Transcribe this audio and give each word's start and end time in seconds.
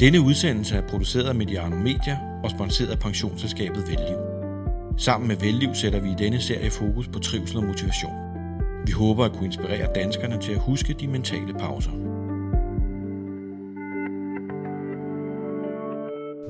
Denne 0.00 0.20
udsendelse 0.20 0.76
er 0.76 0.88
produceret 0.88 1.28
af 1.28 1.34
Mediano 1.34 1.76
Media 1.76 2.18
og 2.44 2.50
sponsoreret 2.50 2.92
af 2.92 2.98
pensionsselskabet 2.98 3.88
Velliv. 3.88 4.16
Sammen 4.98 5.28
med 5.28 5.36
Velliv 5.36 5.74
sætter 5.74 6.00
vi 6.00 6.10
i 6.10 6.14
denne 6.18 6.40
serie 6.40 6.70
fokus 6.70 7.08
på 7.08 7.18
trivsel 7.18 7.56
og 7.56 7.64
motivation. 7.64 8.12
Vi 8.86 8.92
håber 8.92 9.24
at 9.24 9.32
kunne 9.32 9.46
inspirere 9.46 9.92
danskerne 9.94 10.40
til 10.40 10.52
at 10.52 10.58
huske 10.58 10.92
de 10.92 11.06
mentale 11.06 11.54
pauser. 11.58 11.90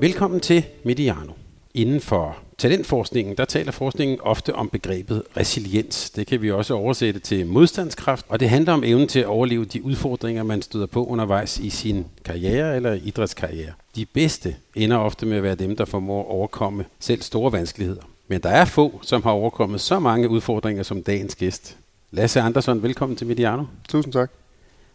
Velkommen 0.01 0.39
til 0.39 0.65
Mediano. 0.85 1.33
Inden 1.73 2.01
for 2.01 2.37
talentforskningen, 2.57 3.37
der 3.37 3.45
taler 3.45 3.71
forskningen 3.71 4.21
ofte 4.21 4.55
om 4.55 4.69
begrebet 4.69 5.23
resiliens. 5.37 6.09
Det 6.09 6.27
kan 6.27 6.41
vi 6.41 6.51
også 6.51 6.73
oversætte 6.73 7.19
til 7.19 7.47
modstandskraft, 7.47 8.25
og 8.29 8.39
det 8.39 8.49
handler 8.49 8.73
om 8.73 8.83
evnen 8.83 9.07
til 9.07 9.19
at 9.19 9.25
overleve 9.25 9.65
de 9.65 9.83
udfordringer, 9.83 10.43
man 10.43 10.61
støder 10.61 10.85
på 10.85 11.05
undervejs 11.05 11.59
i 11.59 11.69
sin 11.69 12.05
karriere 12.25 12.75
eller 12.75 12.93
idrætskarriere. 12.93 13.71
De 13.95 14.05
bedste 14.05 14.55
ender 14.75 14.97
ofte 14.97 15.25
med 15.25 15.37
at 15.37 15.43
være 15.43 15.55
dem, 15.55 15.75
der 15.75 15.85
formår 15.85 16.21
at 16.21 16.27
overkomme 16.27 16.85
selv 16.99 17.21
store 17.21 17.51
vanskeligheder. 17.51 18.01
Men 18.27 18.41
der 18.41 18.49
er 18.49 18.65
få, 18.65 18.99
som 19.03 19.23
har 19.23 19.31
overkommet 19.31 19.81
så 19.81 19.99
mange 19.99 20.29
udfordringer 20.29 20.83
som 20.83 21.03
dagens 21.03 21.35
gæst. 21.35 21.77
Lasse 22.11 22.41
Andersson, 22.41 22.83
velkommen 22.83 23.15
til 23.15 23.27
Mediano. 23.27 23.63
Tusind 23.89 24.13
tak. 24.13 24.31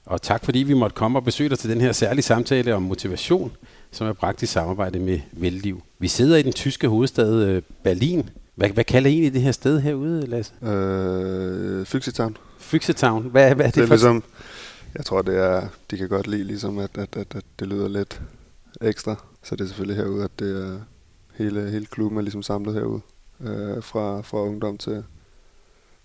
Og 0.04 0.22
tak 0.22 0.44
fordi 0.44 0.58
vi 0.58 0.74
måtte 0.74 0.94
komme 0.94 1.18
og 1.18 1.24
besøge 1.24 1.50
dig 1.50 1.58
til 1.58 1.70
den 1.70 1.80
her 1.80 1.92
særlige 1.92 2.22
samtale 2.22 2.74
om 2.74 2.82
motivation, 2.82 3.52
som 3.92 4.06
er 4.06 4.12
bragt 4.12 4.42
i 4.42 4.46
samarbejde 4.46 4.98
med 4.98 5.20
Velliv. 5.32 5.82
Vi 5.98 6.08
sidder 6.08 6.36
i 6.36 6.42
den 6.42 6.52
tyske 6.52 6.88
hovedstad 6.88 7.42
øh, 7.42 7.62
Berlin. 7.82 8.30
Hvad, 8.54 8.68
hvad 8.68 8.84
kalder 8.84 9.10
I 9.10 9.12
egentlig 9.12 9.32
det 9.32 9.42
her 9.42 9.52
sted 9.52 9.80
herude, 9.80 10.26
Lasse? 10.26 10.52
Øh, 10.66 11.86
Fyxetown. 11.86 12.36
Fyxetown. 12.58 13.22
Hvad, 13.22 13.54
hvad 13.54 13.66
er 13.66 13.70
det, 13.70 13.74
Det 13.74 13.82
er 13.82 13.86
for? 13.86 13.94
ligesom, 13.94 14.22
jeg 14.94 15.04
tror 15.04 15.22
det 15.22 15.36
er, 15.36 15.68
de 15.90 15.96
kan 15.96 16.08
godt 16.08 16.26
lide 16.26 16.44
ligesom, 16.44 16.78
at, 16.78 16.98
at, 16.98 17.16
at, 17.16 17.34
at 17.34 17.44
det 17.58 17.68
lyder 17.68 17.88
lidt 17.88 18.20
ekstra. 18.80 19.24
Så 19.42 19.56
det 19.56 19.64
er 19.64 19.68
selvfølgelig 19.68 20.04
herude, 20.04 20.24
at 20.24 20.30
det 20.38 20.62
er 20.66 20.80
hele, 21.34 21.70
hele 21.70 21.86
klubben 21.86 22.18
er 22.18 22.22
ligesom 22.22 22.42
samlet 22.42 22.74
herude. 22.74 23.00
Øh, 23.40 23.82
fra, 23.82 24.20
fra 24.20 24.38
ungdom 24.42 24.78
til, 24.78 25.04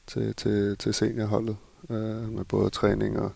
til, 0.08 0.34
til, 0.36 0.78
til 0.78 0.94
seniorholdet. 0.94 1.58
Øh, 1.90 2.30
med 2.34 2.44
både 2.46 2.70
træning 2.70 3.20
og, 3.20 3.32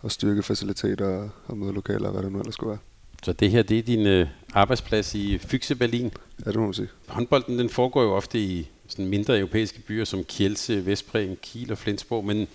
og 0.00 0.10
styrkefaciliteter 0.10 1.06
og, 1.06 1.30
og 1.46 1.58
mødelokaler 1.58 2.06
og 2.06 2.12
hvad 2.12 2.22
det 2.22 2.32
nu 2.32 2.38
ellers 2.38 2.54
skulle 2.54 2.70
være. 2.70 2.78
Så 3.22 3.32
det 3.32 3.50
her, 3.50 3.62
det 3.62 3.78
er 3.78 3.82
din 3.82 4.06
øh, 4.06 4.26
arbejdsplads 4.54 5.14
i 5.14 5.38
Fyxe 5.38 5.74
Berlin. 5.74 6.12
Ja, 6.46 6.50
det 6.50 6.56
må 6.56 6.64
man 6.64 6.74
sige. 6.74 6.88
Håndbolden, 7.06 7.58
den 7.58 7.68
foregår 7.68 8.02
jo 8.02 8.14
ofte 8.14 8.38
i 8.38 8.68
sådan 8.88 9.06
mindre 9.06 9.38
europæiske 9.38 9.80
byer 9.80 10.04
som 10.04 10.24
Kielce, 10.24 10.86
Vestbredden, 10.86 11.36
Kiel 11.42 11.72
og 11.72 11.78
Flensborg, 11.78 12.24
men 12.24 12.48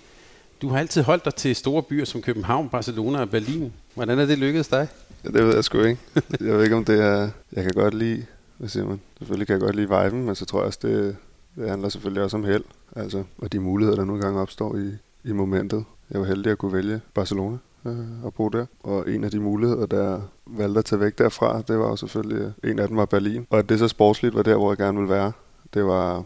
du 0.62 0.70
har 0.70 0.80
altid 0.80 1.02
holdt 1.02 1.26
dig 1.26 1.36
til 1.36 1.56
store 1.56 1.84
byer 1.84 2.06
som 2.06 2.22
København, 2.22 2.70
Barcelona 2.70 3.20
og 3.20 3.30
Berlin. 3.30 3.74
Hvordan 3.94 4.20
er 4.20 4.26
det 4.26 4.38
lykkedes 4.38 4.68
dig? 4.68 4.88
Ja, 5.24 5.30
det 5.30 5.46
ved 5.46 5.56
jeg 5.56 5.64
sgu 5.64 5.82
ikke. 5.82 6.02
Jeg 6.40 6.58
ved 6.58 6.64
ikke, 6.64 6.76
om 6.76 6.86
det 6.86 7.00
er... 7.00 7.30
Jeg 7.54 7.64
kan 7.64 7.74
godt 7.74 7.94
lide... 7.94 8.26
Hvad 8.58 8.70
siger 8.70 8.86
man? 8.86 9.02
Selvfølgelig 9.18 9.48
kan 9.48 9.54
jeg 9.54 9.62
godt 9.62 9.76
lide 9.76 9.88
viben, 9.90 10.26
men 10.26 10.36
så 10.36 10.46
tror 10.46 10.60
jeg 10.60 10.68
også, 10.68 10.80
det, 10.82 11.16
det 11.56 11.70
handler 11.70 11.90
selvfølgelig 11.90 12.24
også 12.24 12.38
om 12.38 12.44
held. 12.44 12.64
Altså, 12.96 13.24
og 13.38 13.54
de 13.54 13.60
muligheder, 13.60 13.98
der 13.98 14.06
nu 14.06 14.16
engang 14.16 14.40
opstår 14.40 14.78
i, 14.78 14.92
i 15.24 15.32
momentet. 15.32 15.86
Jeg 16.12 16.22
var 16.22 16.28
heldig 16.28 16.52
at 16.52 16.58
kunne 16.58 16.74
vælge 16.74 17.02
Barcelona 17.14 17.58
øh, 17.86 18.24
og 18.24 18.34
bo 18.34 18.50
der. 18.50 18.66
Og 18.80 19.10
en 19.10 19.24
af 19.24 19.32
de 19.32 19.40
muligheder, 19.40 19.86
der 19.86 20.22
valgte 20.48 20.80
at 20.80 20.86
tage 20.86 21.00
væk 21.00 21.18
derfra, 21.18 21.62
det 21.62 21.80
var 21.80 21.90
jo 21.90 21.96
selvfølgelig... 21.96 22.54
Øh, 22.64 22.72
en 22.72 22.80
af 22.80 22.88
dem 22.88 22.98
var 22.98 23.06
Berlin. 23.06 23.48
Og 23.50 23.60
at 23.60 23.70
det 23.70 23.80
så 23.80 23.88
sportsligt 23.88 24.36
var 24.36 24.44
der, 24.44 24.56
hvor 24.56 24.72
jeg 24.72 24.78
gerne 24.78 24.98
ville 24.98 25.14
være. 25.14 25.32
Det 25.74 25.86
var... 25.86 26.24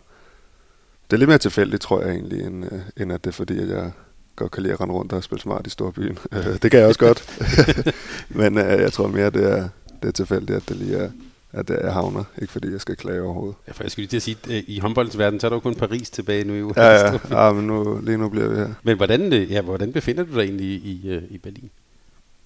Det 1.10 1.14
er 1.14 1.18
lidt 1.18 1.30
mere 1.30 1.38
tilfældigt, 1.38 1.82
tror 1.82 2.02
jeg 2.02 2.12
egentlig, 2.12 2.46
end, 2.46 2.66
øh, 2.66 2.80
end 2.98 3.12
at 3.12 3.24
det 3.24 3.30
er 3.30 3.34
fordi, 3.34 3.60
at 3.60 3.70
jeg 3.70 3.92
godt 4.36 4.52
kan 4.52 4.64
lide 4.64 4.74
at 4.74 4.82
rende 4.82 4.94
rundt 4.94 5.14
og 5.14 5.24
spille 5.24 5.42
smart 5.42 5.68
i 5.68 5.70
storbyen. 5.70 6.18
Øh, 6.32 6.62
det 6.62 6.72
kan 6.72 6.80
jeg 6.80 6.88
også 6.88 7.00
godt. 7.00 7.40
Men 8.40 8.58
øh, 8.58 8.82
jeg 8.82 8.94
tror 8.94 9.08
mere, 9.08 9.30
det 9.30 9.52
er, 9.52 9.70
det 10.02 10.08
er 10.08 10.12
tilfældigt, 10.12 10.58
at 10.58 10.70
det 10.70 10.78
lige 10.78 10.98
er, 10.98 11.12
at 11.52 11.70
jeg 11.70 11.94
havner. 11.94 12.24
Ikke 12.42 12.54
fordi 12.54 12.72
jeg 12.72 12.82
skal 12.82 12.96
klage 12.96 13.22
overhovedet. 13.22 13.56
Ja, 13.68 13.72
for 13.72 13.84
jeg 13.84 13.92
skulle 13.92 14.04
lige 14.04 14.10
til 14.10 14.18
at 14.18 14.22
sige, 14.22 14.38
at 14.44 14.52
øh, 14.52 14.64
i 14.68 14.80
håndboldens 14.80 15.18
verden, 15.18 15.40
så 15.40 15.48
er 15.48 15.50
der 15.50 15.56
jo 15.56 15.60
kun 15.60 15.76
Paris 15.76 16.10
tilbage 16.10 16.44
nu. 16.44 16.54
i 16.54 16.74
Ja, 16.78 16.92
ja, 16.94 17.20
ja 17.32 17.52
men 17.52 17.68
nu, 17.68 18.00
lige 18.04 18.18
nu 18.18 18.30
bliver 18.30 18.48
vi 18.48 18.56
her. 18.56 18.70
Men 18.84 18.98
hvordan, 18.98 19.34
øh, 19.34 19.52
ja, 19.52 19.62
hvordan 19.62 19.94
befinder 19.94 20.24
du 20.24 20.34
dig 20.34 20.42
egentlig 20.42 20.68
i, 20.68 21.02
i, 21.04 21.10
øh, 21.10 21.40
Berlin? 21.40 21.70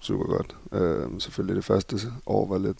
Super 0.00 0.24
godt. 0.24 0.56
Øh, 0.72 1.20
selvfølgelig 1.20 1.56
det 1.56 1.64
første 1.64 1.96
år 2.26 2.48
var 2.48 2.58
lidt 2.58 2.78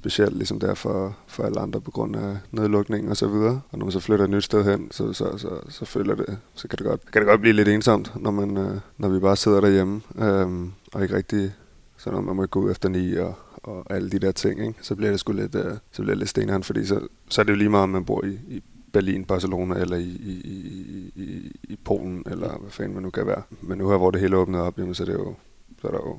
specielt, 0.00 0.36
ligesom 0.36 0.60
der 0.60 0.74
for, 0.74 1.16
for 1.26 1.42
alle 1.42 1.60
andre 1.60 1.80
på 1.80 1.90
grund 1.90 2.16
af 2.16 2.36
nedlukning 2.52 3.10
og 3.10 3.16
så 3.16 3.28
videre. 3.28 3.60
Og 3.70 3.78
når 3.78 3.84
man 3.84 3.92
så 3.92 4.00
flytter 4.00 4.24
et 4.24 4.30
nyt 4.30 4.44
sted 4.44 4.64
hen, 4.64 4.88
så, 4.90 5.12
så, 5.12 5.38
så, 5.38 5.48
så 5.68 5.84
føler 5.84 6.14
det, 6.14 6.38
så 6.54 6.68
kan 6.68 6.78
det, 6.78 6.86
godt, 6.86 7.10
kan 7.12 7.20
det 7.22 7.28
godt 7.28 7.40
blive 7.40 7.52
lidt 7.54 7.68
ensomt, 7.68 8.12
når, 8.22 8.30
man, 8.30 8.56
øh, 8.56 8.80
når 8.98 9.08
vi 9.08 9.18
bare 9.18 9.36
sidder 9.36 9.60
derhjemme 9.60 10.00
øh, 10.18 10.48
og 10.92 11.02
ikke 11.02 11.16
rigtig, 11.16 11.52
så 11.96 12.10
når 12.10 12.20
man 12.20 12.36
må 12.36 12.46
gå 12.46 12.60
ud 12.60 12.70
efter 12.70 12.88
ni 12.88 13.14
og, 13.14 13.34
og 13.62 13.86
alle 13.90 14.10
de 14.10 14.18
der 14.18 14.32
ting, 14.32 14.66
ikke? 14.66 14.78
så 14.82 14.94
bliver 14.94 15.10
det 15.10 15.20
sgu 15.20 15.32
lidt, 15.32 15.54
øh, 15.54 15.74
så 15.90 16.02
bliver 16.02 16.14
det 16.14 16.18
lidt 16.18 16.28
steneren, 16.28 16.62
fordi 16.62 16.86
så, 16.86 17.08
så 17.28 17.40
er 17.40 17.44
det 17.44 17.52
jo 17.52 17.56
lige 17.56 17.68
meget, 17.68 17.82
om 17.82 17.88
man 17.88 18.04
bor 18.04 18.24
i, 18.24 18.38
i 18.48 18.62
Berlin, 18.92 19.24
Barcelona 19.24 19.74
eller 19.74 19.96
i, 19.96 20.02
i, 20.02 20.40
i, 20.44 21.12
i, 21.16 21.52
i 21.62 21.76
Polen, 21.84 22.22
eller 22.26 22.58
hvad 22.58 22.70
fanden 22.70 22.94
man 22.94 23.02
nu 23.02 23.10
kan 23.10 23.26
være. 23.26 23.42
Men 23.60 23.78
nu 23.78 23.90
her, 23.90 23.96
hvor 23.96 24.10
det 24.10 24.20
hele 24.20 24.36
er 24.36 24.40
åbnet 24.40 24.60
op, 24.60 24.78
jamen, 24.78 24.94
så, 24.94 25.02
er 25.02 25.06
det 25.06 25.14
jo, 25.14 25.34
så 25.80 25.88
er 25.88 25.92
der 25.92 25.98
jo 25.98 26.18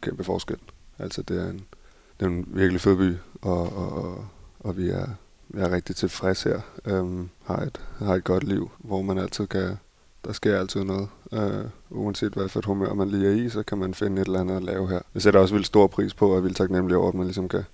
kæmpe 0.00 0.24
forskel. 0.24 0.58
Altså 0.98 1.22
det 1.22 1.42
er 1.42 1.50
en, 1.50 1.64
det 2.20 2.26
er 2.26 2.30
en 2.30 2.48
virkelig 2.48 2.80
fed 2.80 2.96
by, 2.96 3.16
og, 3.42 3.76
og, 3.76 3.92
og, 3.92 4.26
og 4.60 4.76
vi, 4.76 4.88
er, 4.88 5.06
vi 5.48 5.60
er 5.60 5.70
rigtig 5.70 5.96
tilfredse 5.96 6.48
her. 6.48 6.60
Øhm, 6.84 7.28
har, 7.44 7.56
et, 7.56 7.80
har 7.98 8.14
et 8.14 8.24
godt 8.24 8.44
liv, 8.44 8.70
hvor 8.78 9.02
man 9.02 9.18
altid 9.18 9.46
kan, 9.46 9.76
der 10.24 10.32
sker 10.32 10.58
altid 10.58 10.84
noget. 10.84 11.08
Øh, 11.32 11.64
uanset 11.90 12.32
hvad 12.32 12.48
for 12.48 12.58
et 12.58 12.64
humør 12.64 12.94
man 12.94 13.08
lige 13.08 13.26
er 13.26 13.46
i, 13.46 13.48
så 13.48 13.62
kan 13.62 13.78
man 13.78 13.94
finde 13.94 14.22
et 14.22 14.26
eller 14.26 14.40
andet 14.40 14.56
at 14.56 14.62
lave 14.62 14.88
her. 14.88 15.00
Jeg 15.14 15.22
sætter 15.22 15.40
også 15.40 15.54
vildt 15.54 15.66
stor 15.66 15.86
pris 15.86 16.14
på, 16.14 16.30
og 16.30 16.36
er 16.36 16.40
vildt 16.40 16.56
taknemmelig 16.56 16.96
over, 16.96 17.08
at 17.08 17.14
man 17.14 17.26
ligesom 17.26 17.48
kan, 17.48 17.64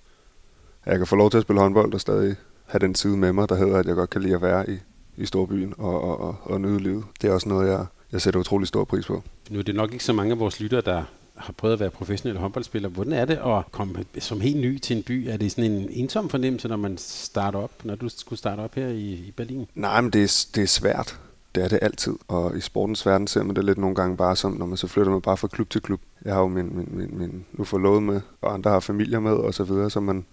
at 0.83 0.91
jeg 0.91 0.97
kan 0.97 1.07
få 1.07 1.15
lov 1.15 1.31
til 1.31 1.37
at 1.37 1.43
spille 1.43 1.61
håndbold 1.61 1.93
og 1.93 2.01
stadig 2.01 2.35
have 2.65 2.79
den 2.79 2.95
side 2.95 3.17
med 3.17 3.33
mig, 3.33 3.49
der 3.49 3.55
hedder, 3.55 3.77
at 3.77 3.85
jeg 3.85 3.95
godt 3.95 4.09
kan 4.09 4.21
lide 4.21 4.35
at 4.35 4.41
være 4.41 4.69
i, 4.69 4.77
i 5.17 5.25
storbyen 5.25 5.73
og, 5.77 6.01
og, 6.01 6.19
og, 6.19 6.35
og 6.43 6.61
nyde 6.61 6.79
livet. 6.79 7.03
Det 7.21 7.29
er 7.29 7.33
også 7.33 7.49
noget, 7.49 7.69
jeg, 7.69 7.85
jeg 8.11 8.21
sætter 8.21 8.39
utrolig 8.39 8.67
stor 8.67 8.83
pris 8.83 9.05
på. 9.05 9.23
Nu 9.49 9.59
er 9.59 9.63
det 9.63 9.75
nok 9.75 9.91
ikke 9.93 10.03
så 10.03 10.13
mange 10.13 10.31
af 10.31 10.39
vores 10.39 10.59
lyttere, 10.59 10.81
der 10.81 11.03
har 11.35 11.53
prøvet 11.53 11.73
at 11.73 11.79
være 11.79 11.89
professionelle 11.89 12.39
håndboldspillere. 12.39 12.91
Hvordan 12.91 13.13
er 13.13 13.25
det 13.25 13.39
at 13.45 13.71
komme 13.71 14.05
som 14.19 14.41
helt 14.41 14.57
ny 14.57 14.77
til 14.77 14.97
en 14.97 15.03
by? 15.03 15.27
Er 15.27 15.37
det 15.37 15.51
sådan 15.51 15.71
en 15.71 15.89
ensom 15.91 16.29
fornemmelse, 16.29 16.67
når 16.67 16.77
man 16.77 16.97
starter 16.97 17.59
op, 17.59 17.71
når 17.83 17.95
du 17.95 18.09
skulle 18.09 18.39
starte 18.39 18.59
op 18.59 18.75
her 18.75 18.87
i, 18.87 19.13
i 19.13 19.33
Berlin? 19.37 19.67
Nej, 19.75 20.01
men 20.01 20.11
det 20.11 20.23
er, 20.23 20.47
det 20.55 20.63
er 20.63 20.67
svært. 20.67 21.19
Det 21.55 21.63
er 21.63 21.67
det 21.67 21.79
altid. 21.81 22.13
Og 22.27 22.57
i 22.57 22.61
sportens 22.61 23.05
verden 23.05 23.27
ser 23.27 23.43
man 23.43 23.55
det 23.55 23.65
lidt 23.65 23.77
nogle 23.77 23.95
gange 23.95 24.17
bare 24.17 24.35
som, 24.35 24.51
når 24.51 24.65
man 24.65 24.77
så 24.77 24.87
flytter 24.87 25.11
man 25.11 25.21
bare 25.21 25.37
fra 25.37 25.47
klub 25.47 25.69
til 25.69 25.81
klub. 25.81 26.01
Jeg 26.25 26.33
har 26.33 26.41
jo 26.41 26.47
min, 26.47 26.77
min, 26.77 26.89
min, 26.91 27.17
min 27.17 27.45
nu 27.51 27.63
forlovet 27.63 28.03
med, 28.03 28.21
og 28.41 28.53
andre 28.53 28.71
har 28.71 28.79
familier 28.79 29.19
med, 29.19 29.31
og 29.31 29.53
så 29.53 29.63
videre, 29.63 29.89
så 29.89 29.99
man, 29.99 30.25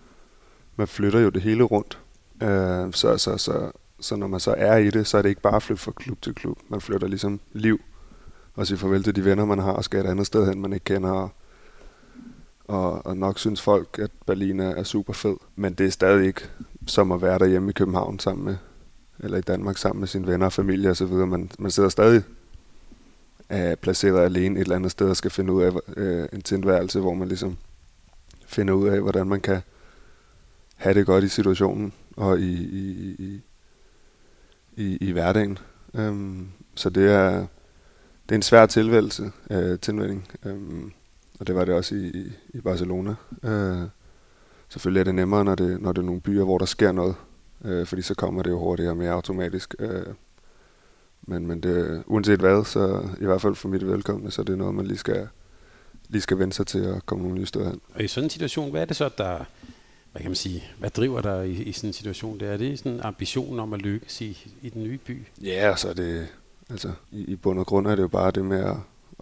man 0.77 0.89
flytter 0.89 1.21
jo 1.21 1.29
det 1.29 1.43
hele 1.43 1.65
rundt. 1.65 1.99
Øh, 2.43 2.93
så, 2.93 3.19
så, 3.19 3.37
så, 3.37 3.71
så 4.01 4.17
når 4.17 4.27
man 4.27 4.41
så 4.41 4.55
er 4.59 4.77
i 4.77 4.91
det, 4.91 5.07
så 5.07 5.19
er 5.19 5.23
det 5.23 5.29
ikke 5.29 5.41
bare 5.41 5.57
at 5.57 5.63
flytte 5.63 5.83
fra 5.83 5.93
klub 5.93 6.23
til 6.23 6.35
klub. 6.35 6.59
Man 6.69 6.81
flytter 6.81 7.09
ligesom 7.09 7.41
liv 7.53 7.81
og 8.55 8.67
sige 8.67 8.79
farvel 8.79 9.03
til 9.03 9.17
de 9.17 9.25
venner, 9.25 9.45
man 9.45 9.59
har, 9.59 9.73
og 9.73 9.85
skal 9.85 10.05
et 10.05 10.11
andet 10.11 10.27
sted 10.27 10.47
hen, 10.47 10.61
man 10.61 10.73
ikke 10.73 10.85
kender. 10.85 11.11
Og, 11.11 11.31
og, 12.65 13.07
og 13.07 13.17
nok 13.17 13.39
synes 13.39 13.63
folk, 13.63 13.99
at 14.03 14.11
Berlin 14.27 14.61
er, 14.61 14.71
er 14.71 14.83
super 14.83 15.13
fed. 15.13 15.37
Men 15.57 15.75
det 15.75 15.87
er 15.87 15.91
stadig 15.91 16.27
ikke 16.27 16.41
som 16.87 17.13
at 17.13 17.23
være 17.23 17.39
derhjemme 17.39 17.71
i 17.71 17.73
København 17.73 18.19
sammen 18.19 18.45
med, 18.45 18.57
eller 19.19 19.39
i 19.39 19.41
Danmark 19.41 19.79
sammen 19.79 20.01
med 20.01 20.09
sine 20.09 20.27
venner 20.27 20.47
og 20.47 20.53
familie 20.53 20.91
osv. 20.91 21.07
Man, 21.07 21.51
man 21.59 21.71
sidder 21.71 21.89
stadig 21.89 22.23
er 23.49 23.75
placeret 23.75 24.25
alene 24.25 24.57
et 24.57 24.61
eller 24.61 24.77
andet 24.77 24.91
sted 24.91 25.11
og 25.11 25.17
skal 25.17 25.31
finde 25.31 25.53
ud 25.53 25.63
af 25.63 25.73
øh, 25.97 26.29
en 26.33 26.43
tilværelse, 26.43 27.01
hvor 27.01 27.15
man 27.15 27.29
ligesom 27.29 27.57
finder 28.47 28.75
ud 28.75 28.89
af, 28.89 29.01
hvordan 29.01 29.27
man 29.27 29.41
kan 29.41 29.61
have 30.77 30.95
det 30.95 31.07
godt 31.07 31.25
i 31.25 31.29
situationen 31.29 31.93
og 32.17 32.41
i, 32.41 32.53
i, 32.53 33.17
i, 33.19 33.41
i, 34.77 34.97
i 35.01 35.13
hverdagen. 35.13 35.59
Øhm, 35.95 36.49
så 36.75 36.91
det 36.91 37.11
er, 37.11 37.47
det 38.29 38.31
er 38.31 38.35
en 38.35 38.43
svær 38.43 38.67
tilværelse, 38.67 39.33
øh, 39.51 39.79
tilvænding. 39.79 40.29
Øhm, 40.45 40.93
og 41.41 41.47
det 41.47 41.55
var 41.55 41.65
det 41.65 41.75
også 41.75 41.95
i, 41.95 42.07
i, 42.07 42.33
i 42.49 42.61
Barcelona. 42.61 43.15
Øh, 43.43 43.83
selvfølgelig 44.69 45.01
er 45.01 45.05
det 45.05 45.15
nemmere, 45.15 45.45
når 45.45 45.55
det, 45.55 45.81
når 45.81 45.93
det 45.93 46.03
er 46.03 46.07
nogle 46.07 46.21
byer, 46.21 46.45
hvor 46.45 46.59
der 46.59 46.67
sker 46.67 46.93
noget, 46.93 47.15
uh, 47.61 47.87
fordi 47.87 48.03
så 48.03 48.15
kommer 48.15 48.43
det 48.43 48.51
jo 48.51 48.59
hurtigere 48.59 48.93
og 48.93 48.97
mere 48.97 49.11
automatisk. 49.11 49.75
Uh, 49.79 50.15
men, 51.23 51.47
men 51.47 51.61
det, 51.61 52.03
uanset 52.07 52.41
hvad, 52.41 52.65
så 52.65 53.09
i 53.21 53.25
hvert 53.25 53.41
fald 53.41 53.55
for 53.55 53.69
mit 53.69 53.87
velkomne, 53.87 54.31
så 54.31 54.43
det 54.43 54.53
er 54.53 54.57
noget, 54.57 54.75
man 54.75 54.87
lige 54.87 54.99
skal, 54.99 55.29
lige 56.09 56.23
skal 56.23 56.39
vende 56.39 56.53
sig 56.53 56.67
til 56.67 56.79
at 56.79 57.07
komme 57.07 57.23
nogle 57.23 57.39
nye 57.39 57.47
steder 57.47 57.71
hen. 57.71 57.81
Og 57.95 58.05
i 58.05 58.09
sådan 58.09 58.27
en 58.27 58.31
situation, 58.31 58.71
hvad 58.71 58.81
er 58.81 58.85
det 58.85 58.97
så, 58.97 59.11
der, 59.19 59.45
hvad 60.13 60.23
kan 60.23 60.31
man 60.31 60.37
sige, 60.37 60.65
hvad 60.79 60.91
driver 60.91 61.21
dig 61.21 61.49
i, 61.49 61.63
i 61.63 61.73
sådan 61.73 61.91
en 61.91 61.95
situation? 61.95 62.41
Det 62.41 62.49
er 62.49 62.57
det 62.57 62.79
sådan 62.79 62.93
en 62.93 63.01
ambition 63.01 63.61
om 63.61 63.73
at 63.73 63.83
lykkes 63.83 64.21
i, 64.21 64.55
i 64.63 64.69
den 64.69 64.85
nye 64.85 64.99
by? 64.99 65.23
Ja, 65.43 65.77
så 65.77 65.89
er 65.89 65.95
det, 65.95 66.29
altså 66.71 66.93
i, 67.13 67.25
i 67.25 67.37
bund 67.37 67.59
og 67.59 67.67
grund 67.67 67.87
er 67.87 67.95
det 67.95 68.03
jo 68.03 68.09
bare 68.09 68.31
det 68.31 68.45
med 68.45 68.65
at, 68.65 68.77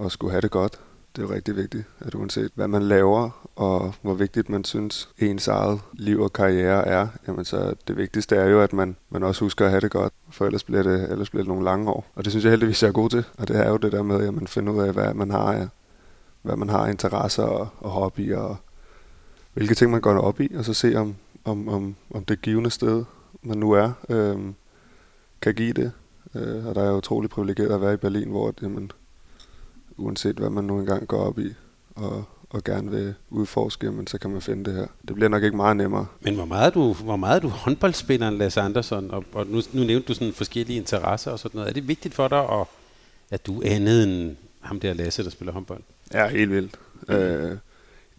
at 0.04 0.12
skulle 0.12 0.30
have 0.30 0.40
det 0.40 0.50
godt. 0.50 0.80
Det 1.16 1.24
er 1.24 1.30
rigtig 1.30 1.56
vigtigt, 1.56 1.84
at 2.00 2.14
uanset 2.14 2.50
hvad 2.54 2.68
man 2.68 2.82
laver, 2.82 3.30
og 3.56 3.94
hvor 4.02 4.14
vigtigt 4.14 4.48
man 4.48 4.64
synes 4.64 5.08
ens 5.18 5.48
eget 5.48 5.80
liv 5.92 6.20
og 6.20 6.32
karriere 6.32 6.88
er, 6.88 7.08
jamen 7.28 7.44
så 7.44 7.74
det 7.88 7.96
vigtigste 7.96 8.36
er 8.36 8.48
jo, 8.48 8.60
at 8.60 8.72
man, 8.72 8.96
man 9.10 9.22
også 9.22 9.44
husker 9.44 9.64
at 9.64 9.70
have 9.70 9.80
det 9.80 9.90
godt, 9.90 10.12
for 10.30 10.46
ellers 10.46 10.64
bliver 10.64 10.82
det, 10.82 11.10
ellers 11.10 11.30
bliver 11.30 11.42
det 11.42 11.48
nogle 11.48 11.64
lange 11.64 11.90
år. 11.90 12.06
Og 12.14 12.24
det 12.24 12.32
synes 12.32 12.44
jeg 12.44 12.52
heldigvis, 12.52 12.82
jeg 12.82 12.88
er 12.88 12.92
god 12.92 13.10
til, 13.10 13.24
og 13.38 13.48
det 13.48 13.56
er 13.56 13.70
jo 13.70 13.76
det 13.76 13.92
der 13.92 14.02
med, 14.02 14.28
at 14.28 14.34
man 14.34 14.46
finder 14.46 14.72
ud 14.72 14.82
af, 14.82 14.92
hvad 14.92 15.14
man 15.14 15.30
har, 15.30 15.52
ja, 15.52 15.66
hvad 16.42 16.56
man 16.56 16.68
har 16.68 16.86
interesser 16.86 17.42
og, 17.42 17.68
og 17.78 17.90
hobbyer 17.90 18.38
og 18.38 18.56
hvilke 19.52 19.74
ting 19.74 19.90
man 19.90 20.00
går 20.00 20.18
op 20.18 20.40
i, 20.40 20.54
og 20.54 20.64
så 20.64 20.74
se 20.74 20.96
om, 20.96 21.14
om, 21.44 21.68
om, 21.68 21.96
om 22.10 22.24
det 22.24 22.42
givende 22.42 22.70
sted, 22.70 23.04
man 23.42 23.58
nu 23.58 23.72
er, 23.72 23.92
øh, 24.08 24.38
kan 25.40 25.54
give 25.54 25.72
det. 25.72 25.92
Øh, 26.34 26.66
og 26.66 26.74
der 26.74 26.82
er 26.82 26.90
jo 26.90 26.96
utrolig 26.96 27.30
privilegeret 27.30 27.74
at 27.74 27.80
være 27.80 27.94
i 27.94 27.96
Berlin, 27.96 28.30
hvor 28.30 28.54
jamen, 28.62 28.90
uanset 29.96 30.36
hvad 30.36 30.50
man 30.50 30.64
nu 30.64 30.78
engang 30.78 31.08
går 31.08 31.18
op 31.18 31.38
i, 31.38 31.54
og, 31.94 32.24
og 32.50 32.64
gerne 32.64 32.90
vil 32.90 33.14
udforske, 33.30 33.90
men 33.90 34.06
så 34.06 34.18
kan 34.18 34.30
man 34.30 34.42
finde 34.42 34.64
det 34.64 34.74
her. 34.74 34.86
Det 35.08 35.14
bliver 35.14 35.28
nok 35.28 35.42
ikke 35.42 35.56
meget 35.56 35.76
nemmere. 35.76 36.06
Men 36.20 36.34
hvor 36.34 36.44
meget 36.44 36.66
er 36.66 36.70
du, 36.70 36.92
hvor 36.92 37.16
meget 37.16 37.36
er 37.36 37.40
du 37.40 37.48
håndboldspilleren 37.48 38.38
Lasse 38.38 38.60
Andersson, 38.60 39.10
og, 39.10 39.24
og 39.32 39.46
nu, 39.46 39.60
nu 39.72 39.84
nævnte 39.84 40.08
du 40.08 40.14
sådan 40.14 40.32
forskellige 40.32 40.76
interesser 40.76 41.30
og 41.30 41.38
sådan 41.38 41.58
noget. 41.58 41.68
Er 41.68 41.74
det 41.74 41.88
vigtigt 41.88 42.14
for 42.14 42.28
dig, 42.28 42.50
at, 42.60 42.66
at 43.30 43.46
du 43.46 43.60
er 43.62 43.74
andet 43.74 44.04
end 44.04 44.36
ham 44.60 44.80
der 44.80 44.94
Lasse, 44.94 45.24
der 45.24 45.30
spiller 45.30 45.52
håndbold? 45.52 45.80
Ja, 46.12 46.28
helt 46.28 46.50
vildt. 46.50 46.78
Mm. 47.08 47.14
Øh, 47.14 47.58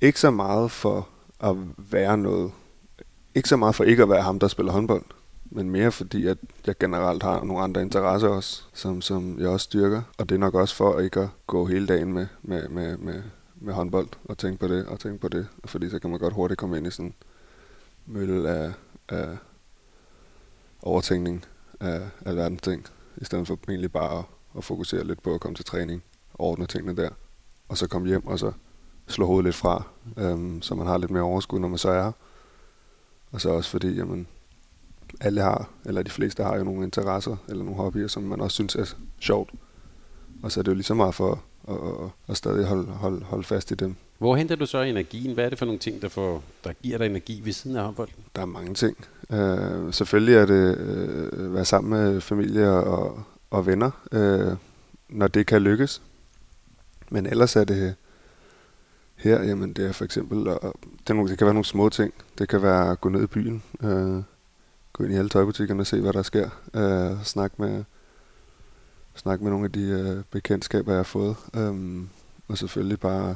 ikke 0.02 0.20
så 0.20 0.32
meget 0.32 0.72
for 0.72 1.08
at 1.40 1.56
være 1.78 2.18
noget. 2.18 2.52
Ikke 3.36 3.50
så 3.50 3.56
meget 3.56 3.76
for 3.76 3.84
ikke 3.84 4.04
at 4.04 4.10
være 4.10 4.22
ham, 4.22 4.40
der 4.40 4.48
spiller 4.48 4.72
håndbold 4.72 5.04
men 5.46 5.70
mere 5.70 5.92
fordi, 5.92 6.28
at 6.28 6.38
jeg 6.68 6.78
generelt 6.78 7.24
har 7.24 7.44
nogle 7.44 7.64
andre 7.64 7.82
interesser 7.82 8.28
også, 8.28 8.64
som, 8.74 9.02
som 9.02 9.40
jeg 9.40 9.50
også 9.50 9.64
styrker. 9.64 10.02
Og 10.18 10.30
det 10.30 10.36
er 10.36 10.40
nok 10.40 10.54
også 10.54 10.76
for 10.76 11.00
ikke 11.00 11.20
at 11.20 11.30
gå 11.48 11.66
hele 11.66 11.88
dagen 11.88 12.14
med, 12.14 12.28
med, 12.42 12.70
med, 12.70 12.98
med, 12.98 13.24
med 13.56 13.74
håndbold 13.74 14.08
og 14.26 14.38
tænke 14.38 14.60
på 14.60 14.68
det 14.68 14.86
og 14.86 15.00
tænke 15.00 15.20
på 15.20 15.28
det. 15.28 15.48
Fordi 15.66 15.90
så 15.90 16.00
kan 16.00 16.10
man 16.10 16.20
godt 16.20 16.34
hurtigt 16.34 16.60
komme 16.60 16.78
ind 16.78 16.88
i 16.88 16.92
sådan 16.92 17.06
en 17.06 17.14
mølle 18.06 18.50
af, 18.50 18.74
af 19.10 19.38
overtænkning 20.82 21.46
af, 21.80 22.02
alverdens 22.26 22.62
ting, 22.62 22.86
i 23.18 23.26
stedet 23.26 23.48
for 23.48 23.60
egentlig 23.68 23.92
bare 23.92 24.18
at, 24.20 24.26
at 24.58 24.64
fokusere 24.64 25.04
lidt 25.04 25.24
på 25.24 25.34
at 25.34 25.42
komme 25.42 25.56
til 25.56 25.66
træning 25.66 26.04
og 26.34 26.40
ordne 26.40 26.66
tingene 26.66 27.02
der. 27.02 27.10
Og 27.70 27.78
så 27.78 27.88
komme 27.88 28.08
hjem 28.08 28.28
og 28.28 28.40
så 28.40 28.52
slå 29.08 29.26
hovedet 29.26 29.46
lidt 29.46 29.56
fra, 29.56 29.84
øhm, 30.18 30.62
så 30.62 30.76
man 30.76 30.88
har 30.88 30.98
lidt 30.98 31.12
mere 31.12 31.24
overskud, 31.24 31.60
når 31.60 31.68
man 31.68 31.78
så 31.78 31.90
er 31.90 32.12
Og 33.32 33.42
så 33.42 33.50
også 33.50 33.70
fordi, 33.70 33.96
jamen, 33.96 34.28
alle 35.22 35.42
har, 35.42 35.70
eller 35.86 36.04
de 36.04 36.12
fleste 36.12 36.44
har 36.44 36.58
jo 36.58 36.64
nogle 36.64 36.84
interesser 36.84 37.36
eller 37.48 37.64
nogle 37.64 37.80
hobbyer, 37.80 38.08
som 38.08 38.24
man 38.24 38.42
også 38.42 38.54
synes 38.54 38.76
er 38.76 38.96
sjovt. 39.20 39.50
Og 40.44 40.52
så 40.52 40.60
er 40.60 40.64
det 40.64 40.72
jo 40.72 40.76
lige 40.76 40.84
så 40.84 40.94
meget 40.94 41.16
for 41.16 41.44
at, 41.68 41.76
at, 41.76 42.10
at 42.28 42.38
stadig 42.38 42.66
holde, 42.66 42.88
holde, 42.88 43.26
holde 43.26 43.44
fast 43.44 43.72
i 43.72 43.76
dem. 43.76 43.96
Hvor 44.18 44.36
henter 44.36 44.56
du 44.56 44.66
så 44.66 44.82
energien? 44.82 45.34
Hvad 45.34 45.46
er 45.46 45.50
det 45.50 45.60
for 45.60 45.66
nogle 45.66 45.80
ting, 45.80 46.02
der, 46.02 46.10
får, 46.10 46.44
der 46.64 46.74
giver 46.84 46.98
dig 46.98 47.06
energi 47.06 47.42
ved 47.44 47.54
siden 47.54 47.78
af 47.78 47.84
håndbold? 47.84 48.10
Der 48.36 48.42
er 48.42 48.46
mange 48.46 48.74
ting. 48.74 48.98
Uh, 49.30 49.94
selvfølgelig 49.94 50.36
er 50.36 50.46
det 50.46 50.78
uh, 51.38 51.54
være 51.54 51.66
sammen 51.66 52.00
med 52.00 52.22
familie 52.22 52.70
og, 52.70 53.24
og 53.50 53.66
venner, 53.66 53.92
uh, 54.12 54.58
når 55.10 55.28
det 55.28 55.48
kan 55.48 55.62
lykkes. 55.62 56.02
Men 57.10 57.26
ellers 57.26 57.56
er 57.56 57.64
det 57.64 57.96
her, 59.16 59.44
jamen 59.44 59.74
det 59.74 59.86
er 59.86 59.92
for 59.92 60.06
eksempel, 60.06 60.48
og 60.48 60.76
det, 61.08 61.30
det 61.30 61.38
kan 61.38 61.46
være 61.46 61.54
nogle 61.54 61.66
små 61.66 61.90
ting. 61.90 62.14
Det 62.38 62.50
kan 62.50 62.62
være 62.62 62.92
at 62.92 63.02
gå 63.02 63.10
ned 63.10 63.24
i 63.24 63.28
byen, 63.28 63.64
uh, 63.80 64.24
gå 64.96 65.04
ind 65.04 65.14
i 65.14 65.18
alle 65.18 65.30
tøjbutikkerne 65.30 65.82
og 65.82 65.88
se, 65.88 66.02
hvad 66.02 66.14
der 66.14 66.22
sker. 66.22 66.50
Øh, 66.74 67.24
snakke 67.24 67.56
med, 67.60 67.84
snak 69.16 69.42
med 69.42 69.52
nogle 69.52 69.66
af 69.66 69.72
de 69.72 69.82
øh, 69.82 70.24
bekendtskaber, 70.32 70.92
jeg 70.92 71.00
har 71.00 71.04
fået. 71.04 71.36
Øhm, 71.56 72.10
og 72.48 72.58
selvfølgelig 72.58 73.00
bare 73.00 73.36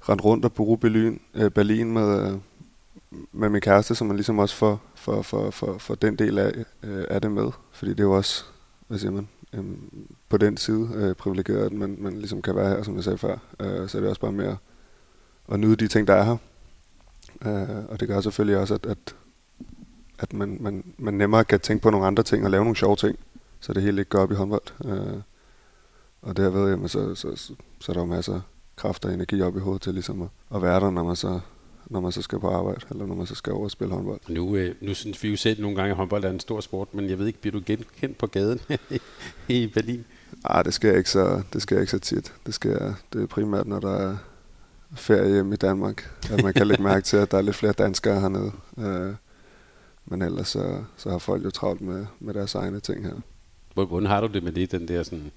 rende 0.00 0.24
rundt 0.24 0.44
og 0.44 0.52
bruge 0.52 0.78
Berlin, 0.78 1.20
øh, 1.34 1.50
Berlin 1.50 1.92
med, 1.92 2.32
øh, 2.32 2.38
med 3.32 3.48
min 3.48 3.60
kæreste, 3.60 3.94
som 3.94 4.06
man 4.06 4.16
ligesom 4.16 4.38
også 4.38 4.56
får, 4.56 4.80
for, 4.94 5.22
for, 5.22 5.50
for, 5.50 5.78
for 5.78 5.94
den 5.94 6.16
del 6.16 6.38
af, 6.38 6.64
øh, 6.82 7.04
af 7.10 7.20
det 7.20 7.32
med. 7.32 7.50
Fordi 7.72 7.90
det 7.90 8.00
er 8.00 8.04
jo 8.04 8.16
også, 8.16 8.44
hvad 8.88 8.98
siger 8.98 9.10
man, 9.10 9.28
øh, 9.52 9.64
på 10.28 10.36
den 10.36 10.56
side 10.56 10.90
øh, 10.94 11.14
privilegeret, 11.14 11.66
at 11.66 11.72
man, 11.72 11.96
man 11.98 12.18
ligesom 12.18 12.42
kan 12.42 12.56
være 12.56 12.68
her, 12.68 12.82
som 12.82 12.96
jeg 12.96 13.04
sagde 13.04 13.18
før. 13.18 13.36
Øh, 13.60 13.88
så 13.88 13.98
er 13.98 14.00
det 14.00 14.10
også 14.10 14.20
bare 14.20 14.32
mere 14.32 14.56
at 15.52 15.60
nyde 15.60 15.76
de 15.76 15.88
ting, 15.88 16.06
der 16.06 16.14
er 16.14 16.24
her. 16.24 16.36
Øh, 17.46 17.84
og 17.88 18.00
det 18.00 18.08
gør 18.08 18.20
selvfølgelig 18.20 18.58
også, 18.58 18.74
at, 18.74 18.86
at 18.86 19.14
at 20.18 20.32
man, 20.32 20.58
man, 20.60 20.84
man 20.98 21.14
nemmere 21.14 21.44
kan 21.44 21.60
tænke 21.60 21.82
på 21.82 21.90
nogle 21.90 22.06
andre 22.06 22.22
ting 22.22 22.44
og 22.44 22.50
lave 22.50 22.64
nogle 22.64 22.76
sjove 22.76 22.96
ting, 22.96 23.18
så 23.60 23.72
det 23.72 23.82
hele 23.82 24.00
ikke 24.00 24.08
går 24.08 24.18
op 24.18 24.32
i 24.32 24.34
håndbold. 24.34 24.84
Øh, 24.84 25.22
og 26.22 26.36
derved, 26.36 26.70
jamen, 26.70 26.88
så, 26.88 27.14
så, 27.14 27.36
så, 27.36 27.52
så 27.80 27.92
er 27.92 27.94
der 27.94 28.00
jo 28.00 28.06
masser 28.06 28.34
af 28.34 28.40
kraft 28.76 29.04
og 29.04 29.14
energi 29.14 29.42
op 29.42 29.56
i 29.56 29.60
hovedet 29.60 29.82
til 29.82 29.94
ligesom 29.94 30.22
at, 30.22 30.28
at 30.54 30.62
være 30.62 30.80
der, 30.80 30.90
når 30.90 31.04
man 31.04 31.16
så 31.16 31.40
når 31.90 32.00
man 32.00 32.12
så 32.12 32.22
skal 32.22 32.40
på 32.40 32.48
arbejde, 32.48 32.80
eller 32.90 33.06
når 33.06 33.14
man 33.14 33.26
så 33.26 33.34
skal 33.34 33.52
over 33.52 33.64
og 33.64 33.70
spille 33.70 33.94
håndbold. 33.94 34.20
Nu, 34.28 34.56
øh, 34.56 34.74
nu 34.80 34.94
synes 34.94 35.22
vi 35.22 35.28
jo 35.28 35.36
selv 35.36 35.60
nogle 35.60 35.76
gange, 35.76 35.90
at 35.90 35.96
håndbold 35.96 36.24
er 36.24 36.30
en 36.30 36.40
stor 36.40 36.60
sport, 36.60 36.94
men 36.94 37.10
jeg 37.10 37.18
ved 37.18 37.26
ikke, 37.26 37.40
bliver 37.40 37.52
du 37.52 37.62
genkendt 37.66 38.18
på 38.18 38.26
gaden 38.26 38.60
i 39.48 39.66
Berlin? 39.66 40.04
Nej, 40.48 40.62
det 40.62 40.84
jeg 40.84 40.96
ikke 40.96 41.10
så, 41.10 41.42
det 41.52 41.70
jeg 41.70 41.80
ikke 41.80 41.90
så 41.90 41.98
tit. 41.98 42.34
Det, 42.46 42.54
skal, 42.54 42.94
det 43.12 43.22
er 43.22 43.26
primært, 43.26 43.66
når 43.66 43.80
der 43.80 43.94
er 43.94 44.16
ferie 44.94 45.32
hjemme 45.32 45.54
i 45.54 45.56
Danmark, 45.56 46.10
at 46.32 46.42
man 46.42 46.54
kan 46.54 46.66
lægge 46.66 46.82
mærke 46.82 47.04
til, 47.04 47.16
at 47.16 47.30
der 47.30 47.38
er 47.38 47.42
lidt 47.42 47.56
flere 47.56 47.72
danskere 47.72 48.20
hernede. 48.20 48.52
Øh, 48.78 49.14
men 50.10 50.22
ellers 50.22 50.48
så, 50.48 50.84
så 50.96 51.10
har 51.10 51.18
folk 51.18 51.44
jo 51.44 51.50
travlt 51.50 51.80
med, 51.80 52.06
med 52.20 52.34
deres 52.34 52.54
egne 52.54 52.80
ting 52.80 53.04
her. 53.04 53.14
Hvordan 53.74 54.08
har 54.08 54.20
du 54.20 54.26
det 54.26 54.42
med 54.42 54.52
det, 54.52 54.72
den 54.72 54.88
der 54.88 55.02
sådan, 55.02 55.30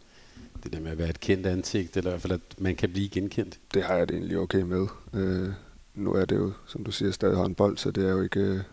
det 0.63 0.73
der 0.73 0.79
med 0.79 0.91
at 0.91 0.97
være 0.97 1.09
et 1.09 1.19
kendt 1.19 1.45
ansigt, 1.45 1.97
eller 1.97 2.09
i 2.09 2.11
hvert 2.11 2.21
fald, 2.21 2.33
at 2.33 2.41
man 2.57 2.75
kan 2.75 2.89
blive 2.89 3.09
genkendt? 3.09 3.59
Det 3.73 3.83
har 3.83 3.95
jeg 3.95 4.09
det 4.09 4.15
egentlig 4.15 4.37
okay 4.37 4.61
med. 4.61 4.87
Øh, 5.13 5.49
nu 5.95 6.13
er 6.13 6.25
det 6.25 6.35
jo, 6.35 6.51
som 6.65 6.83
du 6.83 6.91
siger, 6.91 7.11
stadig 7.11 7.35
håndbold, 7.35 7.77
så 7.77 7.91
det 7.91 8.05
er 8.05 8.11
jo 8.11 8.21
ikke, 8.21 8.63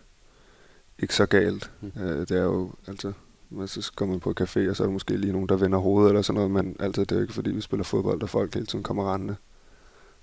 ikke 0.99 1.15
så 1.15 1.25
galt. 1.25 1.71
Mm. 1.81 2.01
Øh, 2.01 2.19
det 2.19 2.31
er 2.31 2.43
jo, 2.43 2.71
altså, 2.87 3.13
man 3.49 3.67
så 3.67 3.91
kommer 3.95 4.13
man 4.15 4.19
på 4.19 4.33
café, 4.41 4.69
og 4.69 4.75
så 4.75 4.83
er 4.83 4.87
der 4.87 4.91
måske 4.91 5.17
lige 5.17 5.33
nogen, 5.33 5.49
der 5.49 5.55
vender 5.55 5.79
hovedet 5.79 6.09
eller 6.09 6.21
sådan 6.21 6.35
noget, 6.35 6.51
men 6.51 6.75
altså, 6.79 7.01
det 7.01 7.11
er 7.11 7.15
jo 7.15 7.21
ikke 7.21 7.33
fordi, 7.33 7.51
vi 7.51 7.61
spiller 7.61 7.83
fodbold, 7.83 8.23
og 8.23 8.29
folk 8.29 8.53
hele 8.53 8.65
tiden 8.65 8.83
kommer 8.83 9.13
rendende. 9.13 9.35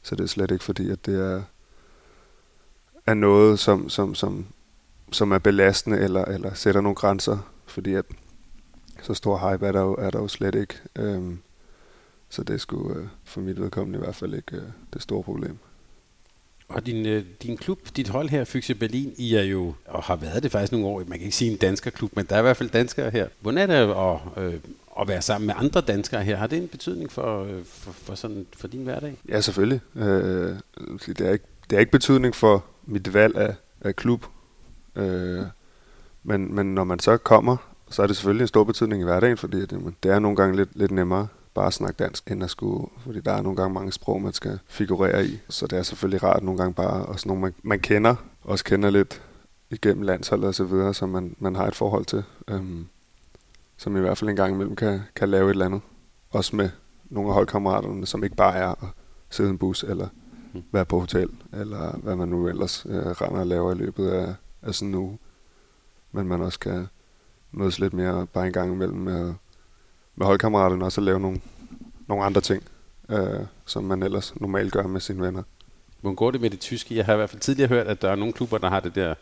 Så 0.03 0.15
det 0.15 0.25
er 0.25 0.29
slet 0.29 0.51
ikke 0.51 0.65
fordi, 0.65 0.91
at 0.91 1.07
det 1.07 1.21
er, 1.21 1.43
er 3.07 3.15
noget, 3.15 3.59
som, 3.59 3.89
som, 3.89 4.15
som 4.15 4.47
som 5.13 5.33
er 5.33 5.39
belastende 5.39 5.99
eller, 5.99 6.25
eller 6.25 6.55
sætter 6.55 6.81
nogle 6.81 6.97
grænser, 6.97 7.53
fordi 7.67 7.95
at 7.95 8.05
så 9.03 9.15
stor 9.15 9.51
hype 9.51 9.67
er 9.67 9.73
der 9.73 9.81
jo, 9.81 9.95
er 9.95 10.11
der 10.11 10.19
jo 10.19 10.29
slet 10.29 10.55
ikke. 10.55 10.75
Øhm, 10.97 11.39
så 12.29 12.43
det 12.43 12.61
skulle 12.61 13.01
øh, 13.01 13.07
for 13.25 13.41
mit 13.41 13.61
vedkommende 13.61 13.99
i 13.99 14.03
hvert 14.03 14.15
fald 14.15 14.35
ikke 14.35 14.57
øh, 14.57 14.63
det 14.93 15.03
store 15.03 15.23
problem. 15.23 15.59
Og 16.69 16.87
din, 16.87 17.07
øh, 17.07 17.25
din 17.43 17.57
klub, 17.57 17.81
dit 17.97 18.09
hold 18.09 18.29
her, 18.29 18.45
Fyxe 18.45 18.75
Berlin, 18.75 19.15
I 19.17 19.35
er 19.35 19.43
jo, 19.43 19.75
og 19.87 20.03
har 20.03 20.17
været 20.17 20.43
det 20.43 20.53
faktisk 20.53 20.73
nogle 20.73 20.87
år, 20.87 20.99
man 20.99 21.19
kan 21.19 21.21
ikke 21.21 21.37
sige 21.37 21.51
en 21.51 21.57
dansker 21.57 21.91
klub, 21.91 22.17
men 22.17 22.27
der 22.27 22.35
er 22.35 22.39
i 22.39 22.43
hvert 22.43 22.57
fald 22.57 22.71
danskere 22.71 23.11
her. 23.11 23.29
Hvordan 23.41 23.71
er 23.71 23.87
det 23.87 23.95
at, 23.95 24.45
øh, 24.45 24.61
at 25.01 25.09
være 25.09 25.23
sammen 25.23 25.47
med 25.47 25.55
andre 25.59 25.81
danskere 25.81 26.25
her? 26.25 26.37
Har 26.37 26.47
det 26.47 26.59
en 26.59 26.69
betydning 26.69 27.13
for, 27.13 27.45
øh, 27.45 27.65
for, 27.65 27.93
for, 27.93 28.15
sådan, 28.15 28.47
for 28.57 28.69
din 28.69 28.85
hverdag? 28.85 29.17
Ja, 29.29 29.41
selvfølgelig. 29.41 29.81
Øh, 29.97 30.57
det, 31.07 31.21
er 31.21 31.33
ikke, 31.33 31.45
det 31.71 31.77
er 31.77 31.81
ikke 31.81 31.93
betydning 31.93 32.35
for 32.35 32.65
mit 32.87 33.15
valg 33.15 33.37
af, 33.37 33.55
af 33.81 33.97
klub, 33.97 34.27
Øh, 34.97 35.43
men, 36.23 36.55
men 36.55 36.75
når 36.75 36.85
man 36.85 36.99
så 36.99 37.17
kommer, 37.17 37.57
så 37.91 38.03
er 38.03 38.07
det 38.07 38.17
selvfølgelig 38.17 38.45
en 38.45 38.49
stor 38.49 38.65
betydning 38.65 39.03
i 39.03 39.05
hverdagen, 39.05 39.37
fordi 39.37 39.61
det, 39.61 39.95
det 40.03 40.11
er 40.11 40.19
nogle 40.19 40.37
gange 40.37 40.57
lidt, 40.57 40.71
lidt 40.75 40.91
nemmere 40.91 41.29
bare 41.57 41.67
at 41.67 41.73
snakke 41.73 42.05
dansk, 42.05 42.31
end 42.31 42.45
at 42.45 42.51
skulle, 42.51 42.89
fordi 43.01 43.21
der 43.21 43.33
er 43.33 43.43
nogle 43.43 43.57
gange 43.57 43.75
mange 43.75 43.93
sprog, 43.93 44.23
man 44.23 44.33
skal 44.33 44.59
figurere 44.67 45.27
i. 45.27 45.41
Så 45.49 45.67
det 45.67 45.79
er 45.79 45.83
selvfølgelig 45.83 46.23
rart 46.23 46.43
nogle 46.43 46.59
gange 46.59 46.75
bare, 46.75 47.07
også 47.07 47.29
nogle 47.29 47.43
man, 47.43 47.55
man 47.63 47.81
kender, 47.81 48.15
også 48.45 48.65
kender 48.65 48.91
lidt 48.91 49.23
igennem 49.71 50.03
landsholdet 50.03 50.49
og 50.49 50.55
så 50.55 50.65
videre, 50.65 50.95
som 50.95 51.09
man, 51.09 51.37
man 51.39 51.57
har 51.57 51.67
et 51.67 51.75
forhold 51.75 52.05
til, 52.05 52.23
øhm, 52.49 52.87
som 53.77 53.97
i 53.97 54.01
hvert 54.01 54.19
fald 54.19 54.31
en 54.31 54.37
gang 54.37 54.55
imellem 54.55 54.77
kan, 54.77 55.01
kan 55.15 55.29
lave 55.29 55.47
et 55.47 55.51
eller 55.51 55.67
andet. 55.67 55.81
Også 56.31 56.57
med 56.57 56.71
nogle 57.11 57.29
af 57.29 57.35
holdkammeraterne, 57.35 58.07
som 58.07 58.25
ikke 58.25 58.37
bare 58.37 58.55
er 58.55 58.69
at 58.69 58.89
sidde 59.31 59.49
i 59.49 59.53
en 59.53 59.59
bus, 59.59 59.83
eller 59.83 60.09
mm. 60.55 60.63
være 60.73 60.85
på 60.85 61.01
hotel, 61.01 61.29
eller 61.53 61.97
hvad 61.97 62.17
man 62.17 62.29
nu 62.29 62.49
ellers 62.49 62.87
øh, 62.89 63.07
render 63.07 63.41
og 63.41 63.47
laver 63.47 63.73
i 63.73 63.77
løbet 63.77 64.09
af, 64.09 64.35
af 64.63 64.75
sådan 64.75 64.89
en 64.89 64.95
uge. 64.95 65.19
Men 66.13 66.29
man 66.29 66.41
også 66.41 66.59
kan 66.59 66.87
mødes 67.53 67.79
lidt 67.79 67.93
mere 67.93 68.27
bare 68.27 68.47
en 68.47 68.53
gang 68.53 68.73
imellem 68.73 68.99
med, 68.99 69.35
med 70.17 70.27
holdkammeraterne 70.27 70.85
og 70.85 70.93
så 70.93 71.01
lave 71.01 71.21
nogle, 71.21 71.41
nogle 72.09 72.25
andre 72.25 72.41
ting, 72.41 72.63
øh, 73.09 73.41
som 73.67 73.85
man 73.85 74.03
ellers 74.03 74.41
normalt 74.41 74.73
gør 74.73 74.87
med 74.87 75.01
sine 75.01 75.23
venner. 75.23 75.43
Hvordan 76.01 76.17
går 76.17 76.31
det 76.31 76.41
med 76.41 76.51
det 76.51 76.61
tyske? 76.61 76.97
Jeg 76.97 77.05
har 77.05 77.13
i 77.13 77.17
hvert 77.17 77.31
fald 77.31 77.41
tidligere 77.41 77.69
hørt, 77.69 77.87
at 77.87 78.03
der 78.03 78.11
er 78.11 78.17
nogle 78.17 78.33
klubber, 78.33 78.59
der 78.59 78.69
har 78.69 78.81
det 78.81 78.95
der 78.95 79.15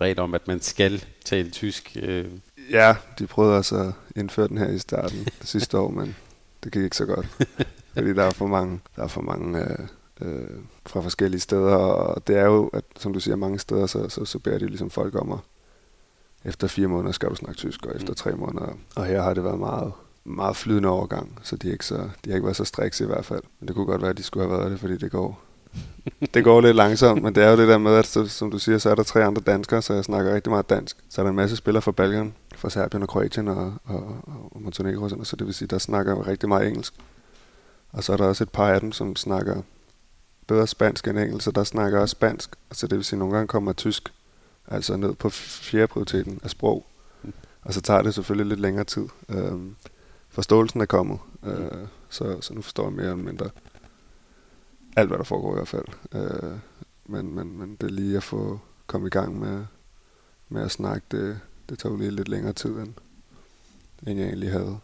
regel 0.00 0.18
om, 0.18 0.34
at 0.34 0.48
man 0.48 0.60
skal 0.60 1.04
tale 1.24 1.50
tysk. 1.50 1.96
Øh. 2.02 2.26
Ja, 2.70 2.96
de 3.18 3.26
prøvede 3.26 3.56
altså 3.56 3.76
at 3.76 3.92
indføre 4.16 4.48
den 4.48 4.58
her 4.58 4.68
i 4.68 4.78
starten 4.78 5.26
sidste 5.40 5.78
år, 5.78 5.90
men 5.90 6.16
det 6.64 6.72
gik 6.72 6.82
ikke 6.82 6.96
så 6.96 7.06
godt. 7.06 7.26
fordi 7.94 8.14
der 8.14 8.24
er 8.24 8.30
for 8.30 8.46
mange, 8.46 8.80
der 8.96 9.02
er 9.02 9.08
for 9.08 9.20
mange 9.20 9.58
øh, 9.58 9.78
øh, 10.20 10.58
fra 10.86 11.00
forskellige 11.00 11.40
steder, 11.40 11.76
og 11.76 12.26
det 12.26 12.36
er 12.36 12.44
jo, 12.44 12.70
at 12.72 12.84
som 12.98 13.12
du 13.12 13.20
siger, 13.20 13.36
mange 13.36 13.58
steder, 13.58 13.86
så, 13.86 14.08
så, 14.08 14.24
så 14.24 14.38
beder 14.38 14.58
de 14.58 14.66
ligesom 14.66 14.90
folk 14.90 15.14
om 15.14 15.32
at 15.32 15.38
efter 16.44 16.66
fire 16.66 16.88
måneder 16.88 17.12
skal 17.12 17.28
du 17.28 17.34
snakke 17.34 17.58
tysk, 17.58 17.86
og 17.86 17.96
efter 17.96 18.08
mm. 18.08 18.14
tre 18.14 18.32
måneder. 18.32 18.68
Og 18.96 19.04
her 19.04 19.22
har 19.22 19.34
det 19.34 19.44
været 19.44 19.58
meget, 19.58 19.92
meget 20.24 20.56
flydende 20.56 20.88
overgang, 20.88 21.38
så 21.42 21.56
de, 21.56 21.68
er 21.68 21.72
ikke 21.72 21.86
så, 21.86 21.96
de 21.96 22.30
har 22.30 22.34
ikke 22.34 22.44
været 22.44 22.56
så 22.56 22.64
strikse 22.64 23.04
i 23.04 23.06
hvert 23.06 23.24
fald. 23.24 23.42
Men 23.60 23.68
det 23.68 23.76
kunne 23.76 23.86
godt 23.86 24.02
være, 24.02 24.10
at 24.10 24.18
de 24.18 24.22
skulle 24.22 24.48
have 24.48 24.58
været 24.58 24.70
det, 24.70 24.80
fordi 24.80 24.96
det 24.96 25.10
går, 25.10 25.40
det 26.34 26.44
går 26.44 26.60
lidt 26.60 26.76
langsomt, 26.76 27.22
men 27.22 27.34
det 27.34 27.44
er 27.44 27.50
jo 27.50 27.56
det 27.56 27.68
der 27.68 27.78
med, 27.78 27.94
at 27.94 28.06
så, 28.06 28.26
som 28.26 28.50
du 28.50 28.58
siger, 28.58 28.78
så 28.78 28.90
er 28.90 28.94
der 28.94 29.02
tre 29.02 29.24
andre 29.24 29.42
danskere, 29.42 29.82
så 29.82 29.94
jeg 29.94 30.04
snakker 30.04 30.34
rigtig 30.34 30.50
meget 30.50 30.70
dansk. 30.70 30.96
Så 31.08 31.20
er 31.20 31.22
der 31.22 31.30
en 31.30 31.36
masse 31.36 31.56
spillere 31.56 31.82
fra 31.82 31.92
Balkan, 31.92 32.34
fra 32.56 32.70
Serbien 32.70 33.02
og 33.02 33.08
Kroatien 33.08 33.48
og, 33.48 33.74
og, 33.84 34.16
og 34.26 34.62
Montenegro, 34.62 35.08
så 35.24 35.36
det 35.36 35.46
vil 35.46 35.54
sige, 35.54 35.68
der 35.68 35.78
snakker 35.78 36.26
rigtig 36.26 36.48
meget 36.48 36.68
engelsk. 36.68 36.94
Og 37.92 38.04
så 38.04 38.12
er 38.12 38.16
der 38.16 38.24
også 38.24 38.44
et 38.44 38.50
par 38.50 38.68
af 38.68 38.80
dem, 38.80 38.92
som 38.92 39.16
snakker 39.16 39.62
bedre 40.48 40.66
spansk 40.66 41.08
end 41.08 41.18
engelsk, 41.18 41.44
så 41.44 41.50
der 41.50 41.64
snakker 41.64 42.00
også 42.00 42.12
spansk. 42.12 42.56
Så 42.72 42.86
det 42.86 42.96
vil 42.96 43.04
sige, 43.04 43.16
at 43.16 43.18
nogle 43.18 43.34
gange 43.34 43.48
kommer 43.48 43.72
tysk 43.72 44.12
altså 44.66 44.96
ned 44.96 45.14
på 45.14 45.30
fjerde 45.30 45.86
prioriteten 45.86 46.40
af 46.42 46.50
sprog. 46.50 46.86
Og 47.62 47.74
så 47.74 47.80
tager 47.80 48.02
det 48.02 48.14
selvfølgelig 48.14 48.46
lidt 48.46 48.60
længere 48.60 48.84
tid. 48.84 49.08
Øhm, 49.28 49.76
forståelsen 50.28 50.80
er 50.80 50.86
kommet, 50.86 51.18
øh, 51.44 51.86
så, 52.08 52.40
så 52.40 52.54
nu 52.54 52.62
forstår 52.62 52.84
jeg 52.84 52.92
mere 52.92 53.06
eller 53.06 53.24
mindre 53.24 53.50
alt, 54.96 55.08
hvad 55.08 55.18
der 55.18 55.24
foregår 55.24 55.52
i 55.52 55.54
hvert 55.54 55.68
fald. 55.68 55.86
Øh, 56.14 56.58
men, 57.06 57.34
men, 57.34 57.58
men 57.58 57.76
det 57.80 57.86
er 57.86 57.92
lige 57.92 58.16
at 58.16 58.22
få 58.22 58.60
komme 58.86 59.06
i 59.06 59.10
gang 59.10 59.38
med, 59.38 59.64
med 60.48 60.62
at 60.62 60.70
snakke, 60.70 61.06
det, 61.10 61.40
det 61.68 61.78
tager 61.78 61.92
jo 61.92 61.98
lige 61.98 62.10
lidt 62.10 62.28
længere 62.28 62.52
tid, 62.52 62.70
end, 62.70 62.94
end 64.06 64.18
jeg 64.18 64.26
egentlig 64.26 64.52
havde, 64.52 64.78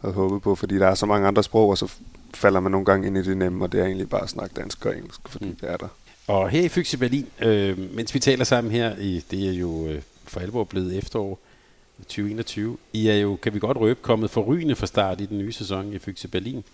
havde 0.00 0.14
håbet 0.14 0.42
på, 0.42 0.54
fordi 0.54 0.78
der 0.78 0.86
er 0.86 0.94
så 0.94 1.06
mange 1.06 1.28
andre 1.28 1.42
sprog, 1.42 1.68
og 1.68 1.78
så 1.78 1.92
falder 2.34 2.60
man 2.60 2.72
nogle 2.72 2.84
gange 2.84 3.06
ind 3.06 3.18
i 3.18 3.22
det 3.22 3.36
nemme, 3.36 3.64
og 3.64 3.72
det 3.72 3.80
er 3.80 3.84
egentlig 3.84 4.08
bare 4.08 4.22
at 4.22 4.28
snakke 4.28 4.54
dansk 4.54 4.86
og 4.86 4.96
engelsk, 4.96 5.20
fordi 5.28 5.44
mm. 5.44 5.56
det 5.60 5.70
er 5.70 5.76
der. 5.76 5.88
Og 6.26 6.50
her 6.50 6.62
i 6.62 6.68
Fyxe 6.68 6.98
Berlin, 6.98 7.26
øh, 7.42 7.78
mens 7.94 8.14
vi 8.14 8.18
taler 8.18 8.44
sammen 8.44 8.72
her, 8.72 8.96
i, 8.96 9.24
det 9.30 9.48
er 9.48 9.52
jo 9.52 9.86
øh, 9.86 10.02
for 10.24 10.40
alvor 10.40 10.64
blevet 10.64 10.98
efterår 10.98 11.38
2021, 11.98 12.76
I 12.92 13.08
er 13.08 13.14
jo, 13.14 13.36
kan 13.42 13.54
vi 13.54 13.58
godt 13.58 13.76
røbe, 13.76 14.00
kommet 14.02 14.30
forrygende 14.30 14.76
fra 14.76 14.86
start 14.86 15.20
i 15.20 15.26
den 15.26 15.38
nye 15.38 15.52
sæson 15.52 15.92
i 15.92 15.98
Fyxe 15.98 16.28
Berlin. 16.28 16.64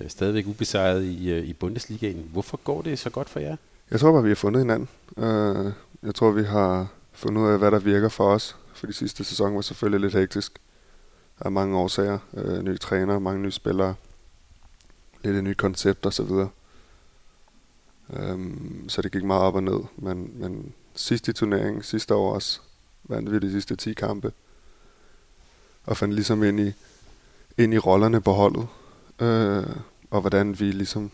Øh, 0.00 0.08
stadigvæk 0.10 0.46
ubesejret 0.46 1.04
i, 1.04 1.30
øh, 1.30 1.44
i 1.44 1.52
Bundesligaen. 1.52 2.24
Hvorfor 2.32 2.60
går 2.64 2.82
det 2.82 2.98
så 2.98 3.10
godt 3.10 3.28
for 3.28 3.40
jer? 3.40 3.56
Jeg 3.90 4.00
tror 4.00 4.12
bare, 4.12 4.22
vi 4.22 4.30
har 4.30 4.34
fundet 4.34 4.60
hinanden. 4.62 4.88
Øh, 5.16 5.72
jeg 6.02 6.14
tror, 6.14 6.30
vi 6.30 6.44
har 6.44 6.86
fundet 7.12 7.42
ud 7.42 7.48
af, 7.48 7.58
hvad 7.58 7.70
der 7.70 7.78
virker 7.78 8.08
for 8.08 8.32
os. 8.32 8.56
For 8.74 8.86
de 8.86 8.92
sidste 8.92 9.24
sæson 9.24 9.54
var 9.54 9.60
selvfølgelig 9.60 10.00
lidt 10.00 10.14
hektisk 10.14 10.52
af 11.40 11.52
mange 11.52 11.76
årsager. 11.76 12.18
Øh, 12.34 12.62
nye 12.62 12.78
træner, 12.78 13.18
mange 13.18 13.42
nye 13.42 13.50
spillere. 13.50 13.94
Lidt 15.22 15.36
et 15.36 15.44
nyt 15.44 15.56
koncept 15.56 16.06
og 16.06 16.12
så 16.12 16.22
videre. 16.22 16.48
Um, 18.08 18.84
så 18.88 19.02
det 19.02 19.12
gik 19.12 19.24
meget 19.24 19.42
op 19.42 19.54
og 19.54 19.62
ned. 19.62 19.80
Men, 19.96 20.32
men 20.34 20.72
sidste 20.94 21.30
i 21.30 21.32
turneringen, 21.32 21.82
sidste 21.82 22.14
år 22.14 22.34
også, 22.34 22.60
vandt 23.04 23.32
vi 23.32 23.38
de 23.38 23.50
sidste 23.50 23.76
10 23.76 23.92
kampe. 23.92 24.32
Og 25.84 25.96
fandt 25.96 26.14
ligesom 26.14 26.44
ind 26.44 26.60
i, 26.60 26.72
ind 27.58 27.74
i 27.74 27.78
rollerne 27.78 28.20
på 28.20 28.32
holdet. 28.32 28.68
Øh, 29.20 29.76
og 30.10 30.20
hvordan 30.20 30.60
vi 30.60 30.64
ligesom 30.64 31.10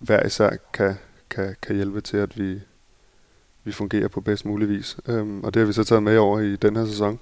hver 0.00 0.26
især 0.26 0.50
kan, 0.72 0.94
kan, 1.30 1.56
kan 1.62 1.76
hjælpe 1.76 2.00
til, 2.00 2.16
at 2.16 2.38
vi, 2.38 2.60
vi 3.64 3.72
fungerer 3.72 4.08
på 4.08 4.20
bedst 4.20 4.44
mulig 4.44 4.68
vis. 4.68 4.96
Øhm, 5.06 5.44
og 5.44 5.54
det 5.54 5.60
har 5.60 5.66
vi 5.66 5.72
så 5.72 5.84
taget 5.84 6.02
med 6.02 6.16
over 6.18 6.40
i 6.40 6.56
den 6.56 6.76
her 6.76 6.86
sæson. 6.86 7.18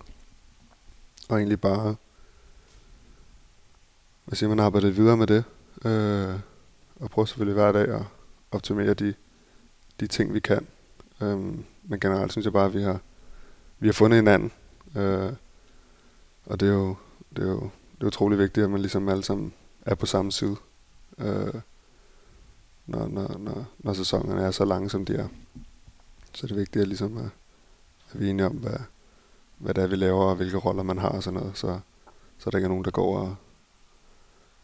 Og 1.32 1.38
egentlig 1.38 1.60
bare, 1.60 1.96
hvad 4.24 4.36
siger 4.36 4.48
man, 4.48 4.60
arbejdet 4.60 4.96
videre 4.96 5.16
med 5.16 5.26
det. 5.26 5.44
øh, 5.84 6.40
og 6.96 7.10
prøve 7.10 7.28
selvfølgelig 7.28 7.54
hver 7.54 7.72
dag 7.72 7.88
at 7.88 8.02
optimere 8.50 8.94
de, 8.94 9.14
de 10.00 10.06
ting, 10.06 10.34
vi 10.34 10.40
kan. 10.40 10.66
Øh, 11.20 11.38
men 11.82 12.00
generelt 12.00 12.32
synes 12.32 12.44
jeg 12.44 12.52
bare, 12.52 12.66
at 12.66 12.74
vi 12.74 12.82
har, 12.82 13.00
vi 13.78 13.88
har 13.88 13.92
fundet 13.92 14.16
hinanden. 14.16 14.52
øh, 14.96 15.32
og 16.46 16.60
det 16.60 16.68
er 16.68 16.72
jo, 16.72 16.96
det 17.36 17.44
er 17.44 17.48
jo 17.48 17.70
det 17.94 18.02
er 18.02 18.06
utrolig 18.06 18.38
vigtigt, 18.38 18.64
at 18.64 18.70
man 18.70 18.80
ligesom 18.80 19.08
alle 19.08 19.24
sammen 19.24 19.52
er 19.86 19.94
på 19.94 20.06
samme 20.06 20.32
side. 20.32 20.56
øh, 21.18 21.54
når, 22.86 23.08
når, 23.08 23.38
når, 23.38 23.66
når 23.78 23.92
sæsonerne 23.92 24.42
er 24.42 24.50
så 24.50 24.64
lange, 24.64 24.90
som 24.90 25.04
de 25.04 25.14
er. 25.14 25.28
Så 26.34 26.46
det 26.46 26.52
er 26.52 26.56
vigtigt, 26.56 26.82
at, 26.82 26.88
ligesom 26.88 27.16
at, 27.18 27.30
at 28.12 28.20
vi 28.20 28.26
er 28.26 28.30
enige 28.30 28.46
om, 28.46 28.56
hvad, 28.56 28.78
hvad 29.59 29.75
det 29.75 29.85
er, 29.85 29.87
vi 29.87 29.97
laver, 29.97 30.25
og 30.25 30.37
hvilke 30.37 30.56
roller 30.59 30.82
man 30.82 30.99
har 30.99 31.09
og 31.09 31.23
sådan 31.23 31.40
noget. 31.40 31.59
Så, 31.59 31.80
så 32.38 32.50
der 32.50 32.59
ikke 32.59 32.66
er 32.66 32.68
nogen, 32.68 32.85
der 32.85 32.90
går 32.90 33.18
og, 33.18 33.37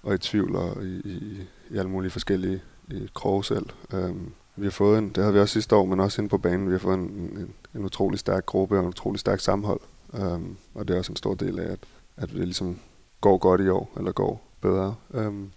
og 0.02 0.14
i 0.14 0.18
tvivl 0.18 0.56
og 0.56 0.84
i, 0.84 1.00
i, 1.04 1.46
i 1.70 1.76
alle 1.78 1.90
mulige 1.90 2.10
forskellige 2.10 2.62
i 2.90 3.08
kroge 3.14 3.44
selv. 3.44 3.66
Um, 3.94 4.32
vi 4.56 4.66
har 4.66 4.70
fået 4.70 4.98
en, 4.98 5.08
det 5.08 5.16
havde 5.16 5.34
vi 5.34 5.40
også 5.40 5.52
sidste 5.52 5.76
år, 5.76 5.84
men 5.84 6.00
også 6.00 6.22
inde 6.22 6.28
på 6.28 6.38
banen, 6.38 6.66
vi 6.66 6.72
har 6.72 6.78
fået 6.78 6.94
en, 6.94 7.00
en, 7.10 7.54
en 7.74 7.84
utrolig 7.84 8.18
stærk 8.18 8.46
gruppe 8.46 8.76
og 8.76 8.80
en 8.80 8.88
utrolig 8.88 9.20
stærk 9.20 9.40
sammenhold. 9.40 9.80
Um, 10.12 10.56
og 10.74 10.88
det 10.88 10.94
er 10.94 10.98
også 10.98 11.12
en 11.12 11.16
stor 11.16 11.34
del 11.34 11.58
af, 11.58 11.72
at, 11.72 11.78
at 12.16 12.28
det 12.28 12.36
ligesom 12.36 12.78
går 13.20 13.38
godt 13.38 13.60
i 13.60 13.68
år, 13.68 13.90
eller 13.96 14.12
går 14.12 14.42
bedre. 14.60 14.94
Um, 15.08 15.52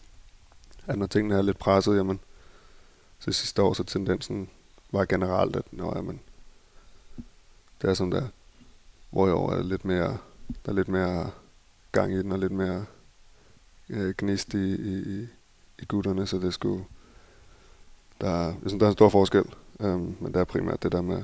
at 0.88 0.98
når 0.98 1.06
tingene 1.06 1.36
er 1.36 1.42
lidt 1.42 1.60
presset, 1.60 1.98
jamen, 1.98 2.20
så 3.20 3.32
sidste 3.32 3.62
år, 3.62 3.74
så 3.74 3.84
tendensen 3.84 4.50
var 4.92 5.06
generelt, 5.06 5.56
at 5.56 5.66
nå, 5.72 5.94
jamen, 5.96 6.20
det 7.82 7.90
er 7.90 7.94
sådan 7.94 8.12
der, 8.12 8.28
hvor 9.12 9.28
i 9.28 9.32
år 9.32 9.52
er 9.52 9.64
lidt 9.64 9.86
mere, 9.86 10.18
der 10.66 10.72
er 10.72 10.74
lidt 10.74 10.88
mere 10.88 11.32
gang 11.92 12.14
i 12.14 12.18
den, 12.18 12.32
og 12.32 12.40
lidt 12.40 12.52
mere 12.52 12.86
øh, 13.90 14.14
gnist 14.18 14.54
i, 14.54 14.76
i, 14.76 15.28
i 15.80 15.86
gutterne, 15.88 16.28
så 16.28 16.38
det 16.38 16.54
skulle, 16.54 16.84
der, 18.22 18.30
er, 18.30 18.54
synes, 18.60 18.80
der 18.80 18.86
er 18.86 18.90
en 18.90 18.94
stor 18.94 19.10
forskel, 19.10 19.44
øhm, 19.80 20.16
men 20.20 20.34
det 20.34 20.40
er 20.40 20.44
primært 20.44 20.84
det 20.84 20.92
der 20.92 21.02
med, 21.02 21.24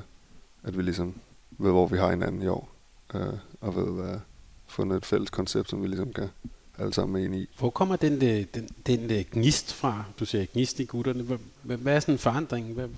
at 0.62 0.76
vi 0.76 0.82
ligesom 0.82 1.14
ved, 1.50 1.70
hvor 1.70 1.86
vi 1.86 1.98
har 1.98 2.10
hinanden 2.10 2.42
i 2.42 2.46
år, 2.46 2.70
øh, 3.14 3.32
og 3.60 3.76
ved, 3.76 4.02
hvad 4.02 4.18
fundet 4.66 4.96
et 4.96 5.06
fælles 5.06 5.30
koncept, 5.30 5.70
som 5.70 5.82
vi 5.82 5.86
ligesom 5.86 6.12
kan 6.12 6.28
alle 6.78 6.94
sammen 6.94 7.24
ind 7.24 7.34
i. 7.34 7.48
Hvor 7.58 7.70
kommer 7.70 7.96
den, 7.96 8.12
øh, 8.12 8.20
den, 8.20 8.46
den, 8.54 8.68
den 8.86 9.10
øh, 9.10 9.24
gnist 9.32 9.72
fra? 9.72 10.04
Du 10.20 10.24
siger 10.24 10.46
gnist 10.52 10.80
i 10.80 10.84
gutterne. 10.84 11.22
Hvad, 11.62 11.76
hvad 11.76 11.96
er 11.96 12.00
sådan 12.00 12.14
en 12.14 12.18
forandring? 12.18 12.74
Hvad? 12.74 12.88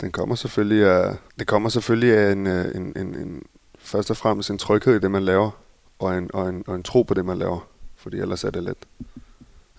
Den 0.00 0.12
kommer 0.12 0.34
selvfølgelig 0.34 0.86
af, 0.86 1.16
det 1.38 1.46
kommer 1.46 1.68
selvfølgelig 1.68 2.16
af 2.16 2.32
en, 2.32 2.46
øh, 2.46 2.74
en, 2.74 2.92
en, 2.96 3.14
en, 3.14 3.42
først 3.90 4.10
og 4.10 4.16
fremmest 4.16 4.50
en 4.50 4.58
tryghed 4.58 4.96
i 4.96 4.98
det, 4.98 5.10
man 5.10 5.22
laver, 5.22 5.50
og 5.98 6.18
en, 6.18 6.30
og 6.34 6.48
en, 6.48 6.64
og 6.66 6.74
en 6.74 6.82
tro 6.82 7.02
på 7.02 7.14
det, 7.14 7.24
man 7.24 7.38
laver. 7.38 7.68
Fordi 7.96 8.18
ellers 8.18 8.44
er 8.44 8.50
det 8.50 8.62
lidt, 8.62 8.78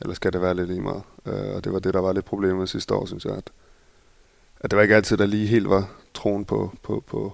ellers 0.02 0.16
skal 0.16 0.34
det 0.34 0.42
være 0.42 0.54
lidt 0.54 0.68
lige 0.68 0.82
meget. 0.82 1.04
Øh, 1.26 1.56
og 1.56 1.64
det 1.64 1.74
var 1.74 1.80
det, 1.80 1.94
der 1.94 2.00
var 2.00 2.14
lidt 2.14 2.26
problemet 2.26 2.70
sidste 2.70 2.94
år, 2.94 3.06
synes 3.06 3.26
jeg, 3.26 3.34
at, 3.34 3.50
at 4.60 4.72
det 4.72 4.78
var 4.78 4.84
ikke 4.84 4.96
altid, 4.96 5.18
der 5.18 5.26
lige 5.26 5.48
helt 5.48 5.70
var 5.70 5.90
troen 6.14 6.46
på, 6.46 6.74
på, 6.84 7.04
på, 7.08 7.34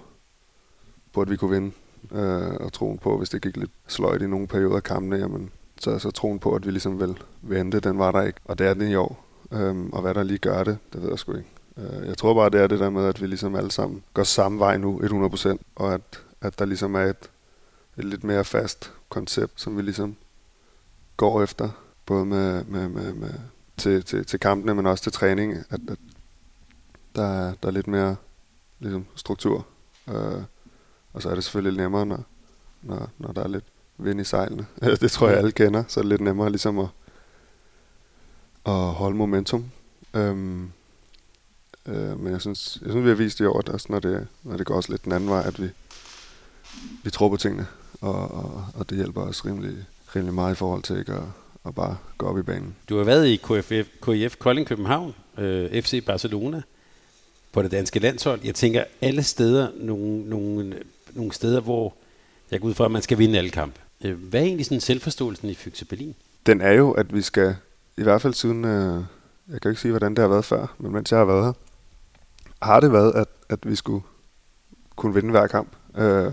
på 1.12 1.20
at 1.20 1.30
vi 1.30 1.36
kunne 1.36 1.50
vinde. 1.50 1.72
Øh, 2.12 2.54
og 2.60 2.72
troen 2.72 2.98
på, 2.98 3.18
hvis 3.18 3.28
det 3.28 3.42
gik 3.42 3.56
lidt 3.56 3.70
sløjt 3.86 4.22
i 4.22 4.26
nogle 4.26 4.46
perioder 4.46 4.76
af 4.76 4.82
kampene, 4.82 5.16
jamen, 5.16 5.50
så, 5.80 5.98
så 5.98 6.10
troen 6.10 6.38
på, 6.38 6.54
at 6.54 6.66
vi 6.66 6.70
ligesom 6.70 7.00
vil 7.00 7.18
vente, 7.42 7.80
den 7.80 7.98
var 7.98 8.10
der 8.10 8.22
ikke. 8.22 8.40
Og 8.44 8.58
det 8.58 8.66
er 8.66 8.74
den 8.74 8.90
i 8.90 8.94
år. 8.94 9.24
Øhm, 9.52 9.90
og 9.90 10.02
hvad 10.02 10.14
der 10.14 10.22
lige 10.22 10.38
gør 10.38 10.64
det, 10.64 10.78
det 10.92 11.02
ved 11.02 11.08
jeg 11.08 11.18
sgu 11.18 11.36
ikke. 11.36 11.50
Øh, 11.76 12.06
jeg 12.06 12.16
tror 12.16 12.34
bare, 12.34 12.50
det 12.50 12.60
er 12.60 12.66
det 12.66 12.80
der 12.80 12.90
med, 12.90 13.04
at 13.04 13.22
vi 13.22 13.26
ligesom 13.26 13.54
alle 13.54 13.70
sammen 13.70 14.02
går 14.14 14.22
samme 14.22 14.58
vej 14.58 14.76
nu, 14.76 15.00
100%, 15.02 15.56
og 15.76 15.94
at, 15.94 16.22
at 16.40 16.58
der 16.58 16.64
ligesom 16.64 16.94
er 16.94 17.04
et, 17.04 17.30
et 17.96 18.04
lidt 18.04 18.24
mere 18.24 18.44
fast 18.44 18.92
koncept, 19.08 19.60
som 19.60 19.76
vi 19.76 19.82
ligesom 19.82 20.16
går 21.16 21.42
efter, 21.42 21.70
både 22.06 22.24
med, 22.24 22.64
med, 22.64 22.88
med, 22.88 23.12
med 23.12 23.34
til, 23.76 24.04
til, 24.04 24.26
til 24.26 24.40
kampene, 24.40 24.74
men 24.74 24.86
også 24.86 25.02
til 25.02 25.12
træning, 25.12 25.52
at, 25.52 25.80
at 25.88 25.98
der, 27.16 27.24
er, 27.24 27.54
der 27.62 27.68
er 27.68 27.72
lidt 27.72 27.86
mere 27.86 28.16
ligesom, 28.78 29.06
struktur. 29.14 29.66
Uh, 30.06 30.42
og 31.12 31.22
så 31.22 31.30
er 31.30 31.34
det 31.34 31.44
selvfølgelig 31.44 31.82
nemmere, 31.82 32.06
når, 32.06 32.24
når, 32.82 33.10
når 33.18 33.32
der 33.32 33.42
er 33.42 33.48
lidt 33.48 33.64
vind 33.98 34.20
i 34.20 34.24
sejlene. 34.24 34.66
det 35.00 35.10
tror 35.10 35.28
jeg 35.28 35.38
alle 35.38 35.52
kender, 35.52 35.84
så 35.88 36.00
er 36.00 36.02
det 36.02 36.08
lidt 36.08 36.20
nemmere 36.20 36.50
ligesom 36.50 36.78
at, 36.78 36.88
at 38.66 38.72
holde 38.72 39.16
momentum. 39.16 39.70
Um, 40.14 40.72
uh, 41.86 42.20
men 42.20 42.32
jeg 42.32 42.40
synes, 42.40 42.78
jeg 42.82 42.90
synes, 42.90 43.04
vi 43.04 43.08
har 43.08 43.16
vist 43.16 43.40
i 43.40 43.44
år, 43.44 43.58
at 43.58 43.68
også 43.68 43.86
når 43.90 43.98
det, 43.98 44.26
når 44.42 44.56
det 44.56 44.66
går 44.66 44.74
også 44.74 44.92
lidt 44.92 45.04
den 45.04 45.12
anden 45.12 45.30
vej, 45.30 45.42
at 45.46 45.62
vi, 45.62 45.70
vi 47.04 47.10
tror 47.10 47.28
på 47.28 47.36
tingene, 47.36 47.66
og, 48.00 48.30
og, 48.30 48.64
og 48.74 48.90
det 48.90 48.96
hjælper 48.96 49.20
os 49.20 49.46
rimelig, 49.46 49.76
rimelig 50.16 50.34
meget 50.34 50.52
i 50.52 50.56
forhold 50.56 50.82
til 50.82 50.98
ikke 50.98 51.12
at, 51.12 51.22
at 51.66 51.74
bare 51.74 51.96
gå 52.18 52.26
op 52.26 52.38
i 52.38 52.42
banen. 52.42 52.76
Du 52.88 52.96
har 52.96 53.04
været 53.04 53.26
i 53.26 53.36
KFF, 53.36 53.88
KIF 54.04 54.36
Kolding 54.38 54.66
København, 54.66 55.14
øh, 55.38 55.82
FC 55.82 56.04
Barcelona, 56.04 56.62
på 57.52 57.62
det 57.62 57.70
danske 57.70 57.98
landshold. 57.98 58.40
Jeg 58.44 58.54
tænker 58.54 58.84
alle 59.00 59.22
steder, 59.22 59.68
nogle, 59.76 60.28
nogle, 60.28 60.74
nogle 61.14 61.32
steder, 61.32 61.60
hvor 61.60 61.94
jeg 62.50 62.60
går 62.60 62.68
ud 62.68 62.74
fra, 62.74 62.84
at 62.84 62.90
man 62.90 63.02
skal 63.02 63.18
vinde 63.18 63.38
alle 63.38 63.50
kampe. 63.50 63.80
Øh, 64.04 64.22
hvad 64.22 64.40
er 64.40 64.44
egentlig 64.44 64.66
sådan 64.66 64.80
selvforståelsen 64.80 65.48
i 65.48 65.54
Fygse 65.54 65.84
Berlin? 65.84 66.14
Den 66.46 66.60
er 66.60 66.72
jo, 66.72 66.90
at 66.90 67.14
vi 67.14 67.22
skal, 67.22 67.56
i 67.96 68.02
hvert 68.02 68.22
fald 68.22 68.34
siden, 68.34 68.64
øh, 68.64 69.02
jeg 69.52 69.60
kan 69.60 69.70
ikke 69.70 69.80
sige, 69.80 69.92
hvordan 69.92 70.10
det 70.14 70.18
har 70.18 70.28
været 70.28 70.44
før, 70.44 70.74
men 70.78 70.92
mens 70.92 71.10
jeg 71.10 71.18
har 71.18 71.26
været 71.26 71.44
her, 71.44 71.52
har 72.62 72.80
det 72.80 72.92
været, 72.92 73.12
at, 73.14 73.28
at 73.48 73.58
vi 73.70 73.74
skulle 73.74 74.04
kunne 74.96 75.14
vinde 75.14 75.30
hver 75.30 75.46
kamp. 75.46 75.68
Øh, 75.96 76.32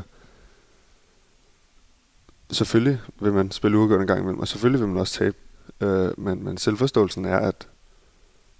selvfølgelig 2.52 3.02
vil 3.22 3.34
man 3.34 3.52
spille 3.52 3.78
uafgjort 3.78 4.02
en 4.02 4.08
gang 4.08 4.20
imellem, 4.20 4.40
og 4.40 4.48
selvfølgelig 4.48 4.82
vil 4.82 4.90
man 4.90 4.98
også 4.98 5.14
tabe. 5.14 5.38
Øh, 5.82 6.20
men, 6.20 6.44
men 6.44 6.58
selvforståelsen 6.58 7.26
er, 7.26 7.38
at, 7.38 7.68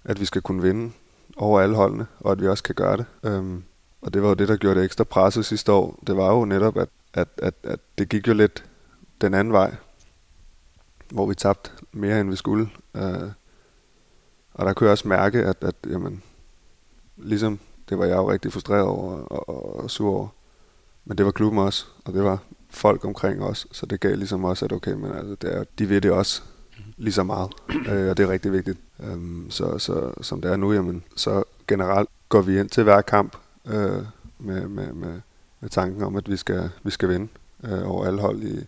at 0.04 0.20
vi 0.20 0.24
skal 0.24 0.42
kunne 0.42 0.62
vinde 0.62 0.92
over 1.36 1.60
alle 1.60 1.76
holdene, 1.76 2.06
og 2.20 2.32
at 2.32 2.40
vi 2.40 2.48
også 2.48 2.62
kan 2.62 2.74
gøre 2.74 2.96
det. 2.96 3.06
Øhm, 3.22 3.64
og 4.00 4.14
det 4.14 4.22
var 4.22 4.28
jo 4.28 4.34
det, 4.34 4.48
der 4.48 4.56
gjorde 4.56 4.78
det 4.78 4.84
ekstra 4.84 5.04
presset 5.04 5.46
sidste 5.46 5.72
år. 5.72 5.98
Det 6.06 6.16
var 6.16 6.32
jo 6.32 6.44
netop, 6.44 6.76
at, 6.76 6.88
at, 7.14 7.28
at, 7.38 7.54
at 7.62 7.80
det 7.98 8.08
gik 8.08 8.28
jo 8.28 8.34
lidt 8.34 8.64
den 9.20 9.34
anden 9.34 9.52
vej, 9.52 9.74
hvor 11.10 11.26
vi 11.26 11.34
tabte 11.34 11.70
mere, 11.92 12.20
end 12.20 12.30
vi 12.30 12.36
skulle. 12.36 12.70
Øh, 12.94 13.30
og 14.54 14.66
der 14.66 14.72
kunne 14.72 14.86
jeg 14.86 14.92
også 14.92 15.08
mærke, 15.08 15.44
at, 15.44 15.56
at 15.60 15.74
jamen, 15.86 16.22
ligesom 17.16 17.58
det 17.88 17.98
var 17.98 18.04
jeg 18.04 18.16
jo 18.16 18.30
rigtig 18.30 18.52
frustreret 18.52 18.86
over 18.86 19.12
og, 19.12 19.48
og, 19.48 19.76
og 19.82 19.90
sur 19.90 20.10
over. 20.10 20.28
Men 21.04 21.18
det 21.18 21.26
var 21.26 21.32
klubben 21.32 21.58
også, 21.58 21.86
og 22.04 22.12
det 22.12 22.24
var 22.24 22.42
folk 22.76 23.04
omkring 23.04 23.42
os, 23.42 23.66
så 23.72 23.86
det 23.86 24.00
gav 24.00 24.16
ligesom 24.16 24.44
også, 24.44 24.64
at 24.64 24.72
okay, 24.72 24.92
men 24.92 25.12
altså, 25.12 25.34
det 25.34 25.54
er, 25.54 25.64
de 25.78 25.88
ved 25.88 26.00
det 26.00 26.10
også. 26.10 26.42
Lige 26.96 27.12
så 27.12 27.22
meget, 27.22 27.50
øh, 27.88 28.10
og 28.10 28.16
det 28.16 28.24
er 28.24 28.28
rigtig 28.28 28.52
vigtigt. 28.52 28.78
Øhm, 29.00 29.50
så, 29.50 29.78
så 29.78 30.12
som 30.20 30.40
det 30.40 30.50
er 30.50 30.56
nu, 30.56 30.72
jamen, 30.72 31.04
så 31.16 31.42
generelt 31.68 32.08
går 32.28 32.40
vi 32.40 32.60
ind 32.60 32.68
til 32.68 32.82
hver 32.82 33.00
kamp 33.00 33.36
øh, 33.66 34.02
med, 34.38 34.68
med, 34.68 34.92
med, 34.92 35.20
med 35.60 35.70
tanken 35.70 36.02
om, 36.02 36.16
at 36.16 36.30
vi 36.30 36.36
skal, 36.36 36.70
vi 36.82 36.90
skal 36.90 37.08
vinde 37.08 37.28
øh, 37.64 37.90
over 37.90 38.06
alle 38.06 38.20
hold 38.20 38.42
i, 38.42 38.66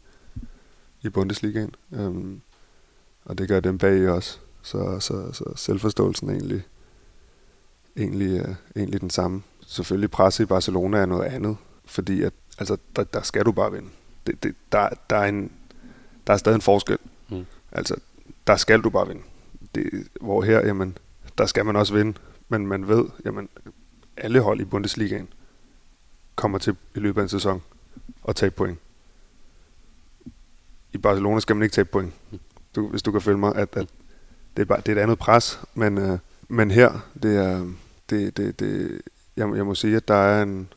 i 1.02 1.08
Bundesligaen. 1.08 1.74
Øhm, 1.92 2.40
og 3.24 3.38
det 3.38 3.48
gør 3.48 3.60
dem 3.60 3.78
bag 3.78 4.08
også. 4.08 4.38
Så, 4.62 5.00
så, 5.00 5.32
så 5.32 5.44
selvforståelsen 5.56 6.28
er 6.28 6.32
egentlig, 6.32 6.62
egentlig, 7.96 8.40
øh, 8.40 8.54
egentlig 8.76 9.00
den 9.00 9.10
samme. 9.10 9.42
Selvfølgelig 9.66 10.10
presset 10.10 10.44
i 10.44 10.46
Barcelona 10.46 10.98
er 10.98 11.06
noget 11.06 11.24
andet, 11.24 11.56
fordi 11.84 12.22
at, 12.22 12.32
altså, 12.58 12.76
der, 12.96 13.04
der 13.04 13.22
skal 13.22 13.44
du 13.44 13.52
bare 13.52 13.72
vinde. 13.72 13.88
Det, 14.28 14.42
det, 14.42 14.54
der, 14.72 14.88
der, 15.10 15.16
er 15.16 15.24
en, 15.28 15.52
der 16.26 16.32
er 16.32 16.36
stadig 16.36 16.56
en 16.56 16.60
forskel. 16.60 16.98
Mm. 17.28 17.46
Altså, 17.72 17.96
der 18.46 18.56
skal 18.56 18.80
du 18.80 18.90
bare 18.90 19.08
vinde. 19.08 19.22
Det, 19.74 20.08
hvor 20.20 20.42
her, 20.42 20.66
jamen, 20.66 20.98
der 21.38 21.46
skal 21.46 21.64
man 21.64 21.76
også 21.76 21.94
vinde. 21.94 22.18
Men 22.48 22.66
man 22.66 22.88
ved, 22.88 23.04
jamen, 23.24 23.48
alle 24.16 24.40
hold 24.40 24.60
i 24.60 24.64
Bundesligaen 24.64 25.28
kommer 26.36 26.58
til 26.58 26.76
i 26.94 26.98
løbet 26.98 27.20
af 27.20 27.22
en 27.22 27.28
sæson 27.28 27.62
at 28.28 28.36
tage 28.36 28.50
point. 28.50 28.78
I 30.92 30.98
Barcelona 30.98 31.40
skal 31.40 31.56
man 31.56 31.62
ikke 31.62 31.74
tage 31.74 31.84
point. 31.84 32.14
Du, 32.74 32.88
hvis 32.88 33.02
du 33.02 33.12
kan 33.12 33.20
følge 33.20 33.38
mig, 33.38 33.54
at, 33.56 33.76
at 33.76 33.88
det, 34.56 34.62
er 34.62 34.66
bare, 34.66 34.80
det 34.80 34.88
er 34.88 34.96
et 34.96 35.02
andet 35.02 35.18
pres, 35.18 35.60
men, 35.74 35.98
øh, 35.98 36.18
men 36.48 36.70
her, 36.70 37.08
det 37.22 37.36
er, 37.36 37.72
det, 38.10 38.36
det, 38.36 38.60
det, 38.60 39.02
jeg, 39.36 39.56
jeg 39.56 39.66
må 39.66 39.74
sige, 39.74 39.96
at 39.96 40.08
der 40.08 40.14
er 40.14 40.42
en, 40.42 40.72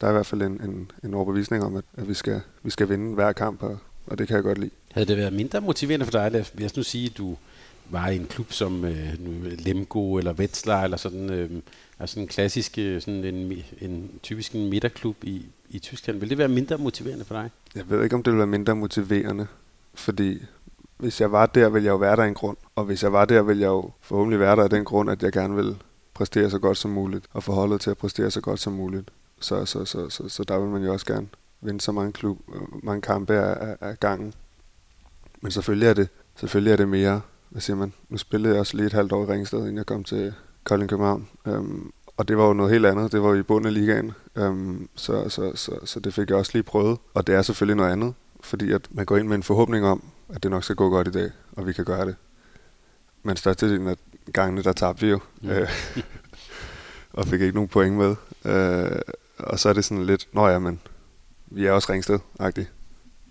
der 0.00 0.06
er 0.06 0.10
i 0.10 0.12
hvert 0.12 0.26
fald 0.26 0.42
en, 0.42 0.60
en, 0.64 0.90
en 1.04 1.14
overbevisning 1.14 1.64
om, 1.64 1.76
at, 1.76 1.84
at 1.96 2.08
vi, 2.08 2.14
skal, 2.14 2.40
vi 2.62 2.70
skal 2.70 2.88
vinde 2.88 3.14
hver 3.14 3.32
kamp, 3.32 3.62
og, 3.62 3.78
og 4.06 4.18
det 4.18 4.28
kan 4.28 4.36
jeg 4.36 4.44
godt 4.44 4.58
lide. 4.58 4.70
Havde 4.92 5.06
det 5.06 5.16
været 5.16 5.32
mindre 5.32 5.60
motiverende 5.60 6.06
for 6.06 6.12
dig, 6.12 6.30
lad 6.32 6.64
os 6.64 6.76
nu 6.76 6.82
sige, 6.82 7.06
at 7.06 7.18
du 7.18 7.36
var 7.90 8.08
i 8.08 8.16
en 8.16 8.26
klub 8.26 8.52
som 8.52 8.84
øh, 8.84 9.14
Lemgo 9.58 10.18
eller 10.18 10.32
Wetzlar, 10.32 10.84
eller 10.84 10.96
sådan, 10.96 11.30
øh, 11.30 11.50
altså 11.98 12.20
en 12.20 12.26
klassisk, 12.26 12.78
øh, 12.78 13.00
sådan 13.00 13.24
en, 13.24 13.64
en 13.80 14.10
typisk 14.22 14.54
en 14.54 14.70
midterklub 14.70 15.16
i, 15.24 15.46
i 15.70 15.78
Tyskland. 15.78 16.18
Vil 16.18 16.30
det 16.30 16.38
være 16.38 16.48
mindre 16.48 16.78
motiverende 16.78 17.24
for 17.24 17.34
dig? 17.34 17.50
Jeg 17.74 17.90
ved 17.90 18.04
ikke, 18.04 18.16
om 18.16 18.22
det 18.22 18.32
vil 18.32 18.38
være 18.38 18.46
mindre 18.46 18.76
motiverende, 18.76 19.46
fordi 19.94 20.42
hvis 20.96 21.20
jeg 21.20 21.32
var 21.32 21.46
der, 21.46 21.68
ville 21.68 21.86
jeg 21.86 21.92
jo 21.92 21.96
være 21.96 22.16
der 22.16 22.22
af 22.22 22.28
en 22.28 22.34
grund. 22.34 22.56
Og 22.76 22.84
hvis 22.84 23.02
jeg 23.02 23.12
var 23.12 23.24
der, 23.24 23.42
ville 23.42 23.62
jeg 23.62 23.68
jo 23.68 23.90
forhåbentlig 24.00 24.40
være 24.40 24.56
der 24.56 24.62
af 24.62 24.70
den 24.70 24.84
grund, 24.84 25.10
at 25.10 25.22
jeg 25.22 25.32
gerne 25.32 25.56
vil 25.56 25.76
præstere 26.14 26.50
så 26.50 26.58
godt 26.58 26.78
som 26.78 26.90
muligt, 26.90 27.26
og 27.32 27.42
forholde 27.42 27.78
til 27.78 27.90
at 27.90 27.98
præstere 27.98 28.30
så 28.30 28.40
godt 28.40 28.60
som 28.60 28.72
muligt. 28.72 29.10
Så, 29.44 29.64
så, 29.64 29.84
så, 29.84 30.10
så, 30.10 30.28
så 30.28 30.44
der 30.44 30.58
vil 30.58 30.68
man 30.68 30.82
jo 30.82 30.92
også 30.92 31.06
gerne 31.06 31.28
vinde 31.60 31.80
så 31.80 31.92
mange, 31.92 32.12
klub, 32.12 32.38
mange 32.82 33.02
kampe 33.02 33.34
af, 33.34 33.76
af, 33.80 34.00
gangen. 34.00 34.34
Men 35.40 35.52
selvfølgelig 35.52 35.88
er 35.88 35.94
det, 35.94 36.08
selvfølgelig 36.36 36.72
er 36.72 36.76
det 36.76 36.88
mere, 36.88 37.20
hvad 37.50 37.60
siger 37.60 37.76
man, 37.76 37.92
nu 38.08 38.18
spillede 38.18 38.52
jeg 38.54 38.60
også 38.60 38.76
lige 38.76 38.86
et 38.86 38.92
halvt 38.92 39.12
år 39.12 39.24
i 39.24 39.26
Ringsted, 39.26 39.58
inden 39.58 39.76
jeg 39.76 39.86
kom 39.86 40.04
til 40.04 40.34
Kolding 40.64 40.90
København. 40.90 41.28
Øhm, 41.46 41.92
og 42.16 42.28
det 42.28 42.36
var 42.36 42.46
jo 42.46 42.52
noget 42.52 42.72
helt 42.72 42.86
andet. 42.86 43.12
Det 43.12 43.22
var 43.22 43.28
jo 43.28 43.34
i 43.34 43.42
bunden 43.42 43.66
af 43.66 43.74
ligaen. 43.74 44.12
Øhm, 44.36 44.88
så, 44.94 45.28
så, 45.28 45.52
så, 45.54 45.78
så 45.84 46.00
det 46.00 46.14
fik 46.14 46.30
jeg 46.30 46.38
også 46.38 46.50
lige 46.54 46.62
prøvet. 46.62 46.98
Og 47.14 47.26
det 47.26 47.34
er 47.34 47.42
selvfølgelig 47.42 47.76
noget 47.76 47.92
andet, 47.92 48.14
fordi 48.40 48.72
at 48.72 48.88
man 48.90 49.06
går 49.06 49.16
ind 49.16 49.28
med 49.28 49.36
en 49.36 49.42
forhåbning 49.42 49.86
om, 49.86 50.02
at 50.28 50.42
det 50.42 50.50
nok 50.50 50.64
skal 50.64 50.76
gå 50.76 50.90
godt 50.90 51.08
i 51.08 51.10
dag, 51.10 51.30
og 51.52 51.66
vi 51.66 51.72
kan 51.72 51.84
gøre 51.84 52.06
det. 52.06 52.16
Men 53.22 53.36
størstedelen 53.36 53.86
af 53.86 53.96
gangene, 54.32 54.62
der 54.62 54.72
tabte 54.72 55.06
vi 55.06 55.10
jo. 55.10 55.20
Mm. 55.42 55.50
Øh, 55.50 55.68
og 57.12 57.26
fik 57.26 57.40
ikke 57.40 57.54
nogen 57.54 57.68
point 57.68 57.96
med. 57.96 58.16
Øh, 58.44 59.00
og 59.38 59.58
så 59.58 59.68
er 59.68 59.72
det 59.72 59.84
sådan 59.84 60.04
lidt, 60.04 60.28
nå 60.32 60.48
ja, 60.48 60.58
men 60.58 60.80
vi 61.46 61.66
er 61.66 61.72
også 61.72 61.92
ringsted-agtigt. 61.92 62.70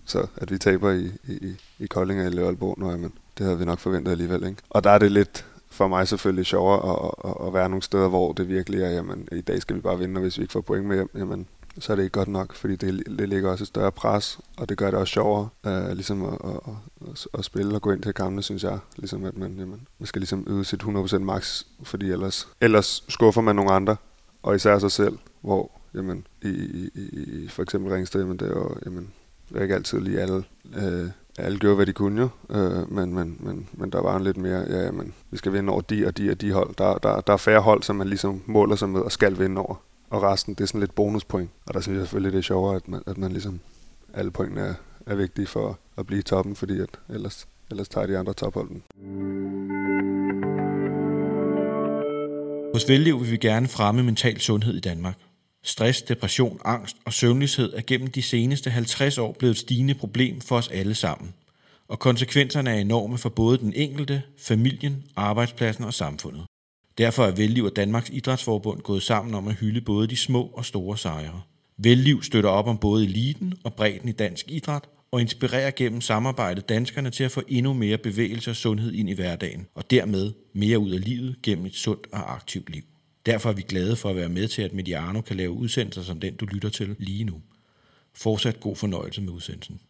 Så 0.04 0.26
at 0.36 0.50
vi 0.50 0.58
taber 0.58 0.90
i, 0.90 1.10
i, 1.24 1.56
i 1.78 1.86
Kolding 1.86 2.20
eller 2.20 2.46
Aalborg, 2.46 2.78
nå 2.78 2.90
ja, 2.90 2.96
men 2.96 3.12
det 3.38 3.46
havde 3.46 3.58
vi 3.58 3.64
nok 3.64 3.78
forventet 3.78 4.12
alligevel. 4.12 4.46
Ikke? 4.46 4.62
Og 4.70 4.84
der 4.84 4.90
er 4.90 4.98
det 4.98 5.12
lidt 5.12 5.46
for 5.70 5.88
mig 5.88 6.08
selvfølgelig 6.08 6.46
sjovere 6.46 6.92
at, 6.92 7.30
at, 7.30 7.46
at 7.46 7.54
være 7.54 7.68
nogle 7.68 7.82
steder, 7.82 8.08
hvor 8.08 8.32
det 8.32 8.48
virkelig 8.48 8.82
er, 8.82 8.90
jamen 8.90 9.28
i 9.32 9.40
dag 9.40 9.62
skal 9.62 9.76
vi 9.76 9.80
bare 9.80 9.98
vinde, 9.98 10.18
og 10.18 10.22
hvis 10.22 10.38
vi 10.38 10.42
ikke 10.42 10.52
får 10.52 10.60
point 10.60 10.86
med 10.86 10.96
hjem, 10.96 11.10
jamen 11.14 11.46
så 11.78 11.92
er 11.92 11.96
det 11.96 12.02
ikke 12.02 12.12
godt 12.12 12.28
nok, 12.28 12.54
fordi 12.54 12.76
det, 12.76 13.18
det 13.18 13.28
ligger 13.28 13.50
også 13.50 13.64
et 13.64 13.68
større 13.68 13.92
pres, 13.92 14.38
og 14.56 14.68
det 14.68 14.78
gør 14.78 14.90
det 14.90 15.00
også 15.00 15.12
sjovere, 15.12 15.48
øh, 15.66 15.92
ligesom 15.92 16.24
at, 16.24 16.38
at, 16.44 16.60
at, 17.08 17.26
at, 17.38 17.44
spille 17.44 17.74
og 17.74 17.82
gå 17.82 17.92
ind 17.92 18.02
til 18.02 18.14
kampene, 18.14 18.42
synes 18.42 18.64
jeg. 18.64 18.78
Ligesom 18.96 19.24
at 19.24 19.36
man, 19.36 19.54
jamen, 19.58 19.86
man 19.98 20.06
skal 20.06 20.20
ligesom 20.20 20.46
yde 20.50 20.64
sit 20.64 20.82
100% 20.82 21.18
max, 21.18 21.64
fordi 21.82 22.10
ellers, 22.10 22.48
ellers 22.60 23.04
skuffer 23.08 23.40
man 23.40 23.56
nogle 23.56 23.72
andre, 23.72 23.96
og 24.42 24.54
især 24.54 24.78
sig 24.78 24.90
selv, 24.90 25.18
hvor 25.40 25.70
jamen, 25.94 26.26
i, 26.42 26.48
i, 26.48 27.00
i 27.44 27.48
for 27.48 27.62
eksempel 27.62 27.92
Ringsted, 27.92 28.20
jamen, 28.20 28.36
det 28.36 28.48
var, 28.48 28.78
jamen, 28.84 29.10
det 29.48 29.56
er 29.56 29.62
ikke 29.62 29.74
altid 29.74 30.00
lige 30.00 30.20
alle, 30.20 30.44
øh, 30.76 31.08
alle 31.38 31.58
gjorde, 31.58 31.76
hvad 31.76 31.86
de 31.86 31.92
kunne 31.92 32.20
jo, 32.20 32.28
øh, 32.56 32.92
men, 32.92 33.14
men, 33.14 33.36
men, 33.40 33.68
men 33.72 33.90
der 33.90 34.00
var 34.02 34.16
en 34.16 34.24
lidt 34.24 34.36
mere, 34.36 34.64
ja, 34.68 34.90
men 34.90 35.14
vi 35.30 35.36
skal 35.36 35.52
vinde 35.52 35.72
over 35.72 35.80
de 35.80 36.06
og 36.06 36.18
de 36.18 36.30
og 36.30 36.40
de 36.40 36.52
hold. 36.52 36.74
Der, 36.78 36.98
der, 36.98 37.20
der 37.20 37.32
er 37.32 37.36
færre 37.36 37.60
hold, 37.60 37.82
som 37.82 37.96
man 37.96 38.08
ligesom 38.08 38.42
måler 38.46 38.76
sig 38.76 38.88
med 38.88 39.00
og 39.00 39.12
skal 39.12 39.38
vinde 39.38 39.60
over 39.60 39.76
og 40.10 40.22
resten, 40.22 40.54
det 40.54 40.60
er 40.60 40.66
sådan 40.66 40.80
lidt 40.80 40.94
bonuspoint. 40.94 41.50
Og 41.66 41.74
der 41.74 41.80
synes 41.80 41.96
jeg 41.96 42.06
selvfølgelig, 42.06 42.32
det 42.32 42.38
er 42.38 42.42
sjovere, 42.42 42.76
at 42.76 42.88
man, 42.88 43.02
at 43.06 43.18
man 43.18 43.32
ligesom, 43.32 43.60
alle 44.14 44.30
pointene 44.30 44.60
er, 44.60 44.74
er 45.06 45.14
vigtige 45.14 45.46
for 45.46 45.78
at 45.96 46.06
blive 46.06 46.18
i 46.18 46.22
toppen, 46.22 46.56
fordi 46.56 46.80
at 46.80 46.88
ellers, 47.08 47.48
ellers 47.70 47.88
tager 47.88 48.06
de 48.06 48.18
andre 48.18 48.32
topholden. 48.32 48.82
Hos 52.74 52.88
Vellev 52.88 53.20
vil 53.20 53.30
vi 53.30 53.36
gerne 53.36 53.68
fremme 53.68 54.02
mental 54.02 54.40
sundhed 54.40 54.74
i 54.74 54.80
Danmark. 54.80 55.14
Stress, 55.66 56.02
depression, 56.02 56.60
angst 56.64 56.96
og 57.04 57.12
søvnløshed 57.12 57.72
er 57.72 57.82
gennem 57.86 58.10
de 58.10 58.22
seneste 58.22 58.70
50 58.70 59.18
år 59.18 59.32
blevet 59.32 59.52
et 59.52 59.58
stigende 59.58 59.94
problem 59.94 60.40
for 60.40 60.56
os 60.56 60.68
alle 60.68 60.94
sammen. 60.94 61.34
Og 61.88 61.98
konsekvenserne 61.98 62.70
er 62.70 62.74
enorme 62.74 63.18
for 63.18 63.28
både 63.28 63.58
den 63.58 63.72
enkelte, 63.76 64.22
familien, 64.38 65.04
arbejdspladsen 65.16 65.84
og 65.84 65.94
samfundet. 65.94 66.46
Derfor 66.98 67.24
er 67.24 67.30
Velliv 67.30 67.64
og 67.64 67.76
Danmarks 67.76 68.10
Idrætsforbund 68.10 68.80
gået 68.80 69.02
sammen 69.02 69.34
om 69.34 69.48
at 69.48 69.54
hylde 69.54 69.80
både 69.80 70.06
de 70.06 70.16
små 70.16 70.42
og 70.42 70.64
store 70.64 70.98
sejre. 70.98 71.42
Velliv 71.76 72.22
støtter 72.22 72.50
op 72.50 72.66
om 72.66 72.78
både 72.78 73.04
eliten 73.04 73.54
og 73.64 73.74
bredden 73.74 74.08
i 74.08 74.12
dansk 74.12 74.50
idræt 74.50 74.84
og 75.10 75.20
inspirerer 75.20 75.70
gennem 75.70 76.00
samarbejdet 76.00 76.68
danskerne 76.68 77.10
til 77.10 77.24
at 77.24 77.30
få 77.30 77.42
endnu 77.48 77.72
mere 77.72 77.98
bevægelse 77.98 78.50
og 78.50 78.56
sundhed 78.56 78.92
ind 78.92 79.10
i 79.10 79.12
hverdagen, 79.12 79.66
og 79.74 79.90
dermed 79.90 80.32
mere 80.52 80.78
ud 80.78 80.90
af 80.90 81.04
livet 81.04 81.36
gennem 81.42 81.66
et 81.66 81.74
sundt 81.74 82.06
og 82.12 82.34
aktivt 82.34 82.70
liv. 82.70 82.82
Derfor 83.26 83.50
er 83.50 83.54
vi 83.54 83.62
glade 83.62 83.96
for 83.96 84.10
at 84.10 84.16
være 84.16 84.28
med 84.28 84.48
til, 84.48 84.62
at 84.62 84.72
Mediano 84.72 85.20
kan 85.20 85.36
lave 85.36 85.50
udsendelser 85.50 86.02
som 86.02 86.20
den, 86.20 86.36
du 86.36 86.46
lytter 86.46 86.68
til 86.68 86.96
lige 86.98 87.24
nu. 87.24 87.40
Fortsat 88.12 88.60
god 88.60 88.76
fornøjelse 88.76 89.22
med 89.22 89.32
udsendelsen. 89.32 89.80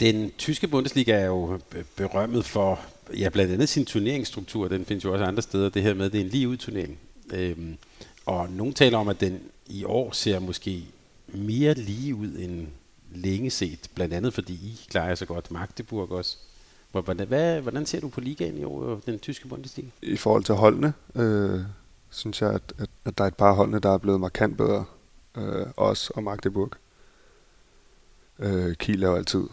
Den 0.00 0.32
tyske 0.38 0.68
Bundesliga 0.68 1.12
er 1.12 1.26
jo 1.26 1.60
berømmet 1.96 2.44
for, 2.44 2.80
ja, 3.18 3.28
blandt 3.28 3.52
andet 3.52 3.68
sin 3.68 3.84
turneringsstruktur. 3.84 4.68
Den 4.68 4.84
findes 4.84 5.04
jo 5.04 5.12
også 5.12 5.24
andre 5.24 5.42
steder. 5.42 5.68
Det 5.68 5.82
her 5.82 5.94
med, 5.94 6.06
at 6.06 6.12
det 6.12 6.20
er 6.20 6.24
en 6.24 6.30
lige 6.30 6.48
ud 6.48 6.56
turnering. 6.56 6.98
Øhm, 7.32 7.76
og 8.26 8.50
nogen 8.50 8.74
taler 8.74 8.98
om, 8.98 9.08
at 9.08 9.20
den 9.20 9.40
i 9.66 9.84
år 9.84 10.12
ser 10.12 10.38
måske 10.38 10.84
mere 11.26 11.74
lige 11.74 12.14
ud 12.14 12.38
end 12.38 12.66
længe 13.14 13.50
set. 13.50 13.90
Blandt 13.94 14.14
andet 14.14 14.34
fordi 14.34 14.52
I 14.52 14.80
klarer 14.88 15.14
så 15.14 15.26
godt. 15.26 15.50
Magdeburg 15.50 16.10
også. 16.10 16.36
Hvordan, 16.92 17.28
hvad, 17.28 17.60
hvordan 17.60 17.86
ser 17.86 18.00
du 18.00 18.08
på 18.08 18.20
ligaen 18.20 18.58
i 18.58 18.64
år, 18.64 19.00
den 19.06 19.18
tyske 19.18 19.48
Bundesliga? 19.48 19.88
I 20.02 20.16
forhold 20.16 20.44
til 20.44 20.54
holdene, 20.54 20.92
øh, 21.14 21.60
synes 22.10 22.42
jeg, 22.42 22.50
at, 22.50 22.62
at, 22.78 22.90
at 23.04 23.18
der 23.18 23.24
er 23.24 23.28
et 23.28 23.36
par 23.36 23.52
holdene, 23.52 23.78
der 23.78 23.90
er 23.90 23.98
blevet 23.98 24.20
markant 24.20 24.56
bedre. 24.56 24.84
Øh, 25.36 25.66
os 25.76 26.10
og 26.10 26.22
Magdeburg. 26.22 26.70
Øh, 28.38 28.74
Kiel 28.74 29.02
er 29.02 29.08
jo 29.08 29.14
altid 29.14 29.44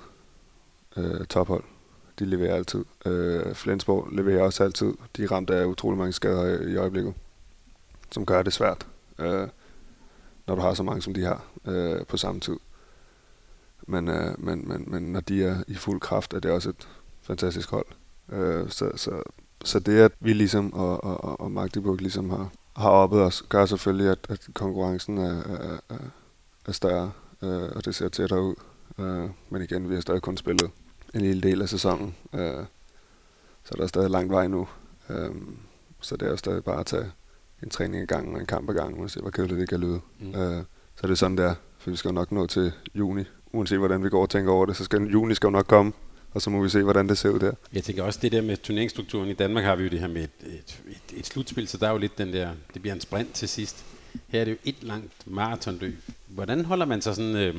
øh, 0.97 1.25
tophold. 1.25 1.63
De 2.19 2.25
leverer 2.25 2.55
altid. 2.55 2.85
Øh, 3.05 3.55
Flensborg 3.55 4.07
leverer 4.11 4.43
også 4.43 4.63
altid. 4.63 4.93
De 5.17 5.23
er 5.23 5.31
ramt 5.31 5.49
af 5.49 5.65
utrolig 5.65 5.97
mange 5.97 6.13
skader 6.13 6.61
i, 6.61 6.71
i 6.71 6.75
øjeblikket, 6.75 7.13
som 8.11 8.25
gør 8.25 8.43
det 8.43 8.53
svært, 8.53 8.87
øh, 9.19 9.47
når 10.47 10.55
du 10.55 10.61
har 10.61 10.73
så 10.73 10.83
mange, 10.83 11.01
som 11.01 11.13
de 11.13 11.23
har 11.23 11.45
øh, 11.65 12.05
på 12.05 12.17
samme 12.17 12.41
tid. 12.41 12.57
Men, 13.87 14.07
øh, 14.07 14.39
men, 14.39 14.67
men, 14.67 14.83
men 14.87 15.03
når 15.03 15.19
de 15.19 15.43
er 15.43 15.63
i 15.67 15.75
fuld 15.75 15.99
kraft, 15.99 16.33
er 16.33 16.39
det 16.39 16.51
også 16.51 16.69
et 16.69 16.87
fantastisk 17.29 17.69
hold. 17.69 17.85
Øh, 18.31 18.69
så, 18.69 18.91
så, 18.95 19.11
så 19.65 19.79
det, 19.79 19.99
at 19.99 20.11
vi 20.19 20.33
ligesom 20.33 20.73
og, 20.73 21.03
og, 21.03 21.41
og 21.41 21.51
Magdeburg 21.51 21.97
ligesom 21.97 22.29
har, 22.29 22.49
har 22.75 22.89
oppet 22.89 23.21
os, 23.21 23.41
gør 23.49 23.65
selvfølgelig, 23.65 24.11
at, 24.11 24.19
at 24.29 24.47
konkurrencen 24.53 25.17
er, 25.17 25.43
er, 25.43 25.79
er, 25.89 25.97
er 26.67 26.71
større, 26.71 27.11
øh, 27.43 27.69
og 27.75 27.85
det 27.85 27.95
ser 27.95 28.09
tættere 28.09 28.43
ud. 28.43 28.55
Øh, 28.99 29.29
men 29.49 29.61
igen, 29.61 29.89
vi 29.89 29.93
har 29.93 30.01
stadig 30.01 30.21
kun 30.21 30.37
spillet 30.37 30.71
en 31.13 31.21
lille 31.21 31.41
del 31.41 31.61
af 31.61 31.69
sæsonen, 31.69 32.15
øh, 32.33 32.65
så 33.63 33.73
der 33.77 33.83
er 33.83 33.87
stadig 33.87 34.09
langt 34.09 34.31
vej 34.31 34.47
nu. 34.47 34.67
Øh, 35.09 35.31
så 36.01 36.17
det 36.17 36.25
er 36.25 36.31
jo 36.31 36.37
stadig 36.37 36.63
bare 36.63 36.79
at 36.79 36.85
tage 36.85 37.11
en 37.63 37.69
træning 37.69 38.03
i 38.03 38.05
gang 38.05 38.33
og 38.33 38.39
en 38.39 38.45
kamp 38.45 38.69
i 38.69 38.73
gang, 38.73 38.99
og 38.99 39.09
se, 39.09 39.21
hvor 39.21 39.29
kedeligt 39.29 39.59
det 39.59 39.69
kan 39.69 39.79
lyde. 39.79 39.99
Mm. 40.19 40.35
Øh, 40.35 40.63
så 40.95 41.07
det 41.07 41.11
er 41.11 41.15
sådan 41.15 41.37
der, 41.37 41.55
for 41.77 41.91
vi 41.91 41.95
skal 41.95 42.09
jo 42.09 42.13
nok 42.13 42.31
nå 42.31 42.47
til 42.47 42.71
juni. 42.95 43.23
Uanset 43.53 43.77
hvordan 43.77 44.03
vi 44.03 44.09
går 44.09 44.21
og 44.21 44.29
tænker 44.29 44.51
over 44.51 44.65
det, 44.65 44.75
så 44.75 44.83
skal 44.83 45.01
juni 45.01 45.33
skal 45.35 45.47
jo 45.47 45.51
nok 45.51 45.67
komme, 45.67 45.91
og 46.33 46.41
så 46.41 46.49
må 46.49 46.63
vi 46.63 46.69
se, 46.69 46.83
hvordan 46.83 47.09
det 47.09 47.17
ser 47.17 47.29
ud 47.29 47.39
der. 47.39 47.51
Jeg 47.73 47.83
tænker 47.83 48.03
også 48.03 48.19
det 48.21 48.31
der 48.31 48.41
med 48.41 48.57
turneringsstrukturen. 48.57 49.29
I 49.29 49.33
Danmark 49.33 49.63
har 49.63 49.75
vi 49.75 49.83
jo 49.83 49.89
det 49.89 49.99
her 49.99 50.07
med 50.07 50.23
et, 50.23 50.29
et, 50.45 50.81
et, 50.87 51.19
et 51.19 51.25
slutspil, 51.25 51.67
så 51.67 51.77
der 51.77 51.87
er 51.87 51.91
jo 51.91 51.97
lidt 51.97 52.17
den 52.17 52.33
der, 52.33 52.51
det 52.73 52.81
bliver 52.81 52.95
en 52.95 53.01
sprint 53.01 53.33
til 53.33 53.49
sidst. 53.49 53.85
Her 54.27 54.41
er 54.41 54.45
det 54.45 54.51
jo 54.51 54.57
et 54.65 54.83
langt 54.83 55.13
maratonløb. 55.25 55.97
Hvordan 56.27 56.65
holder 56.65 56.85
man 56.85 57.01
sig 57.01 57.15
sådan... 57.15 57.35
Øh, 57.35 57.55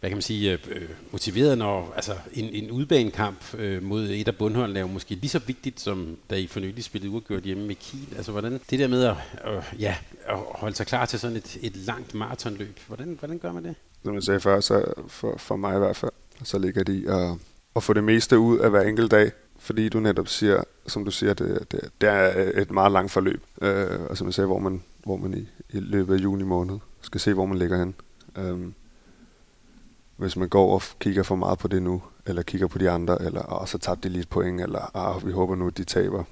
hvad 0.00 0.10
kan 0.10 0.16
man 0.16 0.22
sige, 0.22 0.58
øh, 0.68 0.88
motiveret, 1.12 1.58
når 1.58 1.92
altså, 1.96 2.12
en, 2.32 2.44
en 2.44 2.70
udbanekamp 2.70 3.54
øh, 3.54 3.82
mod 3.82 4.08
et 4.10 4.28
af 4.28 4.36
bundholdene 4.36 4.78
er 4.78 4.82
jo 4.82 4.86
måske 4.86 5.14
lige 5.14 5.28
så 5.28 5.40
vigtigt, 5.46 5.80
som 5.80 6.16
da 6.30 6.36
I 6.36 6.46
for 6.46 6.60
nylig 6.60 6.84
spillede 6.84 7.10
uafgjort 7.12 7.42
hjemme 7.42 7.66
med 7.66 7.74
Kiel. 7.74 8.16
Altså, 8.16 8.32
hvordan 8.32 8.60
det 8.70 8.78
der 8.78 8.88
med 8.88 9.04
at, 9.04 9.16
øh, 9.46 9.62
ja, 9.80 9.96
at 10.26 10.36
holde 10.36 10.76
sig 10.76 10.86
klar 10.86 11.06
til 11.06 11.18
sådan 11.18 11.36
et, 11.36 11.58
et 11.62 11.76
langt 11.76 12.14
maratonløb, 12.14 12.80
hvordan, 12.86 13.16
hvordan 13.18 13.38
gør 13.38 13.52
man 13.52 13.64
det? 13.64 13.74
Som 14.04 14.14
jeg 14.14 14.22
sagde 14.22 14.40
før, 14.40 14.60
så 14.60 14.92
for, 15.08 15.34
for 15.38 15.56
mig 15.56 15.76
i 15.76 15.78
hvert 15.78 15.96
fald, 15.96 16.12
så 16.42 16.58
ligger 16.58 16.84
det 16.84 16.94
i 16.94 17.06
at, 17.06 17.34
at 17.76 17.82
få 17.82 17.92
det 17.92 18.04
meste 18.04 18.38
ud 18.38 18.58
af 18.58 18.70
hver 18.70 18.82
enkelt 18.82 19.10
dag, 19.10 19.32
fordi 19.58 19.88
du 19.88 20.00
netop 20.00 20.28
siger, 20.28 20.62
som 20.86 21.04
du 21.04 21.10
siger, 21.10 21.34
det, 21.34 21.72
det, 21.72 21.80
det 22.00 22.08
er 22.08 22.52
et 22.62 22.70
meget 22.70 22.92
langt 22.92 23.12
forløb. 23.12 23.42
Øh, 23.62 24.00
og 24.10 24.16
som 24.16 24.26
jeg 24.26 24.34
sagde, 24.34 24.46
hvor 24.46 24.58
man, 24.58 24.82
hvor 25.04 25.16
man 25.16 25.34
i, 25.34 25.48
i 25.70 25.80
løbet 25.80 26.14
af 26.14 26.18
juni 26.18 26.42
måned 26.42 26.78
skal 27.00 27.20
se, 27.20 27.34
hvor 27.34 27.46
man 27.46 27.58
ligger 27.58 27.78
hen. 27.78 27.94
Øh, 28.38 28.72
hvis 30.16 30.36
man 30.36 30.48
går 30.48 30.74
og 30.74 30.82
kigger 31.00 31.22
for 31.22 31.36
meget 31.36 31.58
på 31.58 31.68
det 31.68 31.82
nu, 31.82 32.02
eller 32.26 32.42
kigger 32.42 32.66
på 32.66 32.78
de 32.78 32.90
andre, 32.90 33.22
eller 33.22 33.60
oh, 33.60 33.66
så 33.66 33.78
tabte 33.78 34.08
de 34.08 34.12
lige 34.12 34.22
et 34.22 34.28
point, 34.28 34.60
eller 34.60 34.90
oh, 34.94 35.26
vi 35.26 35.32
håber 35.32 35.54
nu, 35.54 35.66
at 35.66 35.78
de 35.78 35.84
taber, 35.84 36.24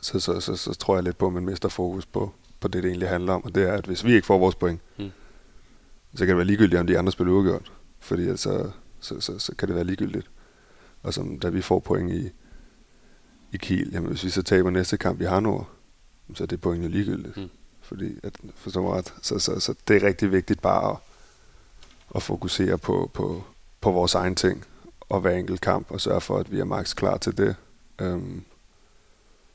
så, 0.00 0.20
så, 0.20 0.40
så, 0.40 0.56
så 0.56 0.74
tror 0.74 0.94
jeg 0.94 1.04
lidt 1.04 1.18
på, 1.18 1.26
at 1.26 1.32
man 1.32 1.44
mister 1.44 1.68
fokus 1.68 2.06
på, 2.06 2.32
på 2.60 2.68
det, 2.68 2.82
det 2.82 2.88
egentlig 2.88 3.08
handler 3.08 3.32
om. 3.32 3.44
Og 3.44 3.54
det 3.54 3.62
er, 3.68 3.72
at 3.72 3.86
hvis 3.86 4.04
vi 4.04 4.14
ikke 4.14 4.26
får 4.26 4.38
vores 4.38 4.54
point, 4.54 4.80
mm. 4.98 5.10
så 6.14 6.18
kan 6.18 6.28
det 6.28 6.36
være 6.36 6.46
ligegyldigt, 6.46 6.80
om 6.80 6.86
de 6.86 6.98
andre 6.98 7.12
spiller 7.12 7.32
uafgjort. 7.32 7.72
Fordi 8.00 8.28
altså, 8.28 8.70
så, 9.02 9.20
så, 9.20 9.38
så 9.38 9.54
kan 9.54 9.68
det 9.68 9.74
være 9.74 9.84
ligegyldigt. 9.84 10.30
Og 11.02 11.14
som 11.14 11.38
da 11.38 11.48
vi 11.48 11.62
får 11.62 11.78
point 11.78 12.12
i, 12.12 12.30
i 13.52 13.56
Kiel, 13.56 13.90
jamen 13.92 14.10
hvis 14.10 14.24
vi 14.24 14.30
så 14.30 14.42
taber 14.42 14.70
næste 14.70 14.96
kamp 14.96 15.20
i 15.20 15.24
Hannover, 15.24 15.64
så 16.34 16.44
er 16.44 16.46
det 16.46 16.60
point 16.60 16.84
jo 16.84 16.88
ligegyldigt. 16.88 17.36
Mm. 17.36 17.50
Fordi, 17.80 18.18
at, 18.22 18.36
forstår 18.54 18.94
ret, 18.94 19.14
så, 19.22 19.38
så, 19.38 19.60
så 19.60 19.74
det 19.88 19.96
er 19.96 20.06
rigtig 20.06 20.32
vigtigt 20.32 20.62
bare 20.62 20.90
at, 20.90 20.96
at 22.14 22.22
fokusere 22.22 22.78
på, 22.78 23.10
på, 23.14 23.44
på 23.80 23.90
vores 23.90 24.14
egen 24.14 24.34
ting 24.34 24.64
og 25.00 25.20
hver 25.20 25.30
enkelt 25.30 25.60
kamp, 25.60 25.90
og 25.90 26.00
sørge 26.00 26.20
for, 26.20 26.38
at 26.38 26.52
vi 26.52 26.60
er 26.60 26.64
maks 26.64 26.94
klar 26.94 27.16
til 27.16 27.38
det. 27.38 27.56
Øhm, 27.98 28.44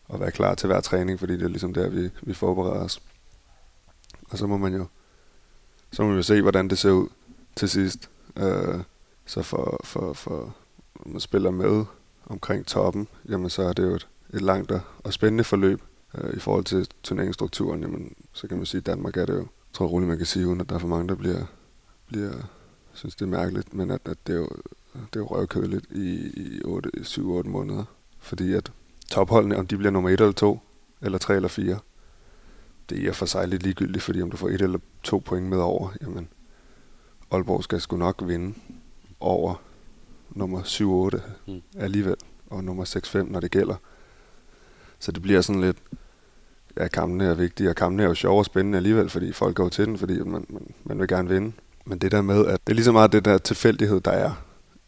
og 0.08 0.20
være 0.20 0.32
klar 0.32 0.56
til 0.56 0.68
hver 0.68 0.82
træning, 0.82 1.20
fordi 1.20 1.34
det 1.34 1.44
er 1.44 1.48
ligesom 1.48 1.74
der, 1.74 1.90
vi, 1.90 2.10
vi 2.22 2.34
forbereder 2.34 2.84
os. 2.84 3.02
Og 4.30 4.38
så 4.38 4.48
må 4.48 4.58
man 4.58 4.74
jo 4.74 4.86
så 5.92 6.02
må 6.02 6.08
man 6.08 6.18
jo 6.18 6.24
se, 6.24 6.42
hvordan 6.42 6.68
det 6.68 6.78
ser 6.78 6.92
ud 6.92 7.08
til 7.56 7.70
sidst. 7.70 8.10
Øh, 8.36 8.80
så 9.28 9.42
for, 9.42 9.80
for, 9.84 10.14
for 10.14 10.56
man 11.06 11.20
spiller 11.20 11.52
med 11.52 11.86
omkring 12.26 12.66
toppen, 12.66 13.08
jamen 13.30 13.50
så 13.50 13.62
er 13.62 13.74
det 13.74 13.84
jo 13.84 13.96
et, 13.96 14.08
et 14.34 14.42
langt 14.42 14.72
og 15.04 15.14
spændende 15.14 15.44
forløb 15.44 15.82
øh, 16.18 16.34
i 16.34 16.40
forhold 16.40 16.64
til 16.64 16.88
turneringsstrukturen. 17.04 17.82
Jamen, 17.82 18.16
så 18.34 18.48
kan 18.48 18.58
man 18.58 18.66
sige, 18.66 18.80
at 18.80 18.86
Danmark 18.86 19.18
er 19.18 19.26
det 19.26 19.34
jo, 19.34 19.40
jeg 19.40 19.74
tror 19.74 19.88
roligt, 19.88 20.08
man 20.10 20.18
kan 20.18 20.26
sige, 20.26 20.48
uden 20.48 20.62
at 20.62 20.70
der 20.70 20.76
er 20.76 20.80
for 20.80 20.88
mange, 20.88 21.08
der 21.08 21.16
bliver, 21.16 21.46
bliver 22.08 22.32
synes 22.94 23.16
det 23.16 23.26
er 23.26 23.30
mærkeligt, 23.30 23.74
men 23.74 23.92
at, 23.92 24.02
at 24.06 24.18
det 24.28 24.34
er 24.34 24.40
jo, 24.40 24.50
det 24.94 25.16
er 25.16 25.20
jo 25.20 25.26
røvkedeligt 25.26 25.86
i, 25.92 26.14
i 26.26 26.62
7-8 27.02 27.22
måneder. 27.48 27.84
Fordi 28.20 28.54
at 28.54 28.72
topholdene, 29.12 29.58
om 29.58 29.68
de 29.68 29.78
bliver 29.78 29.92
nummer 29.92 30.10
1 30.10 30.20
eller 30.22 30.32
2, 30.32 30.60
eller 31.02 31.18
3 31.18 31.36
eller 31.36 31.50
4, 31.50 31.80
det 32.90 33.08
er 33.08 33.12
for 33.12 33.26
sig 33.26 33.48
lidt 33.48 33.64
ligegyldigt, 33.64 34.04
fordi 34.04 34.22
om 34.22 34.32
du 34.32 34.38
får 34.38 34.50
et 34.50 34.62
eller 34.62 34.80
to 35.04 35.20
point 35.26 35.48
med 35.48 35.58
over, 35.58 35.90
jamen 36.02 36.28
Aalborg 37.32 37.64
skal 37.64 37.82
sgu 37.82 37.98
nok 37.98 38.24
vinde 38.26 38.54
over 39.20 39.62
nummer 40.30 40.62
7-8 40.62 41.52
mm. 41.52 41.62
alligevel, 41.78 42.16
og 42.50 42.64
nummer 42.64 42.86
6-5, 42.86 43.32
når 43.32 43.40
det 43.40 43.52
gælder. 43.52 43.76
Så 45.00 45.12
det 45.12 45.22
bliver 45.22 45.42
sådan 45.42 45.62
lidt, 45.62 45.78
ja, 46.78 46.88
kampene 46.88 47.26
er 47.26 47.34
vigtige, 47.34 47.70
og 47.70 47.76
kampene 47.76 48.04
er 48.04 48.08
jo 48.08 48.14
sjove 48.14 48.40
og 48.40 48.46
spændende 48.46 48.78
alligevel, 48.78 49.10
fordi 49.10 49.32
folk 49.32 49.56
går 49.56 49.70
til 49.70 49.86
den, 49.86 49.98
fordi 49.98 50.20
man, 50.20 50.46
man, 50.50 50.74
man 50.84 51.00
vil 51.00 51.08
gerne 51.08 51.30
vinde. 51.30 51.52
Men 51.86 51.98
det 51.98 52.12
der 52.12 52.22
med, 52.22 52.46
at 52.46 52.60
det 52.68 52.74
er 52.74 52.76
lige 52.76 52.86
så 52.86 52.92
meget 52.92 53.12
det 53.12 53.26
der 53.26 53.38
tilfældighed, 53.38 54.02
der 54.02 54.12
er 54.12 54.32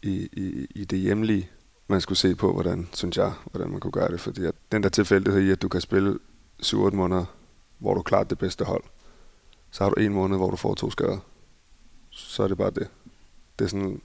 i, 0.02 0.28
i, 0.32 0.66
i 0.74 0.84
det 0.84 0.98
hjemlige, 0.98 1.50
man 1.88 2.00
skulle 2.00 2.18
se 2.18 2.34
på, 2.34 2.52
hvordan, 2.52 2.88
synes 2.92 3.16
jeg, 3.16 3.32
hvordan 3.50 3.70
man 3.70 3.80
kunne 3.80 3.90
gøre 3.90 4.08
det. 4.08 4.20
Fordi 4.20 4.44
at 4.44 4.54
den 4.72 4.82
der 4.82 4.88
tilfældighed 4.88 5.40
i, 5.40 5.50
at 5.50 5.62
du 5.62 5.68
kan 5.68 5.80
spille 5.80 6.18
7-8 6.62 6.74
måneder, 6.76 7.24
hvor 7.78 7.94
du 7.94 8.02
klarer 8.02 8.24
det 8.24 8.38
bedste 8.38 8.64
hold, 8.64 8.82
så 9.70 9.84
har 9.84 9.90
du 9.90 10.00
en 10.00 10.14
måned, 10.14 10.36
hvor 10.36 10.50
du 10.50 10.56
får 10.56 10.74
to 10.74 10.90
skader. 10.90 11.18
Så 12.10 12.42
er 12.42 12.48
det 12.48 12.56
bare 12.56 12.70
det. 12.70 12.88
Det 13.58 13.64
er 13.64 13.68
sådan, 13.68 14.00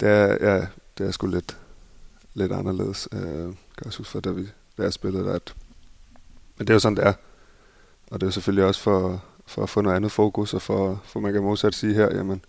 det 0.00 0.08
er, 0.08 0.52
ja, 0.52 0.66
det 0.98 1.06
er 1.06 1.10
sgu 1.10 1.26
lidt, 1.26 1.58
lidt 2.34 2.52
anderledes. 2.52 3.08
Øh, 3.12 3.20
kan 3.20 3.84
jeg 3.84 3.92
huske 3.96 4.04
for, 4.04 4.20
da 4.20 4.30
vi 4.30 4.48
da 4.78 4.82
jeg 4.82 4.92
spillede 4.92 5.24
der. 5.24 5.34
At, 5.34 5.54
men 6.58 6.66
det 6.66 6.70
er 6.70 6.74
jo 6.74 6.80
sådan, 6.80 6.96
det 6.96 7.06
er. 7.06 7.12
Og 8.10 8.20
det 8.20 8.26
er 8.26 8.30
selvfølgelig 8.30 8.64
også 8.64 8.80
for, 8.80 9.24
for 9.46 9.62
at 9.62 9.68
få 9.68 9.80
noget 9.80 9.96
andet 9.96 10.12
fokus, 10.12 10.54
og 10.54 10.62
for, 10.62 11.02
for 11.04 11.20
man 11.20 11.32
kan 11.32 11.42
modsat 11.42 11.74
sige 11.74 11.94
her, 11.94 12.16
jamen, 12.16 12.44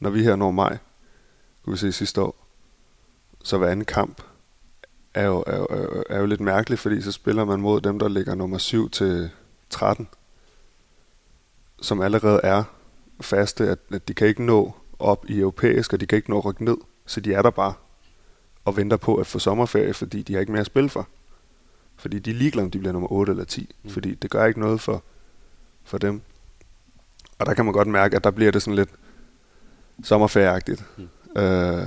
når 0.00 0.10
vi 0.10 0.22
her 0.22 0.36
når 0.36 0.50
maj, 0.50 0.78
kunne 1.64 1.72
vi 1.72 1.78
se 1.78 1.92
sidste 1.92 2.22
år, 2.22 2.46
så 3.44 3.58
hver 3.58 3.68
anden 3.68 3.84
kamp 3.84 4.22
er 5.14 5.24
jo, 5.24 5.44
er, 5.46 5.66
er, 5.70 6.02
er 6.10 6.20
jo 6.20 6.26
lidt 6.26 6.40
mærkeligt, 6.40 6.80
fordi 6.80 7.02
så 7.02 7.12
spiller 7.12 7.44
man 7.44 7.60
mod 7.60 7.80
dem, 7.80 7.98
der 7.98 8.08
ligger 8.08 8.34
nummer 8.34 8.58
7 8.58 8.90
til 8.90 9.30
13, 9.70 10.08
som 11.82 12.00
allerede 12.00 12.40
er 12.42 12.64
faste, 13.20 13.68
at, 13.68 13.78
at 13.92 14.08
de 14.08 14.14
kan 14.14 14.28
ikke 14.28 14.44
nå 14.44 14.74
op 14.98 15.24
i 15.28 15.38
europæisk, 15.40 15.92
og 15.92 16.00
de 16.00 16.06
kan 16.06 16.16
ikke 16.16 16.30
nå 16.30 16.38
at 16.38 16.44
rykke 16.44 16.64
ned, 16.64 16.76
så 17.06 17.20
de 17.20 17.34
er 17.34 17.42
der 17.42 17.50
bare 17.50 17.74
og 18.64 18.76
venter 18.76 18.96
på 18.96 19.16
at 19.16 19.26
få 19.26 19.38
sommerferie, 19.38 19.94
fordi 19.94 20.22
de 20.22 20.32
har 20.32 20.40
ikke 20.40 20.52
mere 20.52 20.60
at 20.60 20.66
spille 20.66 20.90
for. 20.90 21.08
Fordi 21.96 22.18
de 22.18 22.30
er 22.30 22.34
ligeglade, 22.34 22.64
om 22.64 22.70
de 22.70 22.78
bliver 22.78 22.92
nummer 22.92 23.12
8 23.12 23.30
eller 23.30 23.44
10, 23.44 23.74
mm. 23.82 23.90
fordi 23.90 24.14
det 24.14 24.30
gør 24.30 24.44
ikke 24.44 24.60
noget 24.60 24.80
for, 24.80 25.02
for 25.84 25.98
dem. 25.98 26.20
Og 27.38 27.46
der 27.46 27.54
kan 27.54 27.64
man 27.64 27.74
godt 27.74 27.88
mærke, 27.88 28.16
at 28.16 28.24
der 28.24 28.30
bliver 28.30 28.50
det 28.50 28.62
sådan 28.62 28.74
lidt 28.74 28.90
sommerferieagtigt. 30.04 30.84
Mm. 30.96 31.08
Øh, 31.40 31.86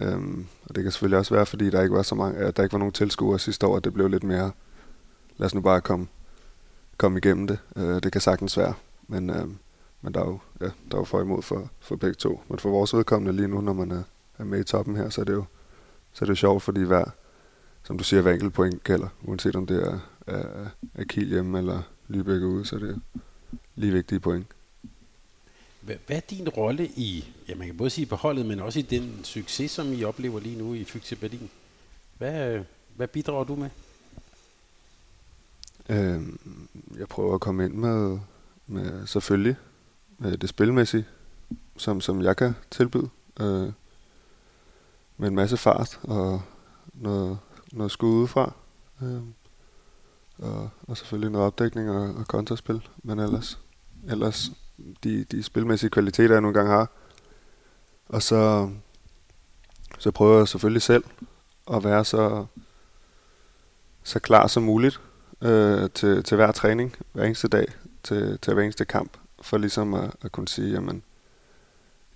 øhm, 0.00 0.46
og 0.68 0.74
det 0.74 0.82
kan 0.82 0.92
selvfølgelig 0.92 1.18
også 1.18 1.34
være, 1.34 1.46
fordi 1.46 1.70
der 1.70 1.82
ikke 1.82 1.94
var 1.94 2.02
så 2.02 2.14
mange, 2.14 2.38
at 2.38 2.56
der 2.56 2.62
ikke 2.62 2.72
var 2.72 2.78
nogen 2.78 2.92
tilskuere 2.92 3.38
sidste 3.38 3.66
år, 3.66 3.76
at 3.76 3.84
det 3.84 3.94
blev 3.94 4.08
lidt 4.08 4.24
mere, 4.24 4.52
lad 5.36 5.46
os 5.46 5.54
nu 5.54 5.60
bare 5.60 5.80
komme, 5.80 6.06
komme 6.96 7.18
igennem 7.18 7.46
det. 7.46 7.58
Øh, 7.76 8.02
det 8.02 8.12
kan 8.12 8.20
sagtens 8.20 8.58
være, 8.58 8.74
men, 9.08 9.30
øh, 9.30 9.46
men 10.02 10.14
der 10.14 10.20
er 10.20 10.26
jo, 10.26 10.38
ja, 10.60 10.64
der 10.64 10.94
er 10.94 10.98
jo 10.98 11.04
for 11.04 11.20
imod 11.20 11.42
for, 11.42 11.70
for 11.80 11.96
begge 11.96 12.14
to. 12.14 12.42
Men 12.48 12.58
for 12.58 12.70
vores 12.70 12.94
vedkommende 12.94 13.36
lige 13.36 13.48
nu, 13.48 13.60
når 13.60 13.72
man 13.72 13.90
er, 13.90 14.02
er 14.38 14.44
med 14.44 14.60
i 14.60 14.64
toppen 14.64 14.96
her, 14.96 15.10
så 15.10 15.20
er 15.20 15.24
det 15.24 15.32
jo, 15.32 15.44
så 16.12 16.24
er 16.24 16.26
det 16.26 16.30
jo 16.30 16.36
sjovt, 16.36 16.62
fordi 16.62 16.82
hver, 16.82 17.04
som 17.82 17.98
du 17.98 18.04
siger, 18.04 18.22
hver 18.22 18.32
enkelt 18.32 18.52
point 18.52 18.84
gælder, 18.84 19.08
uanset 19.22 19.56
om 19.56 19.66
det 19.66 19.82
er, 19.82 19.98
er, 20.26 20.66
er 20.94 21.04
Kiel 21.04 21.28
hjemme 21.28 21.58
eller 21.58 21.82
Lübeck 22.10 22.44
ude, 22.44 22.64
så 22.64 22.76
er 22.76 22.80
det 22.80 23.00
lige 23.76 23.92
vigtige 23.92 24.20
point. 24.20 24.46
Hvad, 25.80 25.96
hvad 26.06 26.16
er 26.16 26.20
din 26.20 26.48
rolle 26.48 26.86
i, 26.86 27.34
ja 27.48 27.54
man 27.54 27.66
kan 27.66 27.76
både 27.76 27.90
sige 27.90 28.06
på 28.06 28.16
holdet, 28.16 28.46
men 28.46 28.60
også 28.60 28.78
i 28.78 28.82
den 28.82 29.24
succes, 29.24 29.70
som 29.70 29.92
I 29.92 30.04
oplever 30.04 30.40
lige 30.40 30.58
nu 30.58 30.74
i 30.74 30.84
Fyxe 30.84 31.16
Berlin? 31.16 31.50
Hvad, 32.18 32.60
hvad 32.96 33.08
bidrager 33.08 33.44
du 33.44 33.56
med? 33.56 33.70
Øhm, 35.88 36.38
jeg 36.98 37.08
prøver 37.08 37.34
at 37.34 37.40
komme 37.40 37.64
ind 37.64 37.74
med, 37.74 38.18
med 38.66 39.06
selvfølgelig 39.06 39.56
øh, 40.24 40.32
det 40.32 40.48
spilmæssige, 40.48 41.06
som, 41.76 42.00
som 42.00 42.22
jeg 42.22 42.36
kan 42.36 42.54
tilbyde. 42.70 43.08
Øh, 43.40 43.72
med 45.16 45.28
en 45.28 45.34
masse 45.34 45.56
fart 45.56 46.00
og 46.02 46.42
noget, 46.94 47.38
noget 47.72 47.92
skud 47.92 48.10
udefra. 48.10 48.52
Øh, 49.02 49.20
og, 50.38 50.70
og 50.88 50.96
selvfølgelig 50.96 51.30
noget 51.30 51.46
opdækning 51.46 51.90
og, 51.90 52.14
og 52.14 52.28
kontraspil. 52.28 52.88
Men 53.02 53.18
ellers, 53.18 53.58
ellers 54.08 54.52
de, 55.04 55.24
de 55.24 55.42
spilmæssige 55.42 55.90
kvaliteter, 55.90 56.34
jeg 56.34 56.40
nogle 56.40 56.54
gange 56.54 56.70
har. 56.70 56.90
Og 58.08 58.22
så, 58.22 58.70
så 59.98 60.10
prøver 60.10 60.38
jeg 60.38 60.48
selvfølgelig 60.48 60.82
selv 60.82 61.04
at 61.72 61.84
være 61.84 62.04
så, 62.04 62.46
så 64.02 64.18
klar 64.18 64.46
som 64.46 64.62
muligt 64.62 65.00
øh, 65.42 65.90
til, 65.90 66.22
til 66.22 66.36
hver 66.36 66.52
træning, 66.52 66.96
hver 67.12 67.24
eneste 67.24 67.48
dag, 67.48 67.66
til, 68.02 68.38
til 68.38 68.54
hver 68.54 68.62
eneste 68.62 68.84
kamp, 68.84 69.16
for 69.40 69.58
ligesom 69.58 69.94
at, 69.94 70.10
at 70.22 70.32
kunne 70.32 70.48
sige, 70.48 70.70
jamen, 70.72 71.02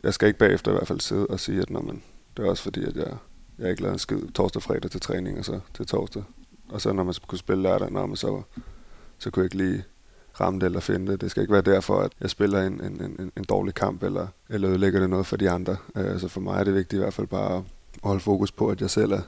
jeg 0.03 0.15
skal 0.15 0.29
ikke 0.29 0.39
bagefter 0.39 0.71
i 0.71 0.75
hvert 0.75 0.89
fald 0.89 1.01
sidde 1.01 1.27
og 1.27 1.41
sige, 1.41 1.61
at 1.61 1.71
når 1.71 1.83
man, 1.83 2.03
det 2.37 2.45
er 2.45 2.51
også 2.51 2.63
fordi, 2.63 2.85
at 2.85 2.97
jeg, 2.97 3.17
jeg 3.59 3.71
ikke 3.71 3.83
lavede 3.83 3.95
en 3.95 3.99
skid 3.99 4.33
torsdag 4.35 4.63
fredag 4.63 4.91
til 4.91 5.01
træning, 5.01 5.39
og 5.39 5.45
så 5.45 5.61
til 5.75 5.87
torsdag. 5.87 6.23
Og 6.69 6.81
så 6.81 6.93
når 6.93 7.05
man 7.05 7.15
kunne 7.27 7.39
spille 7.39 7.63
lørdag, 7.63 7.93
når 7.93 8.07
man 8.07 8.17
så, 8.17 8.43
så 9.19 9.31
kunne 9.31 9.41
jeg 9.41 9.55
ikke 9.55 9.57
lige 9.57 9.85
ramme 10.41 10.61
det 10.61 10.67
eller 10.67 10.81
finde 10.81 11.13
det. 11.13 11.21
Det 11.21 11.31
skal 11.31 11.41
ikke 11.41 11.53
være 11.53 11.63
derfor, 11.63 12.01
at 12.01 12.13
jeg 12.21 12.31
spiller 12.31 12.63
en, 12.63 12.73
en, 12.85 13.17
en, 13.19 13.33
en 13.37 13.45
dårlig 13.45 13.75
kamp, 13.75 14.03
eller, 14.03 14.27
eller 14.49 14.71
ødelægger 14.71 15.01
det 15.01 15.11
noget 15.11 15.27
for 15.27 15.37
de 15.37 15.51
andre. 15.51 15.77
Uh, 15.95 16.21
så 16.21 16.29
for 16.29 16.41
mig 16.41 16.61
er 16.61 16.65
det 16.65 16.75
vigtigt 16.75 17.01
i 17.01 17.03
hvert 17.03 17.15
fald 17.15 17.27
bare 17.27 17.57
at 17.57 17.63
holde 18.03 18.21
fokus 18.21 18.53
på, 18.53 18.69
at 18.69 18.81
jeg 18.81 18.91
selv 18.91 19.13
er, 19.13 19.23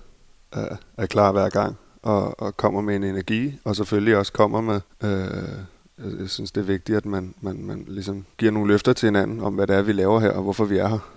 er, 0.53 0.77
er 0.97 1.07
klar 1.07 1.33
hver 1.33 1.49
gang, 1.49 1.77
og, 2.03 2.41
og 2.41 2.57
kommer 2.57 2.81
med 2.81 2.97
en 2.97 3.05
energi, 3.05 3.61
og 3.65 3.77
selvfølgelig 3.77 4.17
også 4.17 4.33
kommer 4.33 4.61
med... 4.61 4.81
Uh, 5.05 5.76
jeg, 5.99 6.21
jeg 6.21 6.31
synes, 6.31 6.53
det 6.53 6.61
er 6.61 6.65
vigtigt, 6.65 6.97
at 6.97 7.07
man, 7.07 7.35
man, 7.41 7.65
man 7.65 7.85
ligesom 7.89 8.25
giver 8.39 8.53
nogle 8.53 8.73
løfter 8.73 8.93
til 8.93 9.07
hinanden 9.07 9.41
om, 9.41 9.55
hvad 9.55 9.67
det 9.67 9.77
er, 9.77 9.83
vi 9.83 9.93
laver 9.93 10.21
her, 10.21 10.31
og 10.31 10.43
hvorfor 10.43 10.65
vi 10.65 10.79
er 10.79 10.89
her. 10.89 11.13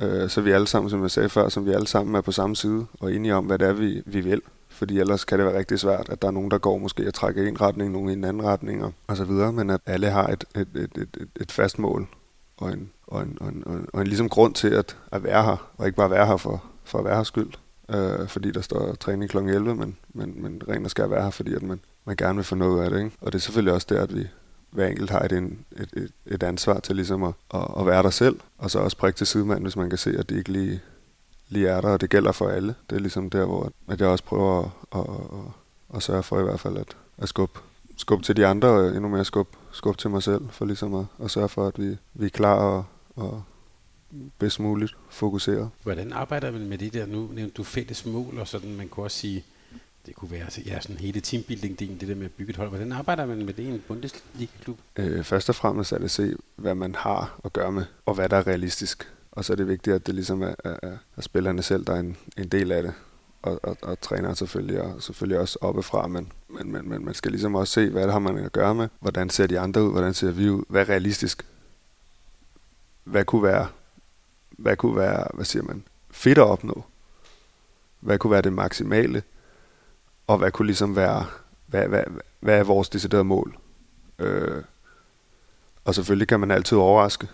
Øh, 0.00 0.28
så 0.28 0.40
vi 0.40 0.50
alle 0.50 0.66
sammen, 0.66 0.90
som 0.90 1.02
jeg 1.02 1.10
sagde 1.10 1.28
før, 1.28 1.48
som 1.48 1.66
vi 1.66 1.70
alle 1.70 1.86
sammen 1.86 2.14
er 2.14 2.20
på 2.20 2.32
samme 2.32 2.56
side, 2.56 2.86
og 3.00 3.14
enige 3.14 3.34
om, 3.34 3.44
hvad 3.44 3.58
det 3.58 3.68
er, 3.68 3.72
vi, 3.72 4.02
vi 4.06 4.20
vil 4.20 4.42
fordi 4.78 4.98
ellers 4.98 5.24
kan 5.24 5.38
det 5.38 5.46
være 5.46 5.58
rigtig 5.58 5.78
svært, 5.78 6.08
at 6.08 6.22
der 6.22 6.28
er 6.28 6.32
nogen, 6.32 6.50
der 6.50 6.58
går 6.58 6.78
måske 6.78 7.06
og 7.06 7.14
trækker 7.14 7.42
i 7.42 7.48
en 7.48 7.60
retning, 7.60 7.92
nogen 7.92 8.10
i 8.10 8.12
en 8.12 8.24
anden 8.24 8.44
retning 8.44 8.84
og, 8.84 8.92
og 9.06 9.16
så 9.16 9.24
videre, 9.24 9.52
men 9.52 9.70
at 9.70 9.80
alle 9.86 10.10
har 10.10 10.26
et, 10.26 10.44
et, 10.56 10.68
et, 10.74 10.98
et, 10.98 11.28
et 11.40 11.52
fast 11.52 11.78
mål 11.78 12.08
og 12.56 12.72
en, 12.72 12.90
og 13.06 13.22
en, 13.22 13.38
og 13.40 13.48
en, 13.48 13.62
og 13.66 13.74
en, 13.74 13.86
og 13.92 14.00
en 14.00 14.06
ligesom 14.06 14.28
grund 14.28 14.54
til 14.54 14.68
at, 14.68 14.96
at 15.12 15.24
være 15.24 15.44
her, 15.44 15.70
og 15.76 15.86
ikke 15.86 15.96
bare 15.96 16.10
være 16.10 16.26
her 16.26 16.36
for, 16.36 16.64
for 16.84 16.98
at 16.98 17.04
være 17.04 17.16
her 17.16 17.22
skyld, 17.22 17.52
øh, 17.90 18.28
fordi 18.28 18.50
der 18.50 18.60
står 18.60 18.94
træning 18.94 19.30
kl. 19.30 19.36
11, 19.36 19.74
men, 19.74 19.96
men, 20.08 20.42
men 20.42 20.62
rent 20.68 20.84
og 20.84 20.90
skal 20.90 21.10
være 21.10 21.22
her, 21.22 21.30
fordi 21.30 21.54
at 21.54 21.62
man, 21.62 21.80
man 22.08 22.16
gerne 22.16 22.36
vil 22.36 22.44
få 22.44 22.54
noget 22.54 22.84
af 22.84 22.90
det. 22.90 22.98
Ikke? 22.98 23.16
Og 23.20 23.32
det 23.32 23.38
er 23.38 23.42
selvfølgelig 23.42 23.72
også 23.72 23.86
der, 23.90 24.02
at 24.02 24.16
vi 24.16 24.26
hver 24.70 24.86
enkelt 24.86 25.10
har 25.10 25.20
et, 25.20 25.32
et, 25.32 25.58
et, 25.92 26.12
et 26.26 26.42
ansvar 26.42 26.80
til 26.80 26.96
ligesom 26.96 27.22
at, 27.22 27.34
at, 27.54 27.66
at 27.78 27.86
være 27.86 28.02
der 28.02 28.10
selv, 28.10 28.40
og 28.58 28.70
så 28.70 28.78
også 28.78 28.96
prikke 28.96 29.16
til 29.16 29.26
sidemanden, 29.26 29.62
hvis 29.64 29.76
man 29.76 29.88
kan 29.88 29.98
se, 29.98 30.18
at 30.18 30.28
det 30.28 30.36
ikke 30.36 30.52
lige, 30.52 30.80
lige 31.48 31.68
er 31.68 31.80
der, 31.80 31.88
og 31.88 32.00
det 32.00 32.10
gælder 32.10 32.32
for 32.32 32.48
alle. 32.48 32.74
Det 32.90 32.96
er 32.96 33.00
ligesom 33.00 33.30
der, 33.30 33.44
hvor 33.44 33.72
at 33.88 34.00
jeg 34.00 34.08
også 34.08 34.24
prøver 34.24 34.62
at, 34.62 35.00
at, 35.00 35.06
at, 35.38 35.96
at 35.96 36.02
sørge 36.02 36.22
for 36.22 36.40
i 36.40 36.42
hvert 36.42 36.60
fald 36.60 36.76
at, 36.76 36.96
at 37.18 37.28
skubbe, 37.28 37.60
skubbe 37.96 38.24
til 38.24 38.36
de 38.36 38.46
andre, 38.46 38.68
og 38.68 38.86
endnu 38.88 39.08
mere 39.08 39.24
skubbe, 39.24 39.56
skubbe 39.72 40.00
til 40.00 40.10
mig 40.10 40.22
selv, 40.22 40.42
for 40.50 40.64
ligesom 40.64 40.94
at, 40.94 41.04
at 41.24 41.30
sørge 41.30 41.48
for, 41.48 41.66
at 41.66 41.78
vi, 41.78 41.96
vi 42.14 42.26
er 42.26 42.30
klar 42.30 42.54
og, 42.54 42.84
og 43.16 43.42
bedst 44.38 44.60
muligt 44.60 44.96
fokuseret. 45.10 45.70
Hvordan 45.82 46.12
arbejder 46.12 46.50
man 46.50 46.68
med 46.68 46.78
det 46.78 46.94
der? 46.94 47.06
Nu 47.06 47.28
nævnte 47.32 47.54
du 47.54 47.62
fælles 47.62 48.06
mål, 48.06 48.38
og 48.38 48.48
sådan, 48.48 48.76
man 48.76 48.88
kunne 48.88 49.06
også 49.06 49.16
sige, 49.16 49.44
det 50.08 50.16
kunne 50.16 50.30
være 50.30 50.44
altså, 50.44 50.60
ja, 50.66 50.80
sådan 50.80 50.96
hele 50.96 51.20
teambuilding-delen, 51.20 52.00
det 52.00 52.08
der 52.08 52.14
med 52.14 52.24
at 52.24 52.32
bygge 52.32 52.50
et 52.50 52.56
hold. 52.56 52.68
Hvordan 52.68 52.92
arbejder 52.92 53.26
man 53.26 53.44
med 53.44 53.54
det 53.54 53.62
i 53.62 53.66
en 53.66 53.82
Bundesliga-klub? 53.88 54.78
Øh, 54.96 55.24
først 55.24 55.48
og 55.48 55.54
fremmest 55.54 55.92
er 55.92 55.96
det 55.96 56.04
at 56.04 56.10
se, 56.10 56.36
hvad 56.56 56.74
man 56.74 56.94
har 56.94 57.40
at 57.44 57.52
gøre 57.52 57.72
med, 57.72 57.84
og 58.06 58.14
hvad 58.14 58.28
der 58.28 58.36
er 58.36 58.46
realistisk. 58.46 59.12
Og 59.32 59.44
så 59.44 59.52
er 59.52 59.56
det 59.56 59.68
vigtigt, 59.68 59.96
at 59.96 60.06
det 60.06 60.14
ligesom 60.14 60.42
er, 60.42 60.54
er, 60.64 60.76
er 61.16 61.20
spillerne 61.20 61.62
selv, 61.62 61.84
der 61.84 61.92
er 61.94 62.00
en, 62.00 62.16
en 62.38 62.48
del 62.48 62.72
af 62.72 62.82
det. 62.82 62.92
Og, 63.42 63.60
og, 63.62 63.76
og 63.82 64.00
træneren 64.00 64.36
selvfølgelig, 64.36 64.80
og 64.82 65.02
selvfølgelig 65.02 65.38
også 65.38 65.58
oppefra, 65.60 66.06
men, 66.06 66.32
men, 66.48 66.72
men, 66.72 66.88
men 66.88 67.04
man 67.04 67.14
skal 67.14 67.30
ligesom 67.30 67.54
også 67.54 67.72
se, 67.72 67.90
hvad 67.90 68.02
det 68.02 68.12
har 68.12 68.18
man 68.18 68.38
at 68.38 68.52
gøre 68.52 68.74
med. 68.74 68.88
Hvordan 69.00 69.30
ser 69.30 69.46
de 69.46 69.58
andre 69.58 69.84
ud? 69.84 69.90
Hvordan 69.90 70.14
ser 70.14 70.30
vi 70.30 70.50
ud? 70.50 70.64
Hvad 70.68 70.80
er 70.80 70.88
realistisk? 70.88 71.46
Hvad 73.04 73.24
kunne 73.24 73.42
være, 73.42 73.68
hvad 74.50 74.76
kunne 74.76 74.96
være, 74.96 75.26
hvad 75.34 75.44
siger 75.44 75.62
man, 75.62 75.84
fedt 76.10 76.38
at 76.38 76.44
opnå? 76.44 76.84
Hvad 78.00 78.18
kunne 78.18 78.30
være 78.30 78.42
det 78.42 78.52
maksimale? 78.52 79.22
Og 80.28 80.38
hvad 80.38 80.50
kunne 80.50 80.66
ligesom 80.66 80.96
være, 80.96 81.26
hvad, 81.66 81.88
hvad, 81.88 82.02
hvad 82.40 82.58
er 82.58 82.64
vores 82.64 82.88
deciderede 82.88 83.24
mål? 83.24 83.58
Øh, 84.18 84.62
og 85.84 85.94
selvfølgelig 85.94 86.28
kan 86.28 86.40
man 86.40 86.50
altid 86.50 86.78
overraske. 86.78 87.28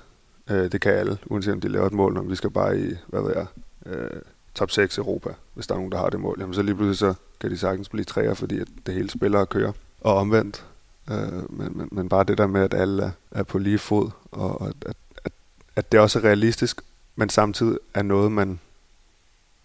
Øh, 0.51 0.73
det 0.73 0.81
kan 0.81 0.93
alle, 0.93 1.19
uanset 1.27 1.53
om 1.53 1.61
de 1.61 1.69
laver 1.69 1.87
et 1.87 1.93
mål, 1.93 2.15
når 2.15 2.23
vi 2.23 2.37
skal 2.37 2.51
bare 2.51 2.81
i, 2.81 2.95
hvad 3.07 3.23
ved 3.23 3.33
jeg, 3.37 3.47
øh, 3.87 4.21
top 4.55 4.71
6 4.71 4.99
Europa, 4.99 5.31
hvis 5.55 5.67
der 5.67 5.75
er 5.75 5.79
nogen, 5.79 5.93
der 5.93 5.99
har 5.99 6.11
det 6.11 6.21
mål. 6.21 6.37
Jamen 6.41 6.55
så 6.55 6.63
lige 6.63 6.75
pludselig 6.75 6.99
så 6.99 7.15
kan 7.41 7.51
de 7.51 7.59
sagtens 7.59 7.89
blive 7.89 8.05
træer, 8.05 8.35
fordi 8.35 8.59
at 8.59 8.69
det 8.87 8.95
hele 8.95 9.11
spiller 9.11 9.39
og 9.39 9.49
kører. 9.49 9.73
Og 10.01 10.15
omvendt. 10.15 10.67
Øh, 11.11 11.53
men, 11.59 11.79
men, 11.79 11.89
men 11.93 12.09
bare 12.09 12.25
det 12.25 12.39
der 12.39 12.47
med, 12.47 12.61
at 12.61 12.75
alle 12.75 13.03
er, 13.03 13.11
er 13.31 13.43
på 13.43 13.59
lige 13.59 13.79
fod, 13.79 14.11
og 14.31 14.69
at, 14.69 14.75
at, 14.87 14.97
at, 15.25 15.33
at 15.77 15.93
det 15.93 16.01
også 16.01 16.19
er 16.19 16.25
realistisk, 16.25 16.81
men 17.17 17.29
samtidig 17.29 17.79
er 17.95 18.03
noget, 18.03 18.33
man 18.33 18.61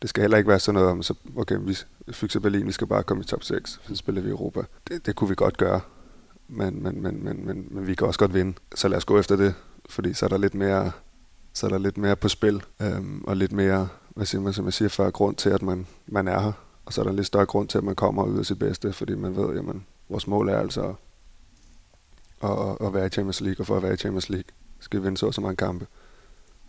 det 0.02 0.10
skal 0.10 0.22
heller 0.22 0.38
ikke 0.38 0.50
være 0.50 0.60
sådan 0.60 0.74
noget 0.74 0.90
om, 0.90 1.04
så, 1.04 1.14
okay, 1.38 1.58
vi 1.62 1.78
fikser 2.12 2.40
Berlin, 2.40 2.68
vi 2.68 2.72
skal 2.72 2.88
bare 2.88 3.04
komme 3.04 3.24
i 3.24 3.26
top 3.26 3.44
6, 3.44 3.80
så 3.88 3.96
spiller 3.96 4.22
vi 4.22 4.30
Europa. 4.30 4.62
Det, 4.88 5.06
det 5.06 5.16
kunne 5.16 5.30
vi 5.30 5.36
godt 5.36 5.58
gøre, 5.58 5.82
men, 6.48 6.84
men, 6.84 7.02
men, 7.02 7.24
men, 7.24 7.46
men, 7.46 7.68
men 7.72 7.88
vi 7.88 7.96
kan 7.96 8.08
også 8.08 8.20
godt 8.20 8.34
vinde. 8.34 8.54
Så 8.76 8.88
lad 8.88 8.98
os 8.98 9.06
gå 9.06 9.20
efter 9.20 9.36
det, 9.36 9.54
fordi 9.90 10.14
så 10.14 10.26
er 10.26 10.30
der 10.30 10.38
lidt 10.38 10.56
mere, 10.56 10.92
så 11.54 11.66
er 11.66 11.70
der 11.70 11.78
lidt 11.78 11.98
mere 11.98 12.16
på 12.16 12.30
spil, 12.30 12.64
øhm, 12.82 13.24
og 13.24 13.38
lidt 13.38 13.52
mere, 13.52 13.88
hvad 14.10 14.26
siger 14.26 14.42
man, 14.42 14.54
som 14.54 14.66
jeg 14.66 14.74
siger 14.74 14.90
før, 14.90 15.10
grund 15.10 15.36
til, 15.36 15.50
at 15.50 15.62
man, 15.62 15.88
man 16.08 16.28
er 16.28 16.40
her. 16.40 16.52
Og 16.86 16.94
så 16.94 17.02
er 17.02 17.06
der 17.06 17.12
lidt 17.12 17.28
større 17.28 17.46
grund 17.46 17.68
til, 17.68 17.78
at 17.78 17.84
man 17.84 17.96
kommer 17.96 18.24
ud 18.24 18.40
af 18.40 18.46
sit 18.46 18.60
bedste, 18.60 18.94
fordi 18.94 19.16
man 19.16 19.36
ved, 19.36 19.56
jamen, 19.56 19.86
vores 20.10 20.28
mål 20.28 20.50
er 20.50 20.60
altså 20.60 20.94
at, 22.44 22.50
at, 22.50 22.88
at 22.88 22.94
være 22.94 23.06
i 23.06 23.10
Champions 23.10 23.42
League, 23.42 23.60
og 23.60 23.68
for 23.68 23.78
at 23.78 23.84
være 23.84 23.94
i 23.94 23.98
Champions 23.98 24.30
League 24.30 24.52
skal 24.80 25.00
vi 25.00 25.04
vinde 25.04 25.18
så 25.18 25.26
og 25.26 25.34
så 25.34 25.42
mange 25.42 25.56
kampe. 25.56 25.88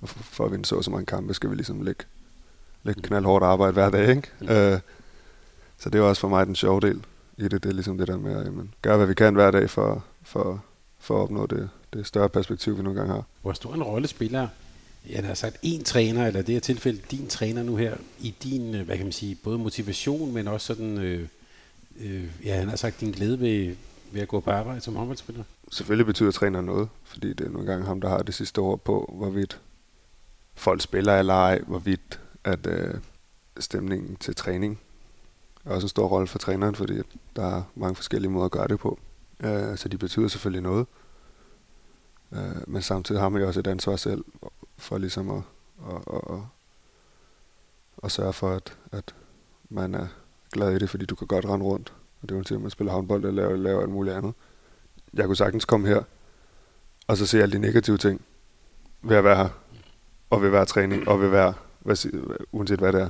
Og 0.01 0.09
for, 0.09 0.19
for 0.23 0.45
at 0.45 0.53
vinde 0.53 0.65
så 0.65 0.77
og 0.77 0.85
så 0.85 0.91
mange 0.91 1.07
kampe 1.07 1.35
skal 1.35 1.51
vi 1.51 1.55
ligesom 1.55 1.83
lægge 1.83 2.05
lidt 2.83 3.03
knaldhårdt 3.03 3.45
arbejde 3.45 3.73
hver 3.73 3.91
dag, 3.91 4.09
ikke? 4.09 4.29
Mm. 4.41 4.49
Øh, 4.49 4.81
så 5.79 5.91
det 5.91 5.99
er 5.99 6.03
også 6.03 6.21
for 6.21 6.29
mig 6.29 6.47
den 6.47 6.55
sjove 6.55 6.81
del 6.81 7.05
i 7.37 7.43
det. 7.43 7.63
Det 7.63 7.67
er 7.67 7.73
ligesom 7.73 7.99
det 7.99 8.09
der 8.09 8.19
med 8.19 8.37
at 8.37 8.45
jamen, 8.45 8.75
gøre, 8.83 8.97
hvad 8.97 9.07
vi 9.07 9.15
kan 9.15 9.35
hver 9.35 9.51
dag 9.51 9.71
for, 9.71 10.05
for, 10.23 10.65
for 10.99 11.17
at 11.17 11.23
opnå 11.23 11.47
det, 11.47 11.69
det 11.93 12.07
større 12.07 12.29
perspektiv, 12.29 12.79
vi 12.79 12.83
nogle 12.83 12.99
gange 12.99 13.15
har. 13.15 13.25
Hvor 13.43 13.53
stor 13.53 13.75
en 13.75 13.83
rolle 13.83 14.09
spiller 14.09 14.49
jeg 15.09 15.25
har 15.25 15.35
sagt 15.35 15.57
en 15.63 15.85
træner, 15.85 16.27
eller 16.27 16.43
det 16.43 16.57
er 16.57 16.61
tilfælde 16.61 17.01
din 17.11 17.27
træner 17.27 17.63
nu 17.63 17.77
her, 17.77 17.97
i 18.21 18.35
din, 18.43 18.75
øh, 18.75 18.87
hvad 18.87 18.97
kan 18.97 19.07
man 19.07 19.13
sige, 19.13 19.35
både 19.35 19.59
motivation, 19.59 20.35
men 20.35 20.49
også 20.49 20.67
sådan, 20.67 20.99
øh, 20.99 21.29
øh, 22.01 22.25
ja, 22.45 22.57
han 22.57 22.69
har 22.69 22.77
sagt 22.77 23.01
din 23.01 23.11
glæde 23.11 23.41
ved, 23.41 23.77
ved 24.13 24.23
at 24.23 24.29
gå 24.29 24.41
på 24.41 24.51
arbejde 24.51 24.81
som 24.81 24.97
håndboldspiller? 24.97 25.45
Selvfølgelig 25.71 26.07
betyder 26.07 26.31
træner 26.31 26.61
noget, 26.61 26.89
fordi 27.05 27.33
det 27.33 27.47
er 27.47 27.51
nogle 27.51 27.67
gange 27.67 27.87
ham, 27.87 28.01
der 28.01 28.09
har 28.09 28.19
det 28.19 28.35
sidste 28.35 28.59
ord 28.59 28.81
på, 28.81 29.15
hvorvidt 29.19 29.61
folk 30.55 30.83
spiller 30.83 31.19
eller 31.19 31.35
ej, 31.35 31.61
hvorvidt 31.67 32.21
at 32.45 32.67
øh, 32.67 32.95
stemningen 33.59 34.17
til 34.17 34.35
træning 34.35 34.81
er 35.65 35.71
også 35.71 35.85
en 35.85 35.89
stor 35.89 36.07
rolle 36.07 36.27
for 36.27 36.39
træneren, 36.39 36.75
fordi 36.75 37.03
der 37.37 37.57
er 37.57 37.63
mange 37.75 37.95
forskellige 37.95 38.31
måder 38.31 38.45
at 38.45 38.51
gøre 38.51 38.69
det 38.69 38.79
på. 38.79 38.99
Øh, 39.41 39.77
så 39.77 39.89
de 39.89 39.99
betyder 39.99 40.29
selvfølgelig 40.29 40.63
noget. 40.63 40.87
Øh, 42.33 42.57
men 42.67 42.83
samtidig 42.83 43.21
har 43.21 43.29
man 43.29 43.41
jo 43.41 43.47
også 43.47 43.61
et 43.61 43.67
ansvar 43.67 43.97
selv 43.97 44.25
for 44.79 44.99
ligesom 44.99 45.31
at, 45.31 45.43
at, 45.91 46.15
at, 46.15 46.35
at, 46.35 46.41
at 48.03 48.13
sørge 48.13 48.33
for, 48.33 48.51
at, 48.51 48.79
at 48.93 49.15
man 49.69 49.95
er 49.95 50.07
glad 50.53 50.73
i 50.77 50.79
det, 50.79 50.91
fordi 50.91 51.07
du 51.07 51.15
kan 51.15 51.27
godt 51.27 51.45
rende 51.45 51.65
rundt. 51.65 51.93
Og 52.23 52.29
det 52.29 52.35
er 52.35 52.39
jo 52.39 52.45
til, 52.45 52.55
at 52.55 52.61
man 52.61 52.71
spiller 52.71 52.93
håndbold 52.93 53.25
eller 53.25 53.43
laver, 53.43 53.57
laver 53.57 53.81
alt 53.81 53.91
muligt 53.91 54.17
andet. 54.17 54.35
Jeg 55.15 55.27
kunne 55.27 55.37
sagtens 55.37 55.65
komme 55.65 55.89
her, 55.89 56.03
og 57.07 57.17
så 57.17 57.27
se 57.27 57.43
alle 57.43 57.53
de 57.53 57.59
negative 57.59 57.99
ting 57.99 58.21
ved 59.03 59.17
at 59.17 59.25
være 59.25 59.37
her, 59.37 59.49
og 60.31 60.43
ved 60.43 60.49
hver 60.49 60.65
træning, 60.65 61.09
og 61.09 61.21
ved 61.21 61.29
hver 61.29 61.53
hvad, 61.81 61.97
uanset 62.53 62.79
hvad 62.79 62.93
det 62.93 63.01
er. 63.01 63.09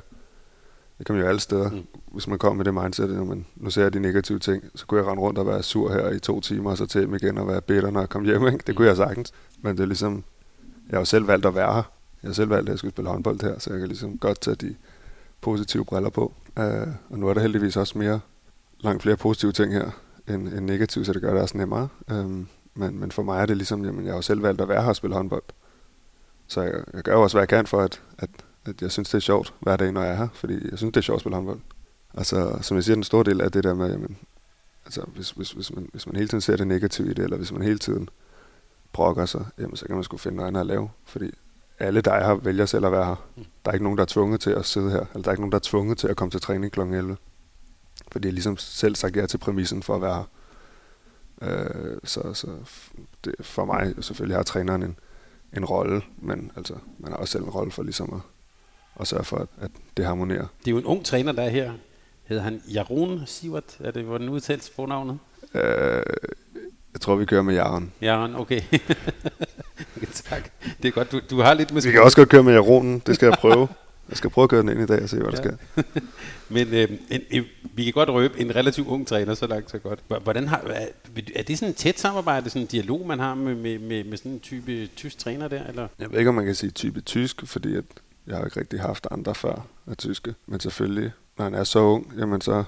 Det 0.98 1.06
kan 1.06 1.14
man 1.14 1.22
jo 1.22 1.28
alle 1.28 1.40
steder. 1.40 1.70
Mm. 1.70 1.87
Hvis 2.12 2.28
man 2.28 2.38
kommer 2.38 2.56
med 2.56 2.64
det 2.64 2.74
mindset, 2.74 3.20
at 3.20 3.26
man, 3.26 3.46
nu 3.56 3.70
ser 3.70 3.83
jeg 3.83 3.92
de 3.92 4.00
negative 4.00 4.38
ting, 4.38 4.64
så 4.74 4.87
kunne 4.87 5.00
jeg 5.00 5.06
rende 5.06 5.22
rundt 5.22 5.38
og 5.38 5.46
være 5.46 5.62
sur 5.62 5.92
her 5.92 6.11
i 6.11 6.18
to 6.18 6.40
timer, 6.40 6.70
og 6.70 6.76
så 6.76 6.87
til 6.87 7.14
igen 7.14 7.38
og 7.38 7.48
være 7.48 7.61
bitter, 7.61 7.90
når 7.90 8.00
jeg 8.00 8.09
kom 8.09 8.24
hjem. 8.24 8.46
Ikke? 8.46 8.59
Det 8.66 8.76
kunne 8.76 8.88
jeg 8.88 8.96
sagtens. 8.96 9.33
Men 9.62 9.76
det 9.76 9.83
er 9.83 9.87
ligesom, 9.87 10.24
jeg 10.88 10.96
har 10.96 11.00
jo 11.00 11.04
selv 11.04 11.26
valgt 11.26 11.46
at 11.46 11.54
være 11.54 11.74
her. 11.74 11.92
Jeg 12.22 12.28
har 12.28 12.33
selv 12.33 12.50
valgt, 12.50 12.68
at 12.68 12.72
jeg 12.72 12.78
skulle 12.78 12.92
spille 12.92 13.11
håndbold 13.11 13.42
her, 13.42 13.59
så 13.59 13.70
jeg 13.70 13.78
kan 13.78 13.88
ligesom 13.88 14.18
godt 14.18 14.40
tage 14.40 14.54
de 14.54 14.74
positive 15.40 15.85
briller 15.85 16.11
på. 16.11 16.33
Uh, 16.56 16.64
og 17.11 17.18
nu 17.18 17.28
er 17.28 17.35
der 17.35 17.40
heldigvis 17.40 17.76
også 17.76 17.98
mere, 17.98 18.20
langt 18.80 19.02
flere 19.02 19.16
positive 19.16 19.52
ting 19.52 19.72
her, 19.72 19.90
end, 20.28 20.48
end 20.48 20.61
negative, 20.66 21.04
så 21.04 21.12
det 21.12 21.22
gør 21.22 21.33
det 21.33 21.42
også 21.42 21.59
nemmere. 21.59 21.88
Um, 22.12 22.48
men, 22.74 23.00
men 23.00 23.12
for 23.12 23.22
mig 23.22 23.42
er 23.42 23.46
det 23.46 23.56
ligesom, 23.56 23.85
jamen, 23.85 24.04
jeg 24.04 24.12
har 24.12 24.18
jo 24.18 24.22
selv 24.22 24.42
valgt 24.42 24.61
at 24.61 24.68
være 24.68 24.83
her 24.83 24.88
og 24.88 24.96
spille 24.96 25.16
håndbold. 25.16 25.42
Så 26.46 26.62
jeg, 26.62 26.74
jeg 26.94 27.02
gør 27.02 27.12
jo 27.12 27.22
også, 27.22 27.37
hvad 27.37 27.42
jeg 27.42 27.48
kan 27.48 27.66
for, 27.66 27.80
at, 27.80 28.02
at 28.18 28.30
at 28.64 28.83
jeg 28.83 28.92
synes, 28.92 29.09
det 29.09 29.14
er 29.14 29.20
sjovt 29.20 29.55
hver 29.61 29.77
dag, 29.77 29.92
når 29.92 30.03
jeg 30.03 30.12
er 30.12 30.16
her, 30.16 30.29
fordi 30.35 30.70
jeg 30.70 30.79
synes, 30.79 30.92
det 30.92 30.96
er 30.96 31.03
sjovt 31.03 31.16
at 31.16 31.20
spille 31.20 31.37
håndbold. 31.37 31.61
Altså, 32.14 32.59
som 32.62 32.77
jeg 32.77 32.85
siger, 32.85 32.94
den 32.94 33.05
store 33.05 33.25
del 33.25 33.40
af 33.40 33.53
det 33.53 33.64
der 33.64 33.75
med, 33.75 33.90
jamen, 33.90 34.16
altså, 34.85 35.05
hvis, 35.14 35.31
hvis, 35.31 35.51
hvis, 35.53 35.75
man, 35.75 35.88
hvis 35.92 36.07
man 36.07 36.16
hele 36.16 36.29
tiden 36.29 36.40
ser 36.40 36.57
det 36.57 36.66
negative 36.66 37.11
i 37.11 37.14
det, 37.14 37.25
eller 37.25 37.37
hvis 37.37 37.53
man 37.53 37.62
hele 37.62 37.79
tiden 37.79 38.09
brokker 38.92 39.27
sig, 39.27 39.46
jamen, 39.59 39.77
så 39.77 39.87
kan 39.87 39.94
man 39.94 40.05
sgu 40.05 40.16
finde 40.16 40.37
noget 40.37 40.49
andet 40.49 40.61
at 40.61 40.66
lave, 40.66 40.90
fordi 41.05 41.31
alle, 41.79 42.01
der 42.01 42.12
er 42.12 42.27
her, 42.27 42.35
vælger 42.35 42.66
selv 42.66 42.87
at 42.87 42.92
være 42.92 43.05
her. 43.05 43.29
Der 43.64 43.70
er 43.70 43.73
ikke 43.73 43.85
nogen, 43.85 43.99
der 43.99 44.03
er 44.03 44.09
tvunget 44.09 44.40
til 44.40 44.51
at 44.51 44.66
sidde 44.66 44.90
her, 44.90 45.01
eller 45.01 45.23
der 45.23 45.29
er 45.29 45.33
ikke 45.33 45.42
nogen, 45.42 45.53
der 45.53 45.59
er 45.59 45.64
tvunget 45.64 45.99
til 45.99 46.09
at 46.09 46.16
komme 46.16 46.31
til 46.31 46.40
træning 46.40 46.73
kl. 46.73 46.81
11. 46.81 47.16
Fordi 48.12 48.29
jeg 48.29 48.33
ligesom 48.33 48.57
selv 48.57 48.94
sagt 48.94 49.16
ja 49.16 49.27
til 49.27 49.38
præmissen 49.38 49.83
for 49.83 49.94
at 49.94 50.03
være 50.03 50.14
her. 50.14 50.25
Øh, 51.42 51.99
så 52.05 52.35
så 52.35 52.49
det, 53.25 53.35
for 53.40 53.64
mig, 53.64 53.94
selvfølgelig 54.01 54.37
har 54.37 54.42
træneren 54.42 54.83
en, 54.83 54.99
en 55.57 55.64
rolle, 55.64 56.03
men 56.18 56.53
altså, 56.57 56.75
man 56.99 57.12
har 57.12 57.18
også 57.18 57.33
selv 57.33 57.44
en 57.44 57.51
rolle 57.51 57.73
for 57.73 57.83
ligesom 57.83 58.14
at, 58.14 58.20
og 58.94 59.07
sørge 59.07 59.24
for, 59.24 59.37
at, 59.37 59.48
at 59.61 59.70
det 59.96 60.05
harmonerer. 60.05 60.46
Det 60.59 60.66
er 60.66 60.70
jo 60.70 60.79
en 60.79 60.85
ung 60.85 61.05
træner, 61.05 61.33
der 61.33 61.42
er 61.42 61.48
her. 61.48 61.72
Hedder 62.24 62.42
han 62.42 62.62
Jarun 62.74 63.22
Sivert? 63.26 63.76
Er 63.81 63.90
det, 63.90 64.05
hvordan 64.05 64.29
udtales 64.29 64.70
fornavnet? 64.70 65.18
Øh, 65.55 66.03
jeg 66.92 67.00
tror, 67.00 67.16
vi 67.16 67.24
kører 67.24 67.42
med 67.42 67.55
Jaren. 67.55 67.92
Jaren, 68.03 68.35
okay. 68.35 68.61
tak. 70.12 70.50
Det 70.83 70.88
er 70.88 70.92
godt, 70.92 71.12
du, 71.12 71.20
du 71.31 71.40
har 71.40 71.55
lidt 71.55 71.72
måske... 71.72 71.88
Vi 71.88 71.92
kan 71.92 72.03
også 72.03 72.16
godt 72.16 72.29
køre 72.29 72.42
med 72.42 72.53
Jaronen, 72.53 73.03
det 73.07 73.14
skal 73.14 73.26
jeg 73.26 73.38
prøve. 73.38 73.68
Jeg 74.09 74.16
skal 74.16 74.31
prøve 74.31 74.42
at 74.42 74.50
køre 74.50 74.61
den 74.62 74.68
ind 74.68 74.81
i 74.81 74.87
dag 74.87 75.03
og 75.03 75.09
se, 75.09 75.16
hvad 75.16 75.26
ja. 75.26 75.37
der 75.37 75.42
sker. 75.42 75.83
Men 76.55 76.74
øh, 76.74 76.88
en, 77.11 77.20
en, 77.31 77.44
vi 77.74 77.85
kan 77.85 77.92
godt 77.92 78.09
røbe 78.09 78.40
en 78.40 78.57
relativt 78.57 78.88
ung 78.88 79.07
træner, 79.07 79.35
så 79.35 79.46
langt 79.46 79.70
så 79.70 79.79
godt. 79.79 79.98
Hvordan 80.22 80.48
har, 80.48 80.59
er, 80.66 80.87
er 81.35 81.42
det 81.42 81.59
sådan 81.59 81.70
et 81.70 81.76
tæt 81.76 81.98
samarbejde, 81.98 82.50
sådan 82.50 82.62
en 82.62 82.66
dialog, 82.66 83.07
man 83.07 83.18
har 83.18 83.35
med, 83.35 83.55
med, 83.55 83.79
med, 83.79 84.05
med 84.05 84.16
sådan 84.16 84.33
en 84.33 84.40
type 84.40 84.87
tysk 84.87 85.18
træner 85.18 85.48
der? 85.48 85.66
Eller? 85.66 85.88
Jeg 85.98 86.11
ved 86.11 86.18
ikke, 86.18 86.29
om 86.29 86.35
man 86.35 86.44
kan 86.44 86.55
sige 86.55 86.70
type 86.70 87.00
tysk, 87.00 87.46
fordi 87.46 87.76
at 87.76 87.85
jeg 88.26 88.37
har 88.37 88.44
ikke 88.44 88.61
rigtig 88.61 88.80
haft 88.80 89.06
andre 89.11 89.35
før 89.35 89.66
af 89.87 89.96
tyske. 89.96 90.35
Men 90.46 90.61
selvfølgelig, 90.61 91.12
når 91.38 91.44
han 91.44 91.54
er 91.54 91.64
så 91.64 91.78
ung, 91.78 92.12
jamen 92.18 92.40
så, 92.40 92.64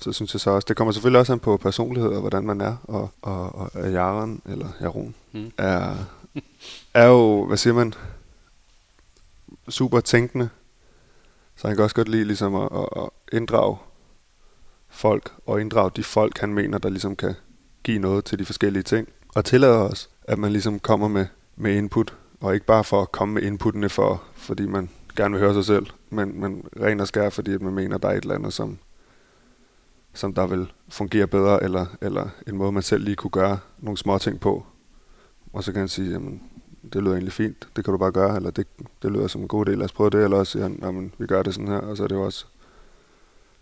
så 0.00 0.12
synes 0.12 0.34
jeg 0.34 0.40
så 0.40 0.50
også, 0.50 0.66
det 0.68 0.76
kommer 0.76 0.92
selvfølgelig 0.92 1.20
også 1.20 1.32
an 1.32 1.40
på 1.40 1.56
personlighed 1.56 2.10
og 2.10 2.20
hvordan 2.20 2.44
man 2.44 2.60
er. 2.60 2.76
Og, 2.82 3.10
og, 3.22 3.54
og 3.54 3.92
Jaren, 3.92 4.42
eller 4.46 4.68
Jaron, 4.80 5.14
mm. 5.32 5.52
er, 5.58 5.96
er 6.94 7.06
jo, 7.06 7.46
hvad 7.46 7.56
siger 7.56 7.74
man, 7.74 7.94
super 9.68 10.00
tænkende. 10.00 10.48
Så 11.56 11.66
han 11.66 11.76
kan 11.76 11.82
også 11.82 11.96
godt 11.96 12.08
lide 12.08 12.24
ligesom 12.24 12.54
at, 12.54 12.68
at, 12.72 12.88
at 12.96 13.08
inddrage 13.32 13.76
folk, 14.88 15.32
og 15.46 15.60
inddrage 15.60 15.90
de 15.96 16.04
folk, 16.04 16.38
han 16.38 16.54
mener, 16.54 16.78
der 16.78 16.88
ligesom 16.88 17.16
kan 17.16 17.34
give 17.82 17.98
noget 17.98 18.24
til 18.24 18.38
de 18.38 18.44
forskellige 18.44 18.82
ting. 18.82 19.08
Og 19.34 19.44
tillader 19.44 19.78
os, 19.78 20.10
at 20.24 20.38
man 20.38 20.52
ligesom 20.52 20.78
kommer 20.78 21.08
med, 21.08 21.26
med 21.56 21.76
input 21.76 22.14
og 22.40 22.54
ikke 22.54 22.66
bare 22.66 22.84
for 22.84 23.02
at 23.02 23.12
komme 23.12 23.34
med 23.34 23.42
inputtene, 23.42 23.88
for, 23.88 24.22
fordi 24.34 24.66
man 24.66 24.90
gerne 25.16 25.34
vil 25.34 25.40
høre 25.40 25.54
sig 25.54 25.64
selv, 25.64 25.86
men, 26.10 26.40
men 26.40 26.64
ren 26.80 27.00
og 27.00 27.08
skær, 27.08 27.30
fordi 27.30 27.54
at 27.54 27.62
man 27.62 27.74
mener, 27.74 27.98
der 27.98 28.08
er 28.08 28.12
et 28.12 28.22
eller 28.22 28.34
andet, 28.34 28.52
som, 28.52 28.78
som 30.14 30.34
der 30.34 30.46
vil 30.46 30.72
fungere 30.88 31.26
bedre, 31.26 31.62
eller, 31.62 31.86
eller 32.00 32.28
en 32.46 32.56
måde, 32.56 32.72
man 32.72 32.82
selv 32.82 33.04
lige 33.04 33.16
kunne 33.16 33.30
gøre 33.30 33.58
nogle 33.78 33.98
små 33.98 34.18
ting 34.18 34.40
på. 34.40 34.66
Og 35.52 35.64
så 35.64 35.72
kan 35.72 35.78
han 35.78 35.88
sige, 35.88 36.10
jamen, 36.10 36.42
det 36.92 37.02
lyder 37.02 37.12
egentlig 37.12 37.32
fint, 37.32 37.68
det 37.76 37.84
kan 37.84 37.92
du 37.92 37.98
bare 37.98 38.12
gøre, 38.12 38.36
eller 38.36 38.50
det, 38.50 38.66
det 39.02 39.12
lyder 39.12 39.26
som 39.26 39.40
en 39.40 39.48
god 39.48 39.68
idé, 39.68 39.70
lad 39.70 39.84
os 39.84 39.92
prøve 39.92 40.10
det, 40.10 40.24
eller 40.24 40.36
også 40.36 40.52
siger 40.52 40.62
han, 40.62 40.78
jamen, 40.82 41.12
vi 41.18 41.26
gør 41.26 41.42
det 41.42 41.54
sådan 41.54 41.68
her, 41.68 41.78
og 41.78 41.96
så 41.96 42.04
er 42.04 42.08
det 42.08 42.14
jo 42.14 42.24
også, 42.24 42.46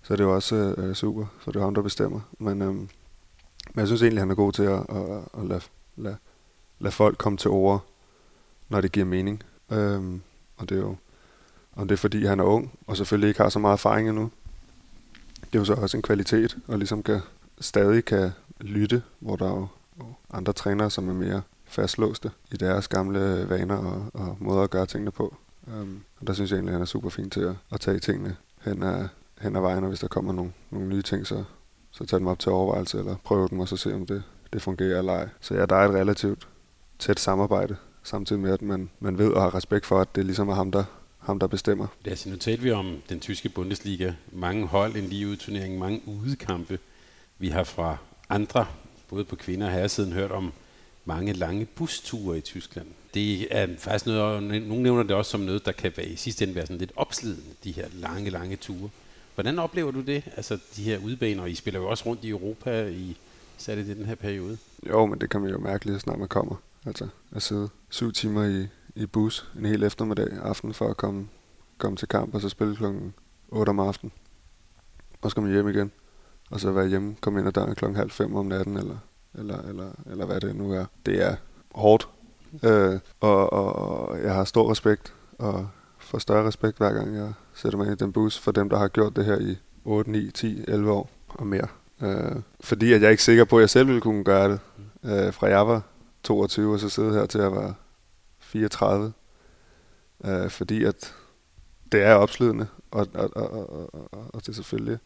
så 0.02 0.14
er 0.14 0.16
det 0.16 0.24
jo 0.24 0.34
også 0.34 0.74
øh, 0.78 0.94
super, 0.94 1.26
så 1.44 1.50
det 1.50 1.56
er 1.56 1.64
ham, 1.64 1.74
der 1.74 1.82
bestemmer. 1.82 2.20
Men, 2.38 2.62
øhm, 2.62 2.74
men 2.74 2.88
jeg 3.76 3.86
synes 3.86 4.02
egentlig, 4.02 4.22
han 4.22 4.30
er 4.30 4.34
god 4.34 4.52
til 4.52 4.62
at, 4.62 4.86
at, 4.88 5.20
at 5.38 5.46
lade, 5.46 5.60
lade, 5.96 6.16
lade 6.78 6.94
folk 6.94 7.18
komme 7.18 7.36
til 7.36 7.50
ord, 7.50 7.84
når 8.68 8.80
det 8.80 8.92
giver 8.92 9.06
mening. 9.06 9.42
Øhm, 9.70 10.20
og 10.56 10.68
det 10.68 10.78
er 10.78 10.80
jo, 10.80 10.96
om 11.76 11.88
det 11.88 11.94
er 11.94 11.98
fordi, 11.98 12.24
han 12.24 12.40
er 12.40 12.44
ung, 12.44 12.78
og 12.86 12.96
selvfølgelig 12.96 13.28
ikke 13.28 13.42
har 13.42 13.48
så 13.48 13.58
meget 13.58 13.72
erfaring 13.72 14.08
endnu. 14.08 14.30
Det 15.40 15.54
er 15.54 15.58
jo 15.58 15.64
så 15.64 15.74
også 15.74 15.96
en 15.96 16.02
kvalitet, 16.02 16.58
og 16.66 16.78
ligesom 16.78 17.02
kan, 17.02 17.20
stadig 17.60 18.04
kan 18.04 18.30
lytte, 18.60 19.02
hvor 19.18 19.36
der 19.36 19.46
er 19.46 19.56
jo 19.56 19.68
andre 20.32 20.52
trænere, 20.52 20.90
som 20.90 21.08
er 21.08 21.14
mere 21.14 21.42
fastlåste 21.64 22.30
i 22.52 22.56
deres 22.56 22.88
gamle 22.88 23.48
vaner 23.48 23.76
og, 23.76 24.10
og 24.14 24.36
måder 24.40 24.62
at 24.62 24.70
gøre 24.70 24.86
tingene 24.86 25.10
på. 25.10 25.36
Um, 25.66 26.02
og 26.20 26.26
der 26.26 26.32
synes 26.32 26.50
jeg 26.50 26.56
egentlig, 26.56 26.70
at 26.70 26.74
han 26.74 26.82
er 26.82 26.86
super 26.86 27.08
fin 27.08 27.30
til 27.30 27.40
at, 27.40 27.54
at 27.72 27.80
tage 27.80 27.98
tingene 27.98 28.36
hen 28.62 28.82
ad, 28.82 29.08
hen 29.40 29.56
ad 29.56 29.60
vejen, 29.60 29.84
og 29.84 29.88
hvis 29.88 30.00
der 30.00 30.08
kommer 30.08 30.32
nogle, 30.32 30.52
nogle 30.70 30.88
nye 30.88 31.02
ting, 31.02 31.26
så, 31.26 31.44
så 31.90 32.06
tage 32.06 32.20
dem 32.20 32.26
op 32.26 32.38
til 32.38 32.52
overvejelse, 32.52 32.98
eller 32.98 33.16
prøve 33.24 33.48
dem, 33.48 33.60
og 33.60 33.68
så 33.68 33.76
se, 33.76 33.94
om 33.94 34.06
det, 34.06 34.22
det 34.52 34.62
fungerer 34.62 34.98
eller 34.98 35.12
ej. 35.12 35.28
Så 35.40 35.54
ja, 35.54 35.66
der 35.66 35.76
er 35.76 35.88
et 35.88 35.94
relativt 35.94 36.48
tæt 36.98 37.20
samarbejde, 37.20 37.76
samtidig 38.08 38.42
med, 38.42 38.52
at 38.52 38.62
man, 38.62 38.90
man 39.00 39.18
ved 39.18 39.30
og 39.30 39.42
har 39.42 39.54
respekt 39.54 39.86
for, 39.86 40.00
at 40.00 40.16
det 40.16 40.24
ligesom 40.24 40.48
er 40.48 40.54
ham, 40.54 40.72
der, 40.72 40.84
ham, 41.18 41.38
der 41.38 41.46
bestemmer. 41.46 41.86
Ja, 42.06 42.14
så 42.14 42.28
nu 42.28 42.36
talte 42.36 42.62
vi 42.62 42.70
om 42.70 42.96
den 43.08 43.20
tyske 43.20 43.48
Bundesliga. 43.48 44.12
Mange 44.32 44.66
hold, 44.66 44.96
en 44.96 45.04
lige 45.04 45.36
turnering, 45.36 45.78
mange 45.78 46.02
udekampe. 46.06 46.78
Vi 47.38 47.48
har 47.48 47.64
fra 47.64 47.96
andre, 48.28 48.66
både 49.08 49.24
på 49.24 49.36
kvinder 49.36 49.66
og 49.66 49.72
herresiden, 49.72 50.12
hørt 50.12 50.30
om 50.30 50.52
mange 51.04 51.32
lange 51.32 51.66
busture 51.66 52.38
i 52.38 52.40
Tyskland. 52.40 52.86
Det 53.14 53.56
er 53.56 53.66
faktisk 53.78 54.06
noget, 54.06 54.42
nogle 54.42 54.82
nævner 54.82 55.02
det 55.02 55.16
også 55.16 55.30
som 55.30 55.40
noget, 55.40 55.66
der 55.66 55.72
kan 55.72 55.92
være, 55.96 56.06
i 56.06 56.16
sidste 56.16 56.44
ende 56.44 56.54
være 56.54 56.66
sådan 56.66 56.78
lidt 56.78 56.92
opslidende, 56.96 57.50
de 57.64 57.72
her 57.72 57.86
lange, 57.92 58.30
lange 58.30 58.56
ture. 58.56 58.90
Hvordan 59.34 59.58
oplever 59.58 59.90
du 59.90 60.00
det? 60.00 60.22
Altså 60.36 60.58
de 60.76 60.82
her 60.82 60.98
udbaner, 60.98 61.46
I 61.46 61.54
spiller 61.54 61.80
jo 61.80 61.88
også 61.88 62.06
rundt 62.06 62.24
i 62.24 62.28
Europa 62.28 62.88
i 62.88 63.16
særligt 63.56 63.88
i 63.88 63.94
den 63.94 64.04
her 64.04 64.14
periode. 64.14 64.58
Jo, 64.88 65.06
men 65.06 65.20
det 65.20 65.30
kan 65.30 65.40
man 65.40 65.50
jo 65.50 65.58
mærke 65.58 65.86
lige 65.86 66.00
snart 66.00 66.18
man 66.18 66.28
kommer. 66.28 66.56
Altså 66.86 67.08
at 67.32 67.42
sidde 67.42 67.68
syv 67.90 68.12
timer 68.12 68.44
i, 68.44 68.68
i 68.94 69.06
bus 69.06 69.50
en 69.58 69.64
hel 69.64 69.82
eftermiddag 69.82 70.28
aften 70.42 70.74
for 70.74 70.88
at 70.88 70.96
komme, 70.96 71.28
komme 71.78 71.96
til 71.96 72.08
kamp, 72.08 72.34
og 72.34 72.40
så 72.40 72.48
spille 72.48 72.76
klokken 72.76 73.14
8 73.48 73.70
om 73.70 73.80
aftenen. 73.80 74.12
Og 75.22 75.30
så 75.30 75.34
komme 75.34 75.52
hjem 75.52 75.68
igen. 75.68 75.92
Og 76.50 76.60
så 76.60 76.72
være 76.72 76.88
hjemme, 76.88 77.16
komme 77.20 77.38
ind 77.38 77.48
ad 77.48 77.52
døren 77.52 77.74
klokken 77.74 77.96
halv 77.96 78.10
fem 78.10 78.34
om 78.34 78.46
natten, 78.46 78.76
eller, 78.76 78.96
eller, 79.34 79.62
eller, 79.62 79.90
eller 80.10 80.26
hvad 80.26 80.40
det 80.40 80.56
nu 80.56 80.72
er. 80.72 80.84
Det 81.06 81.22
er 81.22 81.36
hårdt. 81.74 82.08
Øh, 82.62 83.00
og, 83.20 83.52
og, 83.52 83.72
og 83.76 84.22
jeg 84.22 84.34
har 84.34 84.44
stor 84.44 84.70
respekt, 84.70 85.14
og 85.38 85.68
får 85.98 86.18
større 86.18 86.46
respekt 86.46 86.78
hver 86.78 86.92
gang 86.92 87.16
jeg 87.16 87.32
sætter 87.54 87.78
mig 87.78 87.86
ind 87.86 88.00
i 88.00 88.04
den 88.04 88.12
bus, 88.12 88.38
for 88.38 88.52
dem, 88.52 88.68
der 88.68 88.78
har 88.78 88.88
gjort 88.88 89.16
det 89.16 89.24
her 89.24 89.38
i 89.38 89.56
8, 89.84 90.10
9, 90.10 90.30
10, 90.30 90.64
11 90.68 90.92
år 90.92 91.10
og 91.28 91.46
mere. 91.46 91.66
Øh, 92.02 92.36
fordi 92.60 92.92
at 92.92 93.00
jeg 93.00 93.06
er 93.06 93.10
ikke 93.10 93.22
sikker 93.22 93.44
på, 93.44 93.56
at 93.56 93.60
jeg 93.60 93.70
selv 93.70 93.86
ville 93.86 94.00
kunne 94.00 94.24
gøre 94.24 94.48
det. 94.52 94.60
Øh, 95.04 95.32
fra 95.32 95.46
jeg 95.46 95.66
var 95.66 95.82
22, 96.28 96.72
og 96.72 96.80
så 96.80 96.88
sidde 96.88 97.12
her 97.12 97.26
til 97.26 97.38
at 97.38 97.52
være 97.52 97.74
34. 98.38 99.12
Øh, 100.24 100.50
fordi 100.50 100.84
at 100.84 101.14
det 101.92 102.02
er 102.02 102.14
opslidende, 102.14 102.66
og, 102.90 103.06
og, 103.14 103.30
og, 103.36 103.70
og, 103.72 103.94
og, 103.94 104.10
og 104.12 104.40
det 104.40 104.48
er 104.48 104.52
selvfølgelig... 104.52 104.98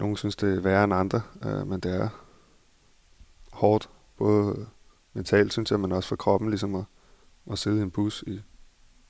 Nogle 0.00 0.16
synes, 0.16 0.36
det 0.36 0.56
er 0.56 0.60
værre 0.60 0.84
end 0.84 0.94
andre, 0.94 1.22
øh, 1.44 1.66
men 1.66 1.80
det 1.80 1.94
er 1.94 2.08
hårdt, 3.52 3.88
både 4.16 4.66
mentalt, 5.12 5.52
synes 5.52 5.70
jeg, 5.70 5.80
men 5.80 5.92
også 5.92 6.08
for 6.08 6.16
kroppen, 6.16 6.50
ligesom 6.50 6.74
at, 6.74 6.84
at 7.50 7.58
sidde 7.58 7.78
i 7.78 7.82
en 7.82 7.90
bus 7.90 8.24
i 8.26 8.42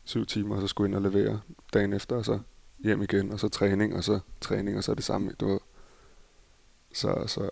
syv 0.04 0.26
timer, 0.26 0.54
og 0.54 0.60
så 0.60 0.66
skulle 0.66 0.88
ind 0.88 0.94
og 0.94 1.02
levere 1.02 1.40
dagen 1.72 1.92
efter, 1.92 2.16
og 2.16 2.24
så 2.24 2.38
hjem 2.78 3.02
igen, 3.02 3.32
og 3.32 3.40
så 3.40 3.48
træning, 3.48 3.96
og 3.96 4.04
så 4.04 4.20
træning, 4.40 4.76
og 4.76 4.84
så 4.84 4.94
det 4.94 5.04
samme. 5.04 5.32
Du 5.40 5.46
ved. 5.46 5.60
Så, 6.92 7.24
så, 7.26 7.48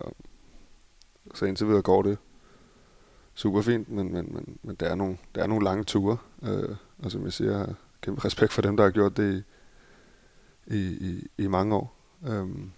så 1.33 1.45
indtil 1.45 1.67
videre 1.67 1.81
går 1.81 2.01
det 2.01 2.17
super 3.35 3.61
fint, 3.61 3.89
men, 3.89 4.13
men, 4.13 4.33
men, 4.33 4.57
men 4.63 4.75
der, 4.75 4.87
er 4.87 4.95
nogle, 4.95 5.17
der 5.35 5.43
er 5.43 5.47
nogle 5.47 5.63
lange 5.63 5.83
ture, 5.83 6.17
øh, 6.43 6.75
og 6.99 7.11
som 7.11 7.23
jeg 7.23 7.33
siger, 7.33 7.73
kæmpe 8.01 8.23
respekt 8.25 8.53
for 8.53 8.61
dem, 8.61 8.77
der 8.77 8.83
har 8.83 8.91
gjort 8.91 9.17
det 9.17 9.43
i, 10.67 10.75
i, 10.75 11.09
i, 11.09 11.27
i 11.37 11.47
mange 11.47 11.75
år. 11.75 11.95
Um, 12.21 12.71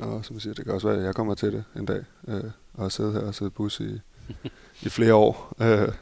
og 0.00 0.24
som 0.24 0.34
jeg 0.34 0.42
siger, 0.42 0.54
det 0.54 0.64
kan 0.64 0.74
også 0.74 0.88
være, 0.88 0.98
at 0.98 1.04
jeg 1.04 1.14
kommer 1.14 1.34
til 1.34 1.52
det 1.52 1.64
en 1.76 1.86
dag, 1.86 2.04
øh, 2.28 2.50
og 2.74 2.92
sidde 2.92 3.12
her 3.12 3.20
og 3.20 3.34
sidde 3.34 3.50
bus 3.50 3.80
i, 3.80 4.00
i 4.82 4.88
flere 4.88 5.14
år. 5.14 5.54
Øh, 5.60 5.92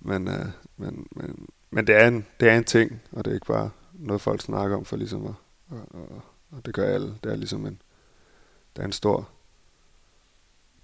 men, 0.00 0.28
øh, 0.28 0.46
men, 0.76 1.06
men, 1.10 1.48
men 1.70 1.86
det, 1.86 1.94
er 1.94 2.08
en, 2.08 2.26
det 2.40 2.48
er 2.48 2.56
en 2.56 2.64
ting, 2.64 3.02
og 3.12 3.24
det 3.24 3.30
er 3.30 3.34
ikke 3.34 3.46
bare 3.46 3.70
noget, 3.92 4.20
folk 4.20 4.40
snakker 4.40 4.76
om 4.76 4.84
for 4.84 4.96
ligesom 4.96 5.26
at, 5.26 5.34
og, 5.68 5.86
og, 5.90 6.22
og 6.50 6.66
det 6.66 6.74
gør 6.74 6.94
alle. 6.94 7.14
Det 7.24 7.32
er 7.32 7.36
ligesom 7.36 7.66
en, 7.66 7.82
det 8.76 8.82
er 8.82 8.86
en 8.86 8.92
stor, 8.92 9.28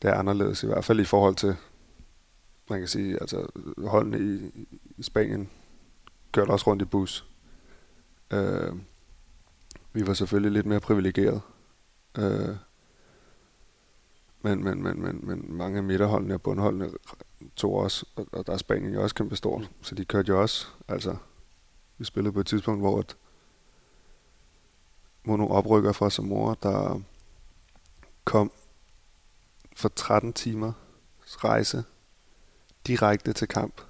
det 0.03 0.11
er 0.11 0.14
anderledes, 0.14 0.62
i 0.62 0.67
hvert 0.67 0.85
fald 0.85 1.01
i 1.01 1.05
forhold 1.05 1.35
til, 1.35 1.57
man 2.71 2.79
kan 2.79 2.89
sige, 2.89 3.21
altså 3.21 3.47
holdene 3.79 4.19
i, 4.19 4.67
i 4.97 5.03
Spanien 5.03 5.51
kørte 6.33 6.51
også 6.51 6.67
rundt 6.67 6.83
i 6.83 6.85
bus. 6.85 7.27
Øh, 8.31 8.73
vi 9.93 10.07
var 10.07 10.15
selvfølgelig 10.15 10.53
lidt 10.53 10.67
mere 10.67 10.81
privilegeret. 10.81 11.41
Øh, 12.19 12.57
men, 14.43 14.65
men, 14.65 14.83
men, 14.83 15.03
men, 15.03 15.21
men 15.23 15.57
mange 15.57 15.77
af 15.77 15.85
midterholdene 15.85 16.35
og 16.35 16.43
bundholdene 16.43 16.91
tog 17.57 17.75
også, 17.75 18.07
og, 18.17 18.27
og 18.33 18.47
der 18.47 18.53
er 18.53 18.57
Spanien 18.57 18.95
jo 18.95 19.03
også 19.03 19.15
kæmpe 19.15 19.37
stort, 19.37 19.71
så 19.83 19.95
de 19.95 20.05
kørte 20.05 20.29
jo 20.29 20.41
også, 20.41 20.67
altså, 20.89 21.17
vi 21.99 22.05
spillede 22.05 22.33
på 22.33 22.41
et 22.41 22.47
tidspunkt, 22.47 22.81
hvor 22.81 22.99
at, 22.99 23.17
hvor 25.23 25.37
nogle 25.37 25.55
oprykker 25.55 25.93
fra 25.93 26.11
Samora, 26.11 26.55
der 26.63 27.01
kom 28.25 28.53
for 29.77 29.89
13 29.89 30.33
timers 30.33 30.75
rejse 31.45 31.85
direkte 32.87 33.33
til 33.33 33.49
kamp 33.49 33.81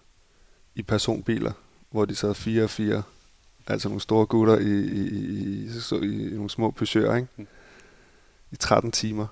i 0.74 0.82
personbiler, 0.82 1.52
hvor 1.90 2.04
de 2.04 2.14
sad 2.14 2.34
fire 2.34 2.64
og 2.64 2.70
fire, 2.70 3.02
altså 3.66 3.88
nogle 3.88 4.00
store 4.00 4.26
gutter 4.26 4.58
i, 4.58 4.80
i, 4.80 5.08
i, 5.08 5.78
i, 5.92 6.28
i 6.28 6.34
nogle 6.34 6.50
små 6.50 6.74
Peugeot'er, 6.80 7.14
ikke? 7.14 7.28
Mm. 7.36 7.46
I 8.50 8.56
13 8.56 8.92
timer. 8.92 9.26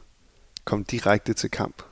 Kom 0.65 0.85
direkte 0.85 1.33
til 1.33 1.51
kamp. 1.51 1.83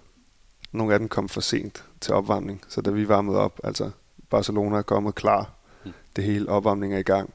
Nogle 0.73 0.93
af 0.93 0.99
dem 0.99 1.09
kom 1.09 1.29
for 1.29 1.41
sent 1.41 1.85
til 2.01 2.15
opvarmning, 2.15 2.65
så 2.69 2.81
da 2.81 2.91
vi 2.91 3.09
varmede 3.09 3.39
op, 3.39 3.61
altså 3.65 3.91
Barcelona 4.31 4.77
er 4.77 4.83
kommet 4.83 5.15
klar, 5.15 5.51
mm. 5.85 5.93
det 6.17 6.25
hele 6.25 6.49
opvarmning 6.49 6.95
er 6.95 6.99
i 6.99 7.03
gang, 7.03 7.35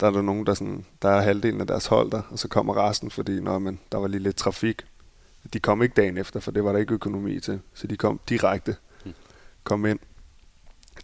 der 0.00 0.06
er 0.06 0.10
der 0.10 0.22
nogen, 0.22 0.46
der, 0.46 0.54
sådan, 0.54 0.86
der 1.02 1.08
er 1.08 1.20
halvdelen 1.20 1.60
af 1.60 1.66
deres 1.66 1.86
hold 1.86 2.10
der, 2.10 2.22
og 2.30 2.38
så 2.38 2.48
kommer 2.48 2.88
resten, 2.88 3.10
fordi 3.10 3.40
når 3.40 3.58
man, 3.58 3.78
der 3.92 3.98
var 3.98 4.08
lige 4.08 4.22
lidt 4.22 4.36
trafik, 4.36 4.86
de 5.52 5.60
kom 5.60 5.82
ikke 5.82 5.94
dagen 5.94 6.18
efter, 6.18 6.40
for 6.40 6.50
det 6.50 6.64
var 6.64 6.72
der 6.72 6.78
ikke 6.78 6.94
økonomi 6.94 7.40
til. 7.40 7.60
Så 7.74 7.86
de 7.86 7.96
kom 7.96 8.20
direkte. 8.28 8.76
Kom 9.64 9.86
ind. 9.86 9.98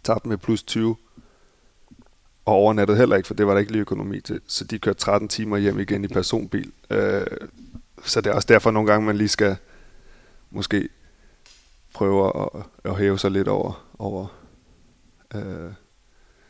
Tabte 0.03 0.27
med 0.27 0.37
plus 0.37 0.63
20. 0.63 0.95
Og 2.45 2.53
overnattede 2.53 2.97
heller 2.97 3.15
ikke, 3.15 3.27
for 3.27 3.33
det 3.33 3.47
var 3.47 3.53
der 3.53 3.59
ikke 3.59 3.71
lige 3.71 3.81
økonomi 3.81 4.21
til. 4.21 4.41
Så 4.47 4.63
de 4.63 4.79
kørte 4.79 4.99
13 4.99 5.29
timer 5.29 5.57
hjem 5.57 5.79
igen 5.79 6.03
i 6.03 6.07
personbil. 6.07 6.71
Øh, 6.89 7.25
så 8.03 8.21
det 8.21 8.29
er 8.29 8.33
også 8.33 8.47
derfor 8.47 8.71
nogle 8.71 8.91
gange, 8.91 9.05
man 9.05 9.17
lige 9.17 9.27
skal 9.27 9.57
måske 10.51 10.89
prøve 11.93 12.41
at, 12.41 12.63
at 12.83 12.97
hæve 12.97 13.19
sig 13.19 13.31
lidt 13.31 13.47
over, 13.47 13.85
over 13.99 14.27
øh, 15.35 15.71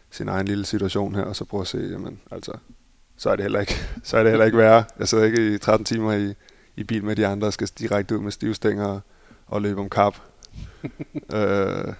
sin 0.09 0.27
egen 0.27 0.47
lille 0.47 0.65
situation 0.65 1.15
her, 1.15 1.23
og 1.23 1.35
så 1.35 1.45
prøve 1.45 1.61
at 1.61 1.67
se, 1.67 1.77
jamen, 1.77 2.19
altså, 2.31 2.51
så 3.17 3.29
er 3.29 3.35
det 3.35 3.43
heller 3.43 3.59
ikke, 3.59 3.75
så 4.03 4.17
er 4.17 4.23
det 4.23 4.31
heller 4.31 4.45
ikke 4.45 4.57
værre. 4.57 4.83
Jeg 4.99 5.07
sidder 5.07 5.23
ikke 5.23 5.55
i 5.55 5.57
13 5.57 5.85
timer 5.85 6.13
i, 6.13 6.33
i 6.75 6.83
bil 6.83 7.03
med 7.03 7.15
de 7.15 7.27
andre 7.27 7.47
og 7.47 7.53
skal 7.53 7.67
direkte 7.79 8.17
ud 8.17 8.21
med 8.21 8.31
stivstænger 8.31 8.99
og 9.47 9.61
løbe 9.61 9.81
om 9.81 9.89
kap. 9.89 10.15
øh, 11.35 11.93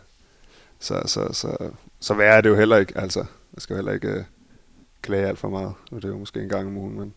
så, 0.79 1.01
så, 1.05 1.33
så, 1.33 1.71
så 1.99 2.13
værre 2.13 2.37
er 2.37 2.41
det 2.41 2.49
jo 2.49 2.55
heller 2.55 2.77
ikke. 2.77 2.97
Altså, 2.97 3.19
jeg 3.53 3.61
skal 3.61 3.75
heller 3.75 3.91
ikke 3.91 4.07
øh, 4.07 4.23
klage 5.01 5.27
alt 5.27 5.39
for 5.39 5.49
meget. 5.49 5.73
Og 5.91 6.01
det 6.01 6.05
er 6.05 6.09
jo 6.09 6.17
måske 6.17 6.41
en 6.41 6.49
gang 6.49 6.67
om 6.67 6.77
ugen, 6.77 6.99
men 6.99 7.13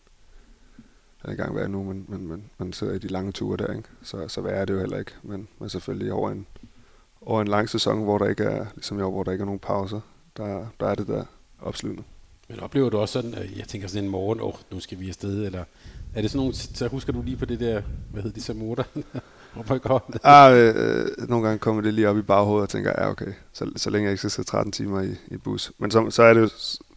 er 1.25 1.31
en 1.31 1.37
gang 1.37 1.53
hver 1.53 1.67
nu, 1.67 1.83
men, 1.83 2.05
men, 2.07 2.27
men 2.27 2.49
man 2.57 2.73
sidder 2.73 2.93
i 2.93 2.99
de 2.99 3.07
lange 3.07 3.31
ture 3.31 3.57
der, 3.57 3.73
ikke? 3.73 3.89
Så, 4.01 4.27
så 4.27 4.41
værre 4.41 4.55
er 4.55 4.65
det 4.65 4.73
jo 4.73 4.79
heller 4.79 4.97
ikke. 4.97 5.11
Men, 5.23 5.47
men 5.59 5.69
selvfølgelig 5.69 6.13
over 6.13 6.31
en, 6.31 6.47
over 7.21 7.41
en 7.41 7.47
lang 7.47 7.69
sæson, 7.69 8.03
hvor 8.03 8.17
der 8.17 8.25
ikke 8.25 8.43
er, 8.43 8.65
ligesom 8.75 9.01
år, 9.01 9.11
hvor 9.11 9.23
der 9.23 9.31
ikke 9.31 9.41
er 9.41 9.45
nogen 9.45 9.59
pauser, 9.59 10.01
der, 10.37 10.67
der 10.79 10.87
er 10.87 10.95
det 10.95 11.07
der 11.07 11.25
opslutende. 11.61 12.03
Men 12.49 12.59
oplever 12.59 12.89
du 12.89 12.97
også 12.97 13.13
sådan, 13.13 13.33
at 13.33 13.57
jeg 13.57 13.67
tænker 13.67 13.87
sådan 13.87 14.03
en 14.03 14.09
morgen, 14.09 14.39
åh, 14.39 14.47
oh, 14.47 14.53
nu 14.71 14.79
skal 14.79 14.99
vi 14.99 15.09
afsted, 15.09 15.45
eller 15.45 15.63
er 16.15 16.21
det 16.21 16.31
sådan 16.31 16.39
nogle, 16.39 16.55
så 16.55 16.87
husker 16.87 17.13
du 17.13 17.21
lige 17.21 17.37
på 17.37 17.45
det 17.45 17.59
der, 17.59 17.81
hvad 18.11 18.23
hedder 18.23 18.35
det, 18.35 18.43
Samota? 18.43 18.83
Oh 19.59 19.65
my 19.69 19.81
God. 19.81 19.99
Ah, 20.23 20.57
øh, 20.57 20.75
øh, 20.77 21.29
nogle 21.29 21.47
gange 21.47 21.59
kommer 21.59 21.81
det 21.81 21.93
lige 21.93 22.09
op 22.09 22.17
i 22.17 22.21
baghovedet 22.21 22.63
og 22.63 22.69
tænker, 22.69 22.93
ja 22.97 23.09
okay, 23.09 23.33
så, 23.53 23.71
så 23.75 23.89
længe 23.89 24.05
jeg 24.05 24.11
ikke 24.11 24.19
skal 24.19 24.31
sidde 24.31 24.49
13 24.49 24.71
timer 24.71 25.01
i, 25.01 25.15
i 25.27 25.37
bus. 25.37 25.71
Men 25.77 25.91
så, 25.91 26.09
så 26.09 26.23
er 26.23 26.33
det 26.33 26.41
jo 26.41 26.49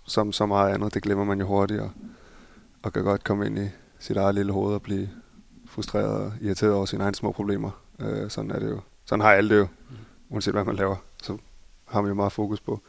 som 0.07 0.33
så 0.33 0.47
meget 0.47 0.75
andet, 0.75 0.95
det 0.95 1.03
glemmer 1.03 1.25
man 1.25 1.41
jo 1.41 1.47
hurtigt, 1.47 1.81
og, 1.81 1.91
og 2.83 2.93
kan 2.93 3.05
godt 3.05 3.25
komme 3.25 3.47
ind 3.47 3.59
i 3.59 3.69
sit 3.99 4.17
eget 4.17 4.35
lille 4.35 4.53
hoved 4.53 4.75
og 4.75 4.83
blive 4.83 5.09
frustreret 5.67 6.11
og 6.11 6.33
irriteret 6.41 6.73
over 6.73 6.87
sine 6.87 7.05
egne 7.05 7.15
små 7.15 7.33
problemer. 7.33 7.71
Øh, 7.99 8.31
sådan 8.31 8.51
er 8.51 8.59
det 8.59 8.71
jo. 8.71 8.81
Sådan 9.05 9.21
har 9.21 9.33
alle 9.33 9.55
det 9.55 9.61
jo, 9.61 9.67
uanset 10.29 10.55
hvad 10.55 10.65
man 10.65 10.77
laver. 10.77 10.97
Så 11.23 11.37
har 11.85 12.01
man 12.01 12.09
jo 12.09 12.15
meget 12.15 12.33
fokus 12.33 12.61
på, 12.61 12.81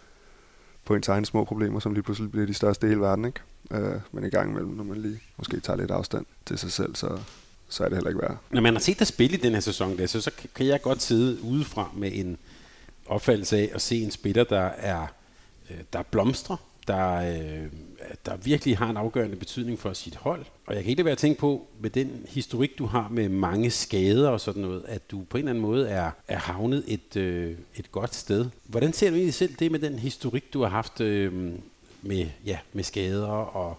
på 0.86 0.96
ens 0.96 1.08
egne 1.08 1.26
små 1.26 1.44
problemer, 1.44 1.80
som 1.80 1.94
lige 1.94 2.04
pludselig 2.04 2.32
bliver 2.32 2.46
de 2.46 2.54
største 2.54 2.88
i 2.88 2.90
hele 2.90 3.02
verden. 3.02 3.26
Ikke? 3.26 3.40
Øh, 3.72 4.02
men 4.12 4.24
i 4.24 4.30
gang 4.30 4.50
imellem, 4.50 4.72
når 4.72 4.84
man 4.84 4.98
lige 4.98 5.20
måske 5.38 5.60
tager 5.60 5.78
lidt 5.78 5.92
afstand 5.92 6.26
til 6.46 6.58
sig 6.58 6.72
selv, 6.72 6.96
så, 6.96 7.20
så 7.70 7.84
er 7.84 7.90
det 7.90 7.98
heller 7.98 8.10
ikke 8.10 8.22
værd. 8.22 8.38
Når 8.52 8.62
man 8.62 8.74
har 8.74 8.80
set 8.80 9.00
dig 9.00 9.08
spille 9.08 9.38
i 9.38 9.42
den 9.42 9.54
her 9.54 9.60
sæson, 9.60 9.98
der, 9.98 10.08
så, 10.08 10.22
så 10.22 10.32
kan 10.56 10.66
jeg 10.66 10.82
godt 10.82 11.02
sidde 11.02 11.44
udefra 11.44 11.92
med 11.96 12.12
en 12.14 12.38
opfattelse 13.06 13.58
af 13.58 13.70
at 13.74 13.82
se 13.82 14.02
en 14.02 14.12
spiller, 14.12 14.44
der 14.44 14.62
er 14.62 15.08
øh, 15.70 15.78
der 15.94 16.04
blomstrer, 16.04 16.58
der, 16.88 17.16
øh, 17.16 17.66
der 18.26 18.38
virkelig 18.38 18.78
har 18.78 18.90
en 18.90 18.98
afgørende 18.98 19.36
betydning 19.36 19.80
for 19.80 19.94
sit 19.94 20.16
hold. 20.16 20.46
Og 20.66 20.76
jeg 20.76 20.84
kan 20.84 20.90
ikke 20.90 21.06
være 21.06 21.12
at 21.12 21.18
tænke 21.18 21.40
på, 21.40 21.68
med 21.80 21.90
den 21.90 22.26
historik, 22.30 22.78
du 22.78 22.86
har 22.86 23.08
med 23.12 23.30
mange 23.30 23.70
skader 23.70 24.30
og 24.30 24.42
sådan 24.42 24.62
noget, 24.62 24.84
at 24.88 25.12
du 25.12 25.24
på 25.30 25.38
en 25.38 25.42
eller 25.42 25.50
anden 25.50 25.62
måde 25.62 25.90
er, 25.90 26.12
er 26.28 26.38
havnet 26.38 26.84
et, 26.88 27.16
øh, 27.16 27.56
et 27.76 27.92
godt 27.92 28.16
sted. 28.16 28.46
Hvordan 28.66 28.94
ser 28.94 29.10
du 29.10 29.16
egentlig 29.16 29.34
selv 29.34 29.56
det 29.60 29.72
med 29.72 29.80
den 29.80 30.00
historik, 30.00 30.54
du 30.54 30.62
har 30.62 30.70
haft 30.70 31.02
øh, 31.02 31.54
med, 32.02 32.28
ja, 32.46 32.58
med 32.74 32.84
skader 32.84 33.28
og 33.28 33.78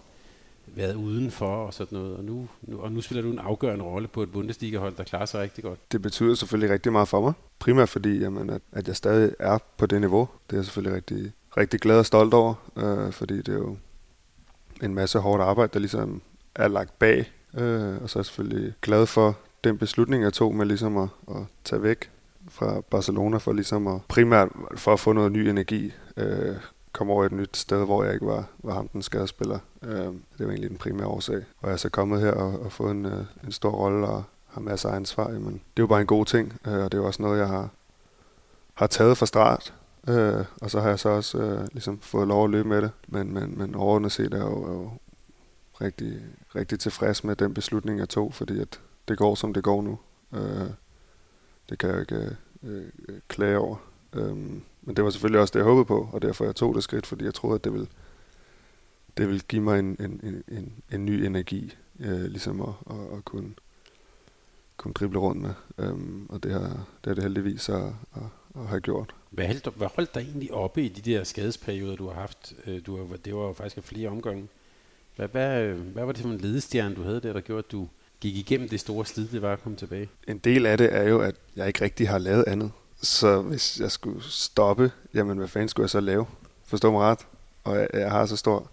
været 0.75 0.95
udenfor 0.95 1.65
og 1.65 1.73
sådan 1.73 1.97
noget, 1.97 2.17
og 2.17 2.23
nu, 2.23 2.47
nu, 2.61 2.79
og 2.79 2.91
nu 2.91 3.01
spiller 3.01 3.21
du 3.21 3.31
en 3.31 3.39
afgørende 3.39 3.85
rolle 3.85 4.07
på 4.07 4.23
et 4.23 4.31
Bundesliga-hold, 4.31 4.95
der 4.95 5.03
klarer 5.03 5.25
sig 5.25 5.41
rigtig 5.41 5.63
godt. 5.63 5.79
Det 5.91 6.01
betyder 6.01 6.35
selvfølgelig 6.35 6.73
rigtig 6.73 6.91
meget 6.91 7.07
for 7.07 7.21
mig. 7.21 7.33
Primært 7.59 7.89
fordi, 7.89 8.19
jamen, 8.19 8.49
at, 8.49 8.61
at 8.71 8.87
jeg 8.87 8.95
stadig 8.95 9.31
er 9.39 9.57
på 9.77 9.85
det 9.85 10.01
niveau. 10.01 10.29
Det 10.47 10.53
er 10.53 10.57
jeg 10.57 10.65
selvfølgelig 10.65 10.95
rigtig, 10.95 11.31
rigtig 11.57 11.79
glad 11.79 11.99
og 11.99 12.05
stolt 12.05 12.33
over, 12.33 12.53
øh, 12.77 13.11
fordi 13.11 13.37
det 13.37 13.49
er 13.49 13.57
jo 13.57 13.77
en 14.83 14.95
masse 14.95 15.19
hårdt 15.19 15.43
arbejde, 15.43 15.73
der 15.73 15.79
ligesom 15.79 16.21
er 16.55 16.67
lagt 16.67 16.99
bag. 16.99 17.31
Øh, 17.57 18.01
og 18.01 18.09
så 18.09 18.19
er 18.19 18.21
jeg 18.21 18.25
selvfølgelig 18.25 18.73
glad 18.81 19.05
for 19.05 19.37
den 19.63 19.77
beslutning, 19.77 20.23
jeg 20.23 20.33
tog 20.33 20.55
med 20.55 20.65
ligesom 20.65 20.97
at, 20.97 21.09
at 21.29 21.43
tage 21.63 21.83
væk 21.83 22.09
fra 22.49 22.81
Barcelona 22.81 23.37
for 23.37 23.53
ligesom 23.53 23.87
at 23.87 24.01
primært 24.07 24.49
for 24.75 24.93
at 24.93 24.99
få 24.99 25.13
noget 25.13 25.31
ny 25.31 25.37
energi. 25.37 25.93
Øh, 26.17 26.55
komme 26.91 27.13
over 27.13 27.25
et 27.25 27.31
nyt 27.31 27.57
sted, 27.57 27.85
hvor 27.85 28.03
jeg 28.03 28.13
ikke 28.13 28.25
var, 28.25 28.45
var 28.59 28.73
ham 28.73 28.87
den 28.87 29.01
skadespiller. 29.01 29.59
Øh, 29.81 30.05
det 30.37 30.39
var 30.39 30.47
egentlig 30.47 30.69
den 30.69 30.77
primære 30.77 31.07
årsag. 31.07 31.43
Og 31.61 31.67
jeg 31.67 31.73
er 31.73 31.77
så 31.77 31.89
kommet 31.89 32.21
her 32.21 32.31
og, 32.31 32.59
og 32.59 32.71
fået 32.71 32.91
en, 32.91 33.05
øh, 33.05 33.25
en 33.43 33.51
stor 33.51 33.71
rolle 33.71 34.07
og 34.07 34.23
har 34.47 34.61
masser 34.61 34.89
af 34.89 34.95
ansvar. 34.95 35.31
Jamen, 35.31 35.53
det 35.53 35.79
er 35.79 35.83
jo 35.83 35.87
bare 35.87 36.01
en 36.01 36.07
god 36.07 36.25
ting, 36.25 36.59
øh, 36.67 36.73
og 36.73 36.91
det 36.91 36.93
er 36.93 37.01
jo 37.01 37.07
også 37.07 37.21
noget, 37.21 37.39
jeg 37.39 37.47
har, 37.47 37.69
har 38.73 38.87
taget 38.87 39.17
fra 39.17 39.25
start. 39.25 39.73
Øh, 40.07 40.45
og 40.61 40.71
så 40.71 40.79
har 40.79 40.89
jeg 40.89 40.99
så 40.99 41.09
også 41.09 41.37
øh, 41.37 41.67
ligesom 41.71 41.99
fået 41.99 42.27
lov 42.27 42.43
at 42.43 42.49
løbe 42.49 42.67
med 42.69 42.81
det. 42.81 42.91
Men, 43.07 43.33
men, 43.33 43.57
men 43.57 43.75
overordnet 43.75 44.11
set 44.11 44.33
er 44.33 44.37
jeg 44.37 44.45
jo, 44.45 44.63
er 44.63 44.73
jo 44.73 44.91
rigtig, 45.81 46.21
rigtig 46.55 46.79
tilfreds 46.79 47.23
med 47.23 47.35
den 47.35 47.53
beslutning, 47.53 47.99
jeg 47.99 48.09
tog, 48.09 48.33
fordi 48.33 48.59
at 48.59 48.79
det 49.07 49.17
går, 49.17 49.35
som 49.35 49.53
det 49.53 49.63
går 49.63 49.81
nu. 49.81 49.99
Øh, 50.33 50.69
det 51.69 51.79
kan 51.79 51.89
jeg 51.89 51.99
ikke 51.99 52.15
øh, 52.15 52.31
øh, 53.09 53.19
klage 53.27 53.57
over. 53.57 53.75
Øh, 54.13 54.37
men 54.81 54.95
det 54.95 55.03
var 55.03 55.09
selvfølgelig 55.09 55.41
også 55.41 55.51
det, 55.51 55.59
jeg 55.59 55.65
håbede 55.65 55.85
på, 55.85 56.09
og 56.13 56.21
derfor 56.21 56.45
jeg 56.45 56.55
tog 56.55 56.75
det 56.75 56.83
skridt, 56.83 57.05
fordi 57.05 57.25
jeg 57.25 57.33
troede, 57.33 57.55
at 57.55 57.63
det 57.63 57.73
ville, 57.73 57.87
det 59.17 59.27
ville 59.27 59.41
give 59.47 59.61
mig 59.61 59.79
en, 59.79 59.97
en, 59.99 60.43
en, 60.47 60.73
en, 60.91 61.05
ny 61.05 61.09
energi, 61.09 61.73
øh, 61.99 62.21
ligesom 62.21 62.61
at, 62.61 62.73
at, 62.89 63.17
at 63.17 63.25
kunne, 63.25 63.53
kunne 64.77 64.93
drible 64.93 65.19
rundt 65.19 65.41
med. 65.41 65.53
Øhm, 65.77 66.25
og 66.29 66.43
det 66.43 66.51
har, 66.51 66.67
det 66.69 67.05
har 67.05 67.13
det 67.13 67.23
heldigvis 67.23 67.69
at, 67.69 67.83
at, 68.15 68.21
at 68.55 68.67
have 68.67 68.81
gjort. 68.81 69.15
Hvad 69.29 69.47
holdt, 69.47 69.67
hvad 69.75 69.87
holdt 69.95 70.15
dig 70.15 70.21
egentlig 70.21 70.53
oppe 70.53 70.83
i 70.83 70.87
de 70.87 71.11
der 71.11 71.23
skadesperioder, 71.23 71.95
du 71.95 72.07
har 72.07 72.13
haft? 72.13 72.53
Øh, 72.67 72.81
du 72.85 72.97
har, 72.97 73.17
det 73.17 73.35
var 73.35 73.41
jo 73.41 73.53
faktisk 73.53 73.87
flere 73.87 74.09
omgange. 74.09 74.47
Hvad, 75.15 75.27
hvad, 75.27 75.73
hvad 75.73 76.05
var 76.05 76.11
det 76.11 76.21
for 76.21 76.29
en 76.29 76.37
ledestjerne, 76.37 76.95
du 76.95 77.03
havde 77.03 77.21
der, 77.21 77.33
der 77.33 77.41
gjorde, 77.41 77.63
at 77.67 77.71
du 77.71 77.87
gik 78.19 78.35
igennem 78.35 78.69
det 78.69 78.79
store 78.79 79.05
slid, 79.05 79.27
det 79.27 79.41
var 79.41 79.53
at 79.53 79.63
komme 79.63 79.77
tilbage? 79.77 80.09
En 80.27 80.37
del 80.37 80.65
af 80.65 80.77
det 80.77 80.95
er 80.95 81.03
jo, 81.03 81.19
at 81.19 81.35
jeg 81.55 81.67
ikke 81.67 81.81
rigtig 81.81 82.09
har 82.09 82.17
lavet 82.17 82.43
andet. 82.47 82.71
Så 83.01 83.41
hvis 83.41 83.79
jeg 83.79 83.91
skulle 83.91 84.23
stoppe, 84.23 84.91
jamen 85.13 85.37
hvad 85.37 85.47
fanden 85.47 85.69
skulle 85.69 85.83
jeg 85.83 85.89
så 85.89 85.99
lave? 85.99 86.25
Forstå 86.65 86.91
mig 86.91 87.01
ret. 87.01 87.27
Og 87.63 87.75
jeg, 87.75 87.87
jeg 87.93 88.11
har 88.11 88.25
så 88.25 88.35
stor 88.37 88.69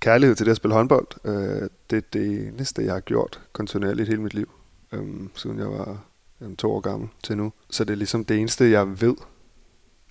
kærlighed 0.00 0.36
til 0.36 0.46
det 0.46 0.50
at 0.50 0.56
spille 0.56 0.74
håndbold. 0.74 1.06
Øh, 1.24 1.68
det 1.90 1.96
er 1.96 2.08
det 2.12 2.48
eneste, 2.48 2.84
jeg 2.84 2.92
har 2.92 3.00
gjort 3.00 3.40
kontinuerligt 3.52 4.08
hele 4.08 4.22
mit 4.22 4.34
liv, 4.34 4.50
øh, 4.92 5.28
siden 5.34 5.58
jeg 5.58 5.70
var 5.70 6.04
øh, 6.40 6.56
to 6.56 6.72
år 6.72 6.80
gammel 6.80 7.08
til 7.22 7.36
nu. 7.36 7.52
Så 7.70 7.84
det 7.84 7.92
er 7.92 7.96
ligesom 7.96 8.24
det 8.24 8.38
eneste, 8.38 8.70
jeg 8.70 9.00
ved. 9.00 9.16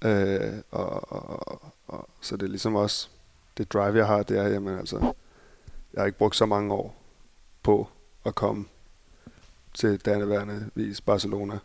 Øh, 0.05 0.53
og, 0.71 1.11
og, 1.11 1.61
og, 1.87 2.09
så 2.21 2.37
det 2.37 2.43
er 2.43 2.49
ligesom 2.49 2.75
også 2.75 3.09
det 3.57 3.73
drive, 3.73 3.97
jeg 3.97 4.07
har, 4.07 4.23
det 4.23 4.37
er, 4.37 4.47
jamen 4.47 4.79
altså, 4.79 5.13
jeg 5.93 6.01
har 6.01 6.05
ikke 6.05 6.17
brugt 6.17 6.35
så 6.35 6.45
mange 6.45 6.73
år 6.73 6.95
på 7.63 7.87
at 8.25 8.35
komme 8.35 8.65
til 9.73 9.99
danneværende 10.05 10.69
vis 10.75 11.01
Barcelona 11.01 11.59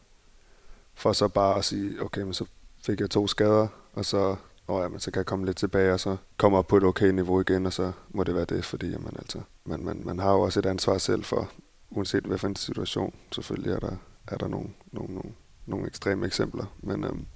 for 0.95 1.13
så 1.13 1.29
bare 1.29 1.59
at 1.59 1.65
sige, 1.65 2.03
okay, 2.03 2.23
men 2.23 2.35
så 2.35 2.45
fik 2.87 3.01
jeg 3.01 3.11
to 3.11 3.27
skader, 3.27 3.69
og 3.93 4.05
så, 4.05 4.37
åh 4.69 4.83
ja, 4.83 4.89
men 4.89 5.01
så 5.01 5.11
kan 5.11 5.19
jeg 5.19 5.27
komme 5.27 5.47
lidt 5.47 5.57
tilbage, 5.57 5.93
og 5.93 6.01
så 6.01 6.17
komme 6.37 6.59
op 6.59 6.67
på 6.67 6.77
et 6.77 6.83
okay 6.83 7.11
niveau 7.11 7.41
igen, 7.41 7.67
og 7.67 7.73
så 7.73 7.93
må 8.11 8.25
det 8.25 8.35
være 8.35 8.45
det, 8.45 8.65
fordi 8.65 8.91
jamen, 8.91 9.13
altså, 9.19 9.41
man, 9.65 9.85
man, 9.85 10.03
man 10.05 10.19
har 10.19 10.33
jo 10.33 10.41
også 10.41 10.61
et 10.61 10.67
ansvar 10.67 10.99
selv 10.99 11.25
for, 11.25 11.51
uanset 11.91 12.25
hvad 12.25 12.39
for 12.39 12.49
en 12.49 12.57
situation, 12.57 13.15
selvfølgelig 13.33 13.73
er 13.73 13.79
der, 13.79 13.97
er 14.27 14.37
der 14.37 14.49
nogle, 14.49 14.71
nogle, 14.93 15.15
nogle, 15.15 15.33
nogle 15.67 15.87
ekstreme 15.87 16.27
eksempler, 16.27 16.65
men, 16.81 17.05
øhm, 17.05 17.27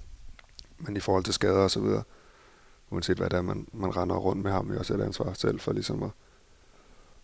men 0.77 0.97
i 0.97 0.99
forhold 0.99 1.23
til 1.23 1.33
skader 1.33 1.63
og 1.63 1.71
så 1.71 1.79
videre, 1.79 2.03
uanset 2.89 3.17
hvad 3.17 3.29
det 3.29 3.37
er, 3.37 3.41
man, 3.41 3.67
man 3.73 3.97
render 3.97 4.15
rundt 4.15 4.43
med, 4.43 4.51
har 4.51 4.61
man 4.61 4.73
jo 4.73 4.79
også 4.79 4.93
et 4.93 5.01
ansvar 5.01 5.33
selv 5.33 5.59
for 5.59 5.73
ligesom 5.73 6.03
at, 6.03 6.09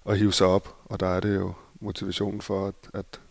at 0.05 0.17
hive 0.17 0.33
sig 0.33 0.47
op, 0.47 0.75
og 0.85 0.99
der 0.99 1.07
er 1.07 1.19
det 1.19 1.35
jo 1.35 1.53
motivationen 1.79 2.41
for, 2.41 2.67
at, 2.67 2.75
at 2.93 3.21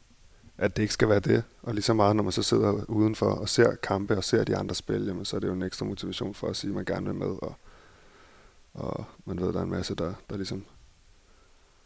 at 0.63 0.77
det 0.77 0.83
ikke 0.83 0.95
skal 0.95 1.09
være 1.09 1.21
det. 1.21 1.45
Og 1.63 1.75
lige 1.75 1.83
så 1.83 1.95
meget, 1.95 2.17
når 2.17 2.23
man 2.23 2.33
så 2.33 2.43
sidder 2.43 2.85
udenfor 2.91 3.27
og 3.27 3.49
ser 3.49 3.75
kampe 3.75 4.17
og 4.17 4.25
ser 4.25 4.45
de 4.45 4.57
andre 4.57 4.75
spil, 4.75 5.05
jamen, 5.07 5.25
så 5.25 5.37
er 5.37 5.41
det 5.41 5.49
jo 5.49 5.53
en 5.53 5.63
ekstra 5.63 5.87
motivation 5.87 6.35
for 6.35 6.49
at 6.49 6.57
sige, 6.57 6.69
at 6.69 6.75
man 6.75 6.85
gerne 6.85 7.07
vil 7.07 7.15
med. 7.15 7.27
Og, 7.27 7.55
og 8.75 9.05
man 9.25 9.41
ved, 9.41 9.49
at 9.49 9.55
der 9.55 9.61
er 9.61 9.65
en 9.65 9.71
masse, 9.71 9.95
der, 9.95 10.15
der 10.31 10.37
ligesom 10.37 10.65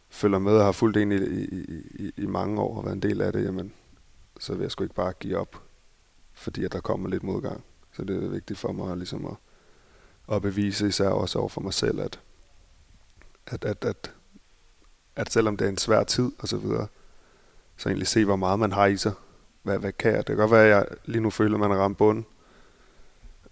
følger 0.09 0.39
med 0.39 0.53
og 0.53 0.65
har 0.65 0.71
fulgt 0.71 0.97
en 0.97 1.11
i, 1.11 1.15
i, 1.15 1.61
i, 1.99 2.11
i 2.17 2.25
mange 2.25 2.61
år 2.61 2.77
og 2.77 2.85
været 2.85 2.95
en 2.95 3.01
del 3.01 3.21
af 3.21 3.33
det, 3.33 3.43
jamen, 3.43 3.73
så 4.39 4.53
vil 4.53 4.61
jeg 4.61 4.71
sgu 4.71 4.83
ikke 4.83 4.95
bare 4.95 5.13
give 5.13 5.37
op, 5.37 5.61
fordi 6.33 6.63
at 6.63 6.71
der 6.71 6.79
kommer 6.79 7.09
lidt 7.09 7.23
modgang. 7.23 7.63
Så 7.93 8.03
det 8.03 8.23
er 8.23 8.27
vigtigt 8.27 8.59
for 8.59 8.71
mig 8.71 8.97
ligesom 8.97 9.25
at, 9.25 9.35
at 10.35 10.41
bevise, 10.41 10.87
især 10.87 11.09
også 11.09 11.39
over 11.39 11.49
for 11.49 11.61
mig 11.61 11.73
selv, 11.73 11.99
at, 11.99 12.19
at, 13.47 13.65
at, 13.65 13.85
at, 13.85 14.13
at 15.15 15.31
selvom 15.31 15.57
det 15.57 15.65
er 15.65 15.69
en 15.69 15.77
svær 15.77 16.03
tid 16.03 16.31
og 16.39 16.47
så 16.47 16.57
videre, 16.57 16.87
så 17.77 17.89
egentlig 17.89 18.07
se, 18.07 18.25
hvor 18.25 18.35
meget 18.35 18.59
man 18.59 18.71
har 18.71 18.85
i 18.85 18.97
sig. 18.97 19.13
Hvad, 19.63 19.79
hvad 19.79 19.91
kan 19.91 20.11
jeg? 20.11 20.17
Det 20.17 20.25
kan 20.25 20.37
godt 20.37 20.51
være, 20.51 20.63
at 20.63 20.69
jeg 20.69 20.85
lige 21.05 21.21
nu 21.21 21.29
føler, 21.29 21.53
at 21.53 21.59
man 21.59 21.71
har 21.71 21.77
ramt 21.77 21.97
bunden. 21.97 22.25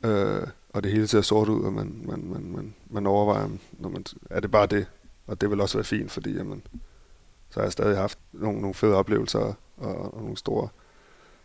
Øh, 0.04 0.48
og 0.70 0.84
det 0.84 0.92
hele 0.92 1.08
ser 1.08 1.22
sort 1.22 1.50
ud, 1.50 1.64
og 1.64 1.74
man, 1.74 2.02
man, 2.06 2.24
man, 2.26 2.52
man, 2.56 2.76
man 2.90 3.08
overvejer, 3.08 3.50
når 3.72 3.90
man, 3.90 4.06
er 4.30 4.40
det 4.40 4.52
bare 4.52 4.66
det? 4.66 4.88
Og 5.28 5.42
det 5.42 5.50
vil 5.50 5.62
også 5.62 5.78
være 5.78 5.86
fint, 5.86 6.12
fordi 6.12 6.34
jamen, 6.34 6.64
så 7.50 7.60
har 7.60 7.66
jeg 7.66 7.72
stadig 7.72 7.98
haft 7.98 8.20
nogle, 8.32 8.62
nogle 8.62 8.74
fede 8.74 8.96
oplevelser 8.96 9.40
og, 9.78 10.14
og 10.14 10.22
nogle 10.22 10.38
store, 10.38 10.68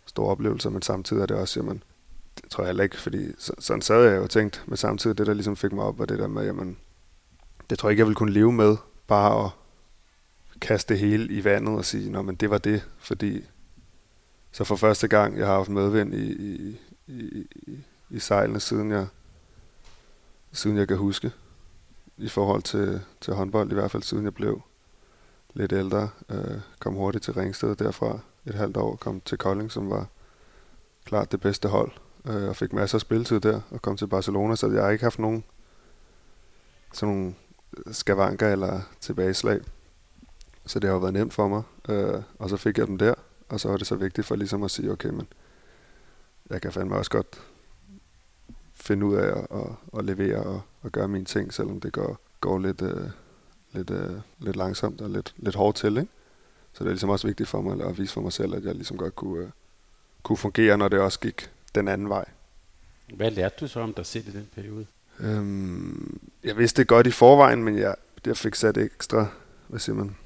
store 0.06 0.30
oplevelser, 0.30 0.70
men 0.70 0.82
samtidig 0.82 1.22
er 1.22 1.26
det 1.26 1.36
også, 1.36 1.60
jamen, 1.60 1.82
det 2.42 2.50
tror 2.50 2.62
jeg 2.64 2.68
heller 2.68 2.84
ikke, 2.84 2.96
fordi 2.96 3.32
så, 3.38 3.52
sådan 3.58 3.82
sad 3.82 4.04
jeg 4.04 4.16
jo 4.16 4.22
og 4.22 4.30
tænkt, 4.30 4.64
men 4.66 4.76
samtidig 4.76 5.18
det, 5.18 5.26
der 5.26 5.34
ligesom 5.34 5.56
fik 5.56 5.72
mig 5.72 5.84
op, 5.84 5.98
var 5.98 6.04
det 6.04 6.18
der 6.18 6.28
med, 6.28 6.44
jamen, 6.44 6.76
det 7.70 7.78
tror 7.78 7.88
jeg 7.88 7.92
ikke, 7.92 8.00
jeg 8.00 8.06
ville 8.06 8.16
kunne 8.16 8.32
leve 8.32 8.52
med, 8.52 8.76
bare 9.06 9.44
at 9.44 9.50
kaste 10.60 10.94
det 10.94 11.00
hele 11.00 11.32
i 11.32 11.44
vandet 11.44 11.76
og 11.76 11.84
sige, 11.84 12.10
nå, 12.10 12.22
men 12.22 12.34
det 12.34 12.50
var 12.50 12.58
det, 12.58 12.82
fordi 12.98 13.44
så 14.52 14.64
for 14.64 14.76
første 14.76 15.08
gang, 15.08 15.38
jeg 15.38 15.46
har 15.46 15.54
haft 15.54 15.68
medvind 15.68 16.14
i, 16.14 16.32
i, 16.32 16.80
i, 17.06 17.46
i, 17.52 17.78
i 18.10 18.18
sejlene, 18.18 18.60
siden 18.60 18.90
jeg, 18.90 19.06
siden 20.52 20.76
jeg 20.76 20.88
kan 20.88 20.96
huske, 20.96 21.32
i 22.16 22.28
forhold 22.28 22.62
til, 22.62 23.00
til 23.20 23.34
håndbold, 23.34 23.70
i 23.70 23.74
hvert 23.74 23.90
fald 23.90 24.02
siden 24.02 24.24
jeg 24.24 24.34
blev 24.34 24.62
lidt 25.54 25.72
ældre, 25.72 26.08
øh, 26.28 26.60
kom 26.78 26.94
hurtigt 26.94 27.24
til 27.24 27.34
Ringsted 27.34 27.76
derfra 27.76 28.18
et 28.46 28.54
halvt 28.54 28.76
år, 28.76 28.96
kom 28.96 29.20
til 29.20 29.38
Kolding, 29.38 29.72
som 29.72 29.90
var 29.90 30.06
klart 31.04 31.32
det 31.32 31.40
bedste 31.40 31.68
hold, 31.68 31.92
øh, 32.24 32.48
og 32.48 32.56
fik 32.56 32.72
masser 32.72 32.96
af 32.96 33.00
spilletid 33.00 33.40
der, 33.40 33.60
og 33.70 33.82
kom 33.82 33.96
til 33.96 34.06
Barcelona, 34.06 34.56
så 34.56 34.70
jeg 34.70 34.82
har 34.82 34.90
ikke 34.90 35.04
haft 35.04 35.18
nogen 35.18 35.44
sådan 36.92 37.14
nogle 37.14 37.34
skavanker 37.92 38.52
eller 38.52 38.80
tilbageslag. 39.00 39.60
Så 40.70 40.78
det 40.78 40.88
har 40.88 40.94
jo 40.94 41.00
været 41.00 41.12
nemt 41.12 41.34
for 41.34 41.48
mig. 41.48 41.62
Øh, 41.88 42.22
og 42.38 42.50
så 42.50 42.56
fik 42.56 42.78
jeg 42.78 42.86
dem 42.86 42.98
der, 42.98 43.14
og 43.48 43.60
så 43.60 43.68
var 43.68 43.76
det 43.76 43.86
så 43.86 43.94
vigtigt 43.94 44.26
for 44.26 44.36
ligesom 44.36 44.62
at 44.62 44.70
sige, 44.70 44.92
okay, 44.92 45.08
men 45.08 45.26
jeg 46.50 46.62
kan 46.62 46.72
fandme 46.72 46.96
også 46.96 47.10
godt 47.10 47.42
finde 48.74 49.06
ud 49.06 49.14
af 49.14 49.38
at, 49.38 49.46
at, 49.50 49.98
at 49.98 50.04
levere 50.04 50.42
og 50.42 50.62
at 50.84 50.92
gøre 50.92 51.08
mine 51.08 51.24
ting, 51.24 51.54
selvom 51.54 51.80
det 51.80 51.92
går, 51.92 52.18
går 52.40 52.58
lidt, 52.58 52.82
øh, 52.82 53.10
lidt, 53.72 53.90
øh, 53.90 54.10
lidt 54.38 54.56
langsomt 54.56 55.00
og 55.00 55.10
lidt, 55.10 55.34
lidt 55.36 55.54
hårdt 55.54 55.76
til. 55.76 55.96
Ikke? 55.96 56.12
Så 56.72 56.84
det 56.84 56.88
er 56.88 56.92
ligesom 56.92 57.10
også 57.10 57.26
vigtigt 57.26 57.48
for 57.48 57.60
mig 57.60 57.86
at 57.86 57.98
vise 57.98 58.12
for 58.12 58.20
mig 58.20 58.32
selv, 58.32 58.54
at 58.54 58.64
jeg 58.64 58.74
ligesom 58.74 58.96
godt 58.96 59.16
kunne, 59.16 59.44
øh, 59.44 59.50
kunne 60.22 60.38
fungere, 60.38 60.78
når 60.78 60.88
det 60.88 61.00
også 61.00 61.20
gik 61.20 61.50
den 61.74 61.88
anden 61.88 62.08
vej. 62.08 62.24
Hvad 63.14 63.30
lærte 63.30 63.56
du 63.60 63.68
så 63.68 63.80
om 63.80 63.94
dig 63.94 64.06
selv 64.06 64.28
i 64.28 64.32
den 64.32 64.48
periode? 64.54 64.86
Øhm, 65.20 66.20
jeg 66.44 66.58
vidste 66.58 66.82
det 66.82 66.88
godt 66.88 67.06
i 67.06 67.10
forvejen, 67.10 67.64
men 67.64 67.78
jeg, 67.78 67.94
jeg 68.26 68.36
fik 68.36 68.54
sat 68.54 68.76
ekstra, 68.76 69.26
hvad 69.68 69.80
siger 69.80 69.96
man, 69.96 70.16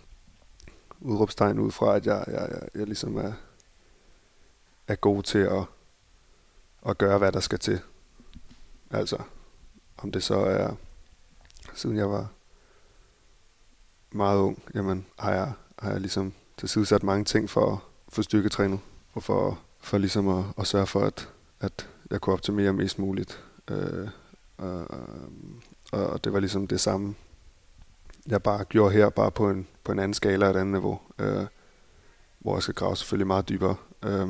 udråbstegn 1.04 1.58
ud 1.58 1.70
fra, 1.70 1.96
at 1.96 2.06
jeg, 2.06 2.24
jeg, 2.26 2.48
jeg, 2.50 2.68
jeg 2.74 2.86
ligesom 2.86 3.16
er, 3.16 3.32
er 4.88 4.94
god 4.94 5.22
til 5.22 5.38
at, 5.38 5.64
at 6.86 6.98
gøre, 6.98 7.18
hvad 7.18 7.32
der 7.32 7.40
skal 7.40 7.58
til. 7.58 7.80
Altså, 8.90 9.18
om 9.96 10.12
det 10.12 10.22
så 10.22 10.34
er, 10.34 10.74
siden 11.74 11.96
jeg 11.96 12.10
var 12.10 12.28
meget 14.10 14.38
ung, 14.38 14.62
jamen 14.74 15.06
har 15.18 15.32
jeg, 15.32 15.52
har 15.78 15.90
jeg 15.90 16.00
ligesom 16.00 16.32
tilsidesat 16.56 17.02
mange 17.02 17.24
ting 17.24 17.50
for 17.50 17.72
at 17.72 17.78
få 18.08 18.22
styrketrænet, 18.22 18.80
og 19.12 19.22
for, 19.22 19.60
for 19.80 19.98
ligesom 19.98 20.28
at, 20.28 20.44
at 20.58 20.66
sørge 20.66 20.86
for, 20.86 21.00
at, 21.00 21.28
at 21.60 21.88
jeg 22.10 22.20
kunne 22.20 22.32
optimere 22.32 22.72
mest 22.72 22.98
muligt. 22.98 23.44
Øh, 23.70 24.08
øh, 24.60 24.80
øh 24.80 24.86
og, 25.92 26.06
og 26.06 26.24
det 26.24 26.32
var 26.32 26.40
ligesom 26.40 26.66
det 26.66 26.80
samme, 26.80 27.14
jeg 28.26 28.42
bare 28.42 28.64
gjorde 28.64 28.94
her, 28.94 29.10
bare 29.10 29.30
på 29.30 29.50
en, 29.50 29.66
på 29.84 29.92
en 29.92 29.98
anden 29.98 30.14
skala 30.14 30.46
og 30.46 30.50
et 30.50 30.56
andet 30.56 30.72
niveau, 30.72 31.00
øh, 31.18 31.46
hvor 32.38 32.56
jeg 32.56 32.62
skal 32.62 32.74
grave 32.74 32.96
selvfølgelig 32.96 33.26
meget 33.26 33.48
dybere. 33.48 33.76
Øh, 34.04 34.28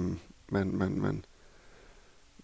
men, 0.48 0.78
men, 0.78 1.02
men, 1.02 1.24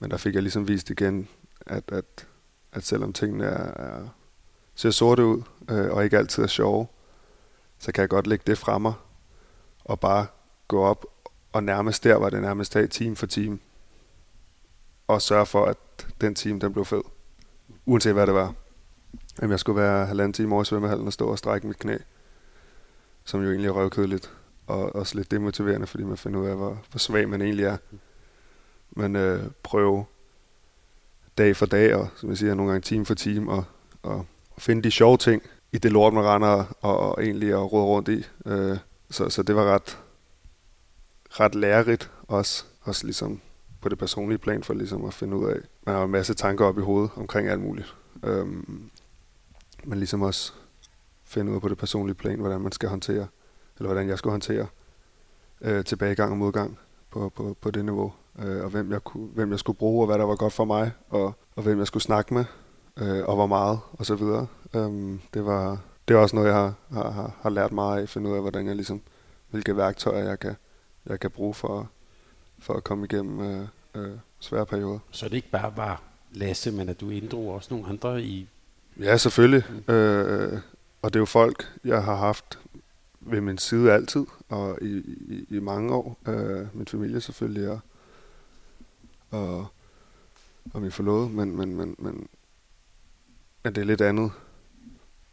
men 0.01 0.11
der 0.11 0.17
fik 0.17 0.35
jeg 0.35 0.43
ligesom 0.43 0.69
vist 0.69 0.91
igen, 0.91 1.29
at, 1.67 1.93
at, 1.93 2.27
at 2.73 2.85
selvom 2.85 3.13
tingene 3.13 3.45
er, 3.45 3.85
er, 3.85 4.09
ser 4.75 4.91
sorte 4.91 5.25
ud, 5.25 5.43
øh, 5.71 5.91
og 5.91 6.05
ikke 6.05 6.19
altid 6.19 6.43
er 6.43 6.47
sjove, 6.47 6.87
så 7.79 7.93
kan 7.93 8.03
jeg 8.03 8.09
godt 8.09 8.27
lægge 8.27 8.45
det 8.47 8.59
fra 8.59 8.79
mig, 8.79 8.93
og 9.85 10.01
bare 10.01 10.27
gå 10.69 10.83
op 10.83 11.07
og 11.53 11.65
nærmest 11.65 12.05
der 12.05 12.15
var 12.15 12.31
det 12.31 12.43
nærmest 12.43 12.75
dag, 12.75 12.91
team 12.91 13.17
for 13.17 13.27
team, 13.27 13.61
og 15.09 15.23
sørge 15.23 15.47
for, 15.47 15.65
at 15.65 15.77
den 16.21 16.35
team 16.35 16.61
den 16.61 16.73
blev 16.73 16.85
fed. 16.85 17.03
Uanset 17.87 18.13
hvad 18.13 18.27
det 18.27 18.35
var. 18.35 18.55
Jamen, 19.41 19.51
jeg 19.51 19.61
skulle 19.61 19.83
være 19.83 20.07
halvanden 20.07 20.33
time 20.33 20.55
over 20.55 20.63
i 20.63 20.65
svømmehallen 20.65 21.07
og 21.07 21.13
stå 21.13 21.29
og 21.29 21.39
strække 21.39 21.67
mit 21.67 21.79
knæ, 21.79 21.97
som 23.25 23.43
jo 23.43 23.49
egentlig 23.51 23.69
er 23.69 23.73
røvkedeligt, 23.73 24.33
og 24.67 24.97
også 24.97 25.17
lidt 25.17 25.31
demotiverende, 25.31 25.87
fordi 25.87 26.05
man 26.05 26.17
finder 26.17 26.41
ud 26.41 26.47
af, 26.47 26.57
hvor, 26.57 26.79
hvor 26.91 26.99
svag 26.99 27.29
man 27.29 27.43
egentlig 27.43 27.65
er. 27.65 27.77
Men 28.91 29.17
øh, 29.17 29.43
prøve 29.63 30.05
dag 31.39 31.57
for 31.57 31.67
dag, 31.67 31.95
og 31.95 32.09
som 32.17 32.29
jeg 32.29 32.39
siger, 32.39 32.55
nogle 32.55 32.73
gange 32.73 32.85
time 32.85 33.07
for 33.07 33.15
time, 33.15 33.53
og, 33.53 33.65
og, 34.03 34.27
og 34.51 34.63
finde 34.63 34.83
de 34.83 34.91
sjove 34.91 35.17
ting 35.17 35.43
i 35.73 35.79
det 35.79 35.93
lort, 35.93 36.13
man 36.13 36.25
render 36.25 36.77
og, 36.81 36.99
og 36.99 37.25
egentlig 37.25 37.57
og 37.57 37.73
råder 37.73 37.85
rundt 37.85 38.09
i. 38.09 38.27
Øh, 38.47 38.79
så, 39.11 39.29
så 39.29 39.43
det 39.43 39.57
var 39.57 39.75
ret, 39.75 39.99
ret 41.31 41.55
lærerigt 41.55 42.11
også, 42.29 42.65
også 42.83 43.05
ligesom 43.05 43.41
på 43.81 43.89
det 43.89 43.99
personlige 43.99 44.39
plan, 44.39 44.63
for 44.63 44.75
ligesom 44.75 45.05
at 45.05 45.15
finde 45.15 45.37
ud 45.37 45.51
af, 45.51 45.57
man 45.87 45.95
har 45.95 46.05
en 46.05 46.11
masse 46.11 46.35
tanker 46.35 46.65
op 46.65 46.79
i 46.79 46.83
hovedet 46.83 47.11
omkring 47.17 47.49
alt 47.49 47.61
muligt. 47.61 47.95
Øhm, 48.25 48.91
men 49.85 49.99
ligesom 49.99 50.23
også 50.23 50.53
finde 51.25 51.51
ud 51.51 51.57
af 51.57 51.63
på 51.63 51.69
det 51.69 51.79
personlige 51.79 52.15
plan, 52.15 52.41
hvordan 52.41 52.61
man 52.61 52.73
skal 52.73 52.89
håndtere, 52.89 53.27
eller 53.79 53.89
hvordan 53.89 54.09
jeg 54.09 54.19
skal 54.19 54.31
håndtere 54.31 54.67
øh, 55.61 55.85
tilbagegang 55.85 56.31
og 56.31 56.39
modgang 56.39 56.79
på, 57.11 57.29
på, 57.29 57.57
på 57.61 57.71
det 57.71 57.85
niveau, 57.85 58.13
øh, 58.39 58.65
og 58.65 58.71
hvem 58.71 58.93
jeg, 58.93 59.05
kunne, 59.05 59.27
hvem 59.27 59.51
jeg 59.51 59.59
skulle 59.59 59.79
bruge, 59.79 60.03
og 60.03 60.07
hvad 60.07 60.19
der 60.19 60.25
var 60.25 60.37
godt 60.37 60.53
for 60.53 60.65
mig, 60.65 60.93
og, 61.09 61.35
og 61.57 61.63
hvem 61.63 61.79
jeg 61.79 61.87
skulle 61.87 62.03
snakke 62.03 62.35
med, 62.35 62.45
øh, 62.97 63.25
og 63.29 63.35
hvor 63.35 63.47
meget, 63.47 63.79
og 63.93 64.07
så 64.07 64.15
videre. 64.15 64.47
Øhm, 64.75 65.21
det 65.35 65.45
var 65.47 65.79
det 66.11 66.17
er 66.17 66.21
også 66.21 66.37
noget, 66.37 66.49
jeg 66.49 66.57
har, 66.57 66.75
har, 66.93 67.37
har 67.41 67.51
lært 67.51 67.73
meget 67.73 67.99
af, 67.99 68.03
at 68.03 68.09
finde 68.09 68.31
ud 68.31 68.35
af, 68.35 68.41
hvordan 68.41 68.67
jeg 68.67 68.77
ligesom, 68.77 69.01
hvilke 69.51 69.77
værktøjer 69.77 70.29
jeg 70.29 70.39
kan, 70.39 70.55
jeg 71.07 71.21
kan 71.21 71.31
bruge 71.31 71.55
for, 71.55 71.91
for 72.59 72.75
at 72.75 72.85
komme 72.85 73.05
igennem 73.05 73.41
øh, 73.41 73.69
øh, 73.95 74.13
svære 74.41 74.67
perioder. 74.67 74.99
Så 75.11 75.29
det 75.29 75.35
ikke 75.35 75.51
bare 75.51 75.77
var 75.77 76.03
Lasse, 76.33 76.73
men 76.73 76.89
at 76.89 77.01
du 77.01 77.11
inddrog 77.11 77.55
også 77.55 77.75
nogle 77.75 77.89
andre 77.89 78.23
i... 78.23 78.49
Ja, 78.99 79.17
selvfølgelig. 79.17 79.65
Mm. 79.89 79.95
Øh, 79.95 80.61
og 81.03 81.13
det 81.13 81.17
er 81.17 81.21
jo 81.21 81.27
folk, 81.27 81.79
jeg 81.85 82.05
har 82.05 82.17
haft 82.17 82.59
ved 83.21 83.41
min 83.41 83.59
side 83.59 83.93
altid, 83.93 84.27
og 84.49 84.79
i, 84.83 84.97
i, 85.07 85.47
i 85.49 85.61
mange 85.61 85.95
år. 85.95 86.19
Øh, 86.29 86.77
min 86.77 86.87
familie 86.87 87.21
selvfølgelig, 87.21 87.71
og, 87.71 87.81
og, 89.31 89.67
og 90.75 90.83
min 90.83 90.93
forlod, 90.93 91.29
men, 91.29 91.57
men, 91.57 91.77
men, 91.77 91.97
men, 91.99 92.29
men 93.65 93.75
det 93.75 93.79
er 93.79 93.85
lidt 93.85 94.01
andet 94.01 94.33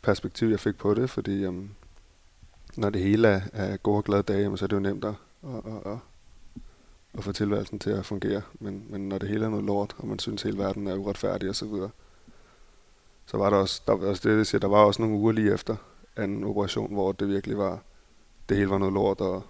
perspektiv, 0.01 0.47
jeg 0.47 0.59
fik 0.59 0.77
på 0.77 0.93
det, 0.93 1.09
fordi 1.09 1.39
jamen, 1.39 1.75
når 2.75 2.89
det 2.89 3.01
hele 3.01 3.27
er, 3.27 3.41
er 3.53 3.77
gode 3.77 3.97
og 3.97 4.03
glade 4.03 4.23
dage, 4.23 4.57
så 4.57 4.65
er 4.65 4.67
det 4.67 4.75
jo 4.75 4.81
nemt 4.81 5.05
at, 5.05 5.13
at, 5.43 5.91
at, 5.91 5.97
at 7.17 7.23
få 7.23 7.31
tilværelsen 7.31 7.79
til 7.79 7.89
at 7.89 8.05
fungere. 8.05 8.41
Men, 8.59 8.85
men 8.89 9.09
når 9.09 9.17
det 9.17 9.29
hele 9.29 9.45
er 9.45 9.49
noget 9.49 9.65
lort, 9.65 9.95
og 9.97 10.07
man 10.07 10.19
synes, 10.19 10.41
at 10.41 10.49
hele 10.49 10.63
verden 10.63 10.87
er 10.87 10.95
uretfærdig 10.95 11.49
osv., 11.49 11.53
så, 11.53 11.65
videre, 11.65 11.89
så 13.27 13.37
var 13.37 13.49
der 13.49 13.57
også, 13.57 13.81
der, 13.87 14.07
altså 14.07 14.29
det, 14.29 14.37
jeg 14.37 14.45
siger, 14.45 14.59
der 14.59 14.67
var 14.67 14.83
også 14.83 15.01
nogle 15.01 15.17
uger 15.17 15.31
lige 15.31 15.53
efter 15.53 15.75
en 16.17 16.43
operation, 16.43 16.93
hvor 16.93 17.11
det 17.11 17.27
virkelig 17.27 17.57
var, 17.57 17.79
det 18.49 18.57
hele 18.57 18.69
var 18.69 18.77
noget 18.77 18.93
lort, 18.93 19.21
og 19.21 19.43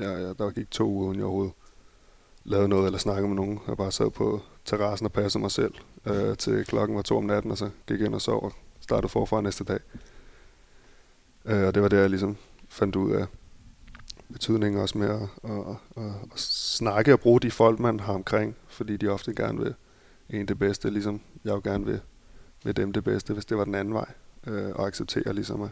ja, 0.00 0.10
ja, 0.10 0.32
der 0.32 0.50
gik 0.50 0.70
to 0.70 0.88
uger, 0.88 1.06
uden 1.06 1.16
jeg 1.16 1.24
overhovedet 1.24 1.54
lavede 2.44 2.68
noget 2.68 2.86
eller 2.86 2.98
snakkede 2.98 3.28
med 3.28 3.36
nogen. 3.36 3.60
Jeg 3.68 3.76
bare 3.76 3.92
sad 3.92 4.10
på 4.10 4.40
terrassen 4.64 5.06
og 5.06 5.12
passede 5.12 5.40
mig 5.40 5.50
selv 5.50 5.74
øh, 6.06 6.36
til 6.36 6.64
klokken 6.64 6.96
var 6.96 7.02
to 7.02 7.16
om 7.16 7.24
natten, 7.24 7.50
og 7.50 7.58
så 7.58 7.70
gik 7.86 7.98
jeg 7.98 8.06
ind 8.06 8.14
og 8.14 8.20
sov 8.20 8.44
og 8.44 8.52
startede 8.80 9.08
forfra 9.08 9.40
næste 9.40 9.64
dag. 9.64 9.78
Øh, 11.44 11.66
og 11.66 11.74
det 11.74 11.82
var 11.82 11.88
det, 11.88 11.96
jeg 11.96 12.10
ligesom 12.10 12.36
fandt 12.68 12.96
ud 12.96 13.12
af 13.12 13.26
betydningen 14.32 14.80
også 14.80 14.98
med 14.98 15.08
at, 15.08 15.50
at, 15.50 15.76
at, 15.96 16.12
at 16.32 16.38
snakke 16.40 17.12
og 17.12 17.20
bruge 17.20 17.40
de 17.40 17.50
folk, 17.50 17.80
man 17.80 18.00
har 18.00 18.12
omkring, 18.12 18.56
fordi 18.68 18.96
de 18.96 19.08
ofte 19.08 19.34
gerne 19.34 19.58
vil 19.58 19.74
en 20.30 20.48
det 20.48 20.58
bedste, 20.58 20.90
ligesom 20.90 21.20
jeg 21.44 21.50
jo 21.50 21.60
gerne 21.64 21.86
vil, 21.86 22.00
vil 22.64 22.76
dem 22.76 22.92
det 22.92 23.04
bedste, 23.04 23.32
hvis 23.32 23.44
det 23.44 23.58
var 23.58 23.64
den 23.64 23.74
anden 23.74 23.94
vej, 23.94 24.12
øh, 24.46 24.74
og 24.74 24.86
acceptere 24.86 25.34
ligesom, 25.34 25.62
at, 25.62 25.70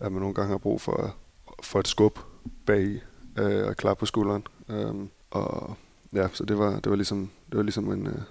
at 0.00 0.12
man 0.12 0.20
nogle 0.20 0.34
gange 0.34 0.50
har 0.50 0.58
brug 0.58 0.80
for, 0.80 1.16
for 1.62 1.80
et 1.80 1.88
skub 1.88 2.18
bag 2.66 3.02
øh, 3.38 3.66
og 3.66 3.76
klap 3.76 3.98
på 3.98 4.06
skulderen. 4.06 4.46
Øh, 4.68 4.94
og 5.30 5.76
ja, 6.12 6.28
så 6.32 6.44
det 6.44 6.58
var, 6.58 6.80
det 6.80 6.90
var 6.90 6.96
ligesom, 6.96 7.30
det 7.50 7.56
var 7.56 7.62
ligesom 7.62 7.92
en, 7.92 8.06
øh, 8.06 8.22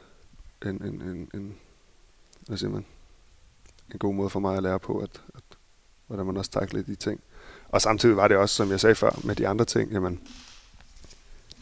en, 0.70 0.84
en, 0.84 1.02
en, 1.02 1.30
en 1.34 1.56
hvad 2.48 2.58
siger 2.58 2.72
man, 2.72 2.86
en 3.94 4.00
god 4.00 4.14
måde 4.14 4.30
for 4.30 4.40
mig 4.40 4.58
at 4.58 4.64
lære 4.64 4.80
på, 4.80 4.98
at, 5.00 5.22
at 5.36 5.44
hvordan 6.08 6.26
man 6.26 6.38
også 6.38 6.52
takler 6.52 6.82
de 6.82 6.96
ting. 6.96 7.22
Og 7.70 7.82
samtidig 7.82 8.18
var 8.18 8.28
det 8.28 8.38
også, 8.38 8.56
som 8.56 8.72
jeg 8.72 8.80
sagde 8.80 8.96
før, 8.96 9.20
med 9.24 9.36
de 9.36 9.48
andre 9.48 9.66
ting, 9.66 9.92
jamen, 9.92 10.20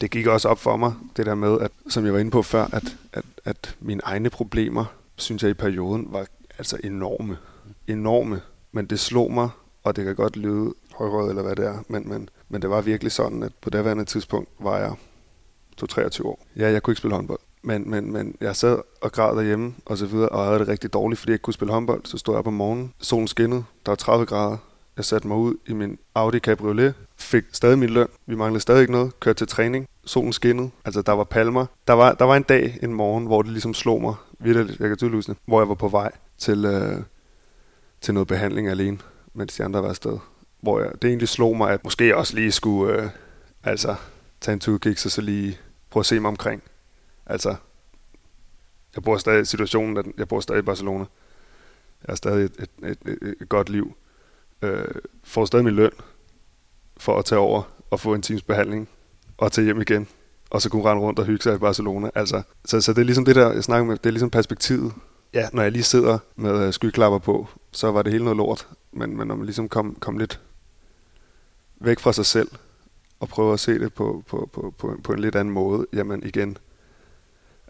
det 0.00 0.10
gik 0.10 0.26
også 0.26 0.48
op 0.48 0.58
for 0.58 0.76
mig, 0.76 0.94
det 1.16 1.26
der 1.26 1.34
med, 1.34 1.60
at, 1.60 1.72
som 1.88 2.04
jeg 2.04 2.12
var 2.12 2.18
inde 2.18 2.30
på 2.30 2.42
før, 2.42 2.64
at, 2.64 2.96
at, 3.12 3.24
at 3.44 3.76
mine 3.80 4.00
egne 4.04 4.30
problemer, 4.30 4.84
synes 5.22 5.42
jeg 5.42 5.50
i 5.50 5.54
perioden, 5.54 6.06
var 6.10 6.26
altså 6.58 6.78
enorme. 6.84 7.38
Enorme. 7.86 8.40
Men 8.72 8.86
det 8.86 9.00
slog 9.00 9.32
mig, 9.32 9.48
og 9.82 9.96
det 9.96 10.04
kan 10.04 10.14
godt 10.14 10.36
lyde 10.36 10.74
højrød 10.94 11.28
eller 11.28 11.42
hvad 11.42 11.56
det 11.56 11.66
er, 11.66 11.78
men, 11.88 12.08
men, 12.08 12.28
men 12.48 12.62
det 12.62 12.70
var 12.70 12.80
virkelig 12.80 13.12
sådan, 13.12 13.42
at 13.42 13.52
på 13.60 13.70
det 13.70 13.78
daværende 13.78 14.04
tidspunkt 14.04 14.48
var 14.58 14.78
jeg 14.78 14.94
23 15.88 16.26
år. 16.26 16.46
Ja, 16.56 16.70
jeg 16.70 16.82
kunne 16.82 16.92
ikke 16.92 16.98
spille 16.98 17.14
håndbold. 17.14 17.38
Men, 17.62 17.90
men, 17.90 18.12
men 18.12 18.36
jeg 18.40 18.56
sad 18.56 18.78
og 19.00 19.12
græd 19.12 19.36
derhjemme 19.36 19.74
og 19.84 19.98
så 19.98 20.06
videre, 20.06 20.28
og 20.28 20.44
havde 20.44 20.58
det 20.58 20.68
rigtig 20.68 20.92
dårligt, 20.92 21.18
fordi 21.18 21.30
jeg 21.30 21.34
ikke 21.34 21.42
kunne 21.42 21.54
spille 21.54 21.72
håndbold. 21.72 22.00
Så 22.04 22.18
stod 22.18 22.34
jeg 22.34 22.38
op 22.38 22.46
om 22.46 22.52
morgenen, 22.52 22.92
solen 23.00 23.28
skinnede, 23.28 23.64
der 23.86 23.90
var 23.92 23.96
30 23.96 24.26
grader. 24.26 24.56
Jeg 24.96 25.04
satte 25.04 25.28
mig 25.28 25.36
ud 25.36 25.54
i 25.66 25.72
min 25.72 25.98
Audi 26.14 26.38
Cabriolet, 26.38 26.94
fik 27.16 27.44
stadig 27.52 27.78
min 27.78 27.90
løn. 27.90 28.08
Vi 28.26 28.34
manglede 28.34 28.60
stadig 28.60 28.80
ikke 28.80 28.92
noget. 28.92 29.20
Kørte 29.20 29.38
til 29.38 29.46
træning. 29.46 29.88
Solen 30.04 30.32
skinnede. 30.32 30.70
Altså, 30.84 31.02
der 31.02 31.12
var 31.12 31.24
palmer. 31.24 31.66
Der 31.86 31.92
var, 31.92 32.12
der 32.12 32.24
var 32.24 32.36
en 32.36 32.42
dag, 32.42 32.78
en 32.82 32.94
morgen, 32.94 33.26
hvor 33.26 33.42
det 33.42 33.52
ligesom 33.52 33.74
slog 33.74 34.00
mig. 34.00 34.14
Virkelig, 34.38 34.80
jeg 34.80 34.88
kan 34.88 34.96
tydeligt 34.96 35.16
huske 35.16 35.34
Hvor 35.44 35.60
jeg 35.60 35.68
var 35.68 35.74
på 35.74 35.88
vej 35.88 36.12
til, 36.38 36.64
øh, 36.64 37.02
til 38.00 38.14
noget 38.14 38.28
behandling 38.28 38.68
alene, 38.68 38.98
mens 39.34 39.56
de 39.56 39.64
andre 39.64 39.82
var 39.82 39.88
afsted. 39.88 40.18
Hvor 40.60 40.80
jeg, 40.80 40.92
det 41.02 41.08
egentlig 41.08 41.28
slog 41.28 41.56
mig, 41.56 41.70
at 41.70 41.84
måske 41.84 42.06
jeg 42.06 42.14
også 42.14 42.34
lige 42.34 42.52
skulle 42.52 43.02
øh, 43.02 43.08
altså, 43.64 43.94
tage 44.40 44.52
en 44.52 44.60
tur 44.60 44.78
og 44.84 44.96
så 44.96 45.20
lige 45.20 45.58
prøve 45.90 46.00
at 46.00 46.06
se 46.06 46.20
mig 46.20 46.28
omkring. 46.28 46.62
Altså, 47.26 47.54
jeg 48.94 49.02
bor 49.02 49.16
stadig 49.16 49.40
i 49.42 49.44
situationen, 49.44 49.96
at 49.96 50.06
jeg 50.18 50.28
bor 50.28 50.40
stadig 50.40 50.58
i 50.58 50.62
Barcelona. 50.62 51.04
Jeg 52.02 52.08
har 52.08 52.14
stadig 52.14 52.44
et, 52.44 52.52
et, 52.58 52.88
et, 52.90 52.98
et, 53.22 53.34
et 53.40 53.48
godt 53.48 53.68
liv. 53.68 53.94
Øh, 54.62 54.84
får 55.24 55.44
stadig 55.44 55.64
min 55.64 55.74
løn 55.74 55.92
for 56.96 57.18
at 57.18 57.24
tage 57.24 57.38
over 57.38 57.62
og 57.90 58.00
få 58.00 58.14
en 58.14 58.22
times 58.22 58.42
behandling 58.42 58.88
og 59.38 59.52
tage 59.52 59.64
hjem 59.64 59.80
igen. 59.80 60.08
Og 60.50 60.62
så 60.62 60.68
kunne 60.68 60.84
rende 60.84 61.02
rundt 61.02 61.18
og 61.18 61.24
hygge 61.24 61.42
sig 61.42 61.54
i 61.54 61.58
Barcelona. 61.58 62.10
Altså, 62.14 62.42
så, 62.64 62.80
så 62.80 62.92
det 62.92 63.00
er 63.00 63.04
ligesom 63.04 63.24
det 63.24 63.36
der, 63.36 63.52
jeg 63.52 63.64
snakker 63.64 63.86
med, 63.86 63.96
det 63.96 64.06
er 64.06 64.10
ligesom 64.10 64.30
perspektivet. 64.30 64.92
Ja, 65.34 65.48
når 65.52 65.62
jeg 65.62 65.72
lige 65.72 65.82
sidder 65.82 66.18
med 66.36 66.66
øh, 66.66 66.72
skyklapper 66.72 67.18
på, 67.18 67.48
så 67.72 67.90
var 67.90 68.02
det 68.02 68.12
hele 68.12 68.24
noget 68.24 68.36
lort. 68.36 68.68
Men, 68.92 69.16
men 69.16 69.28
når 69.28 69.34
man 69.34 69.44
ligesom 69.44 69.68
kom, 69.68 69.96
kom 70.00 70.18
lidt 70.18 70.40
væk 71.80 71.98
fra 71.98 72.12
sig 72.12 72.26
selv, 72.26 72.48
og 73.20 73.28
prøver 73.28 73.52
at 73.52 73.60
se 73.60 73.78
det 73.78 73.94
på, 73.94 74.24
på, 74.26 74.50
på, 74.52 74.74
på, 74.78 74.96
på 75.04 75.12
en 75.12 75.18
lidt 75.18 75.36
anden 75.36 75.54
måde, 75.54 75.86
jamen 75.92 76.22
igen, 76.22 76.56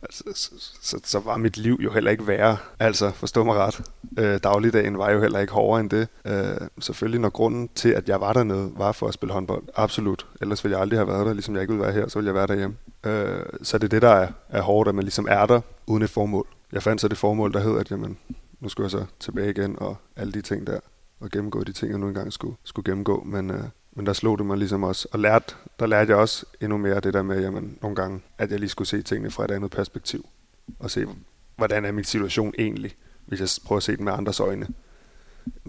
Altså, 0.03 0.24
så, 0.34 0.50
så, 0.80 1.00
så 1.05 1.18
var 1.20 1.36
mit 1.36 1.57
liv 1.57 1.78
jo 1.80 1.92
heller 1.92 2.11
ikke 2.11 2.26
værre. 2.26 2.57
Altså, 2.78 3.11
forstå 3.11 3.44
mig 3.44 3.57
ret. 3.57 3.80
Øh, 4.18 4.40
dagligdagen 4.42 4.98
var 4.98 5.11
jo 5.11 5.20
heller 5.20 5.38
ikke 5.38 5.53
hårdere 5.53 5.80
end 5.80 5.90
det. 5.90 6.09
Øh, 6.24 6.68
selvfølgelig, 6.80 7.20
når 7.20 7.30
grunden 7.30 7.68
til, 7.74 7.88
at 7.88 8.09
jeg 8.09 8.20
var 8.20 8.32
dernede, 8.32 8.72
var 8.76 8.92
for 8.92 9.09
at 9.09 9.14
spille 9.14 9.32
håndbold. 9.32 9.62
Absolut. 9.76 10.26
Ellers 10.40 10.64
ville 10.64 10.76
jeg 10.76 10.82
aldrig 10.82 10.98
have 10.98 11.09
været 11.09 11.26
der, 11.26 11.32
ligesom 11.32 11.55
jeg 11.55 11.62
ikke 11.62 11.72
ville 11.72 11.84
være 11.84 11.92
her, 11.92 12.09
så 12.09 12.18
ville 12.18 12.28
jeg 12.28 12.34
være 12.34 12.46
derhjemme. 12.46 12.76
Øh, 13.05 13.44
så 13.62 13.78
det 13.78 13.84
er 13.84 13.88
det, 13.88 14.03
der 14.03 14.09
er, 14.09 14.28
er 14.48 14.62
hårdt, 14.62 14.88
at 14.88 14.94
man 14.94 15.05
ligesom 15.05 15.26
er 15.30 15.46
der 15.46 15.61
uden 15.86 16.03
et 16.03 16.11
formål. 16.11 16.46
Jeg 16.72 16.82
fandt 16.82 17.00
så 17.00 17.09
det 17.09 17.18
formål, 17.18 17.53
der 17.53 17.61
hed, 17.61 17.78
at 17.78 17.90
jamen, 17.90 18.18
nu 18.61 18.68
skulle 18.68 18.84
jeg 18.84 18.90
så 18.90 19.05
tilbage 19.20 19.50
igen, 19.50 19.76
og 19.78 19.96
alle 20.16 20.32
de 20.32 20.42
ting 20.42 20.66
der, 20.66 20.80
og 21.20 21.30
gennemgå 21.30 21.64
de 21.64 21.72
ting, 21.72 21.90
jeg 21.90 21.98
nu 21.98 22.09
engang 22.09 22.32
skulle, 22.32 22.57
skulle 22.64 22.90
gennemgå. 22.90 23.22
Men, 23.26 23.50
øh, 23.50 23.64
men 23.93 24.07
der 24.07 24.12
slog 24.12 24.38
det 24.38 24.47
mig 24.47 24.59
ligesom 24.59 24.82
også, 24.82 25.09
og 25.12 25.18
lærte, 25.18 25.55
der 25.78 25.86
lærte 25.86 26.11
jeg 26.11 26.18
også 26.18 26.47
endnu 26.61 26.78
mere 26.78 27.01
det 27.01 27.14
der 27.14 27.22
med, 27.22 27.40
jamen, 27.40 27.78
nogle 27.82 27.97
gange, 27.97 28.20
at 28.38 28.51
jeg 28.51 28.59
lige 28.59 28.70
skulle 28.70 28.88
se 28.88 29.03
tingene 29.03 29.30
fra 29.30 29.45
et 29.45 29.51
andet 29.51 29.70
perspektiv, 29.70 30.26
og 30.78 30.90
se, 30.90 31.07
hvordan 31.57 31.84
er 31.84 31.93
min 31.93 32.05
situation 32.05 32.55
egentlig, 32.59 32.97
hvis 33.26 33.40
jeg 33.40 33.49
prøver 33.64 33.76
at 33.76 33.82
se 33.82 33.97
den 33.97 34.05
med 34.05 34.12
andres 34.12 34.40
øjne, 34.40 34.66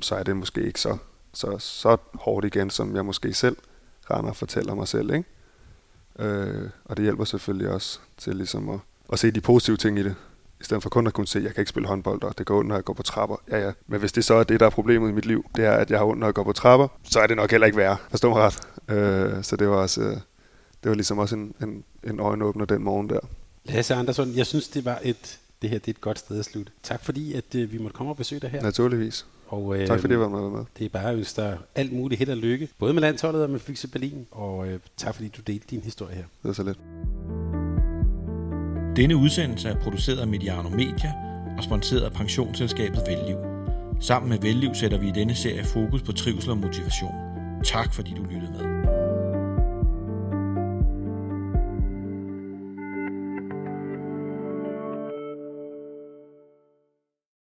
så 0.02 0.16
er 0.16 0.24
det 0.24 0.38
måske 0.38 0.64
ikke 0.64 0.80
så, 0.80 0.98
så, 1.34 1.58
så 1.60 1.98
hårdt 2.14 2.46
igen, 2.46 2.70
som 2.70 2.96
jeg 2.96 3.06
måske 3.06 3.34
selv 3.34 3.58
render 4.12 4.30
og 4.30 4.36
fortæller 4.36 4.76
mig 4.76 4.88
selv, 4.88 5.14
ikke? 5.14 5.30
Øh, 6.20 6.70
og 6.86 6.98
det 6.98 7.04
hjælper 7.04 7.24
selvfølgelig 7.24 7.70
også 7.70 8.00
til 8.18 8.36
ligesom 8.36 8.70
at, 8.70 8.80
at 9.14 9.20
se 9.20 9.32
de 9.32 9.42
positive 9.42 9.78
ting 9.78 10.00
i 10.00 10.04
det. 10.04 10.16
I 10.64 10.66
stedet 10.66 10.84
for 10.84 10.90
kun 10.90 11.08
at 11.08 11.14
kunne 11.14 11.28
se, 11.28 11.40
at 11.40 11.46
jeg 11.46 11.54
kan 11.54 11.62
ikke 11.62 11.70
spille 11.70 11.88
håndbold, 11.88 12.24
og 12.24 12.38
det 12.38 12.46
går 12.46 12.60
ondt, 12.60 12.68
når 12.68 12.76
jeg 12.76 12.84
går 12.84 12.94
på 12.94 13.04
trapper. 13.04 13.36
Ja, 13.52 13.66
ja. 13.66 13.72
Men 13.88 14.00
hvis 14.00 14.12
det 14.12 14.26
så 14.26 14.34
er 14.34 14.44
det, 14.44 14.60
der 14.60 14.66
er 14.66 14.70
problemet 14.70 15.10
i 15.10 15.12
mit 15.12 15.26
liv, 15.26 15.46
det 15.56 15.66
er, 15.66 15.72
at 15.72 15.92
jeg 15.92 16.00
har 16.00 16.06
ondt, 16.06 16.20
når 16.20 16.28
jeg 16.28 16.34
går 16.34 16.44
på 16.44 16.54
trapper, 16.54 16.88
så 17.04 17.20
er 17.20 17.28
det 17.28 17.38
nok 17.38 17.52
heller 17.52 17.68
ikke 17.68 17.78
værre. 17.78 17.98
Forstår 18.10 18.30
mig 18.30 18.42
ret? 18.42 18.60
Øh, 18.98 19.44
så 19.44 19.56
det 19.56 19.70
var 19.70 19.76
også... 19.76 20.02
Øh, 20.02 20.18
det 20.84 20.90
var 20.90 20.96
ligesom 20.96 21.18
også 21.18 21.36
en, 21.36 21.54
en, 21.64 21.84
en 22.04 22.20
øjenåbner 22.20 22.66
den 22.66 22.84
morgen 22.84 23.10
der. 23.10 23.20
Lasse 23.66 23.96
Andersson, 23.96 24.36
jeg 24.36 24.46
synes, 24.46 24.68
det 24.68 24.86
var 24.86 25.00
et, 25.04 25.40
det 25.62 25.70
her 25.70 25.78
det 25.80 25.88
er 25.88 25.92
et 25.92 26.02
godt 26.02 26.20
sted 26.20 26.40
at 26.40 26.46
slutte. 26.46 26.72
Tak 26.84 27.06
fordi, 27.06 27.34
at 27.34 27.56
øh, 27.56 27.72
vi 27.72 27.78
måtte 27.78 27.96
komme 27.96 28.12
og 28.12 28.18
besøge 28.18 28.40
dig 28.40 28.50
her. 28.50 28.62
Naturligvis. 28.62 29.26
Og, 29.48 29.80
øh, 29.80 29.88
tak 29.88 30.00
fordi, 30.00 30.12
jeg 30.12 30.20
var 30.20 30.30
med. 30.30 30.50
med. 30.50 30.66
Det 30.80 30.86
er 30.86 30.90
bare 30.90 31.12
at 31.12 31.34
der 31.36 31.58
alt 31.76 31.94
muligt 31.94 32.20
held 32.20 32.30
og 32.30 32.38
lykke, 32.38 32.70
både 32.80 32.94
med 32.94 33.02
landsholdet 33.02 33.44
og 33.44 33.50
med 33.50 33.60
Fixe 33.60 33.88
Berlin. 33.88 34.28
Og 34.32 34.68
øh, 34.68 34.80
tak 34.98 35.16
fordi 35.16 35.28
du 35.28 35.42
delte 35.42 35.66
din 35.70 35.82
historie 35.82 36.16
her. 36.16 36.24
Det 36.44 36.50
er 36.50 36.54
så 36.54 36.64
lidt. 36.64 36.78
Denne 38.96 39.16
udsendelse 39.16 39.70
er 39.70 39.76
produceret 39.76 40.20
af 40.20 40.28
Mediano 40.28 40.70
Media 40.70 41.14
og 41.58 41.64
sponsoreret 41.64 42.06
af 42.06 42.12
pensionsselskabet 42.12 43.02
Velliv. 43.08 43.38
Sammen 44.00 44.30
med 44.30 44.38
Velliv 44.38 44.76
sætter 44.76 44.98
vi 44.98 45.08
i 45.08 45.12
denne 45.12 45.36
serie 45.36 45.64
fokus 45.64 46.02
på 46.02 46.12
trivsel 46.12 46.52
og 46.52 46.58
motivation. 46.58 47.14
Tak 47.64 47.94
fordi 47.94 48.14
du 48.18 48.24
lyttede 48.24 48.52
med. 48.52 48.73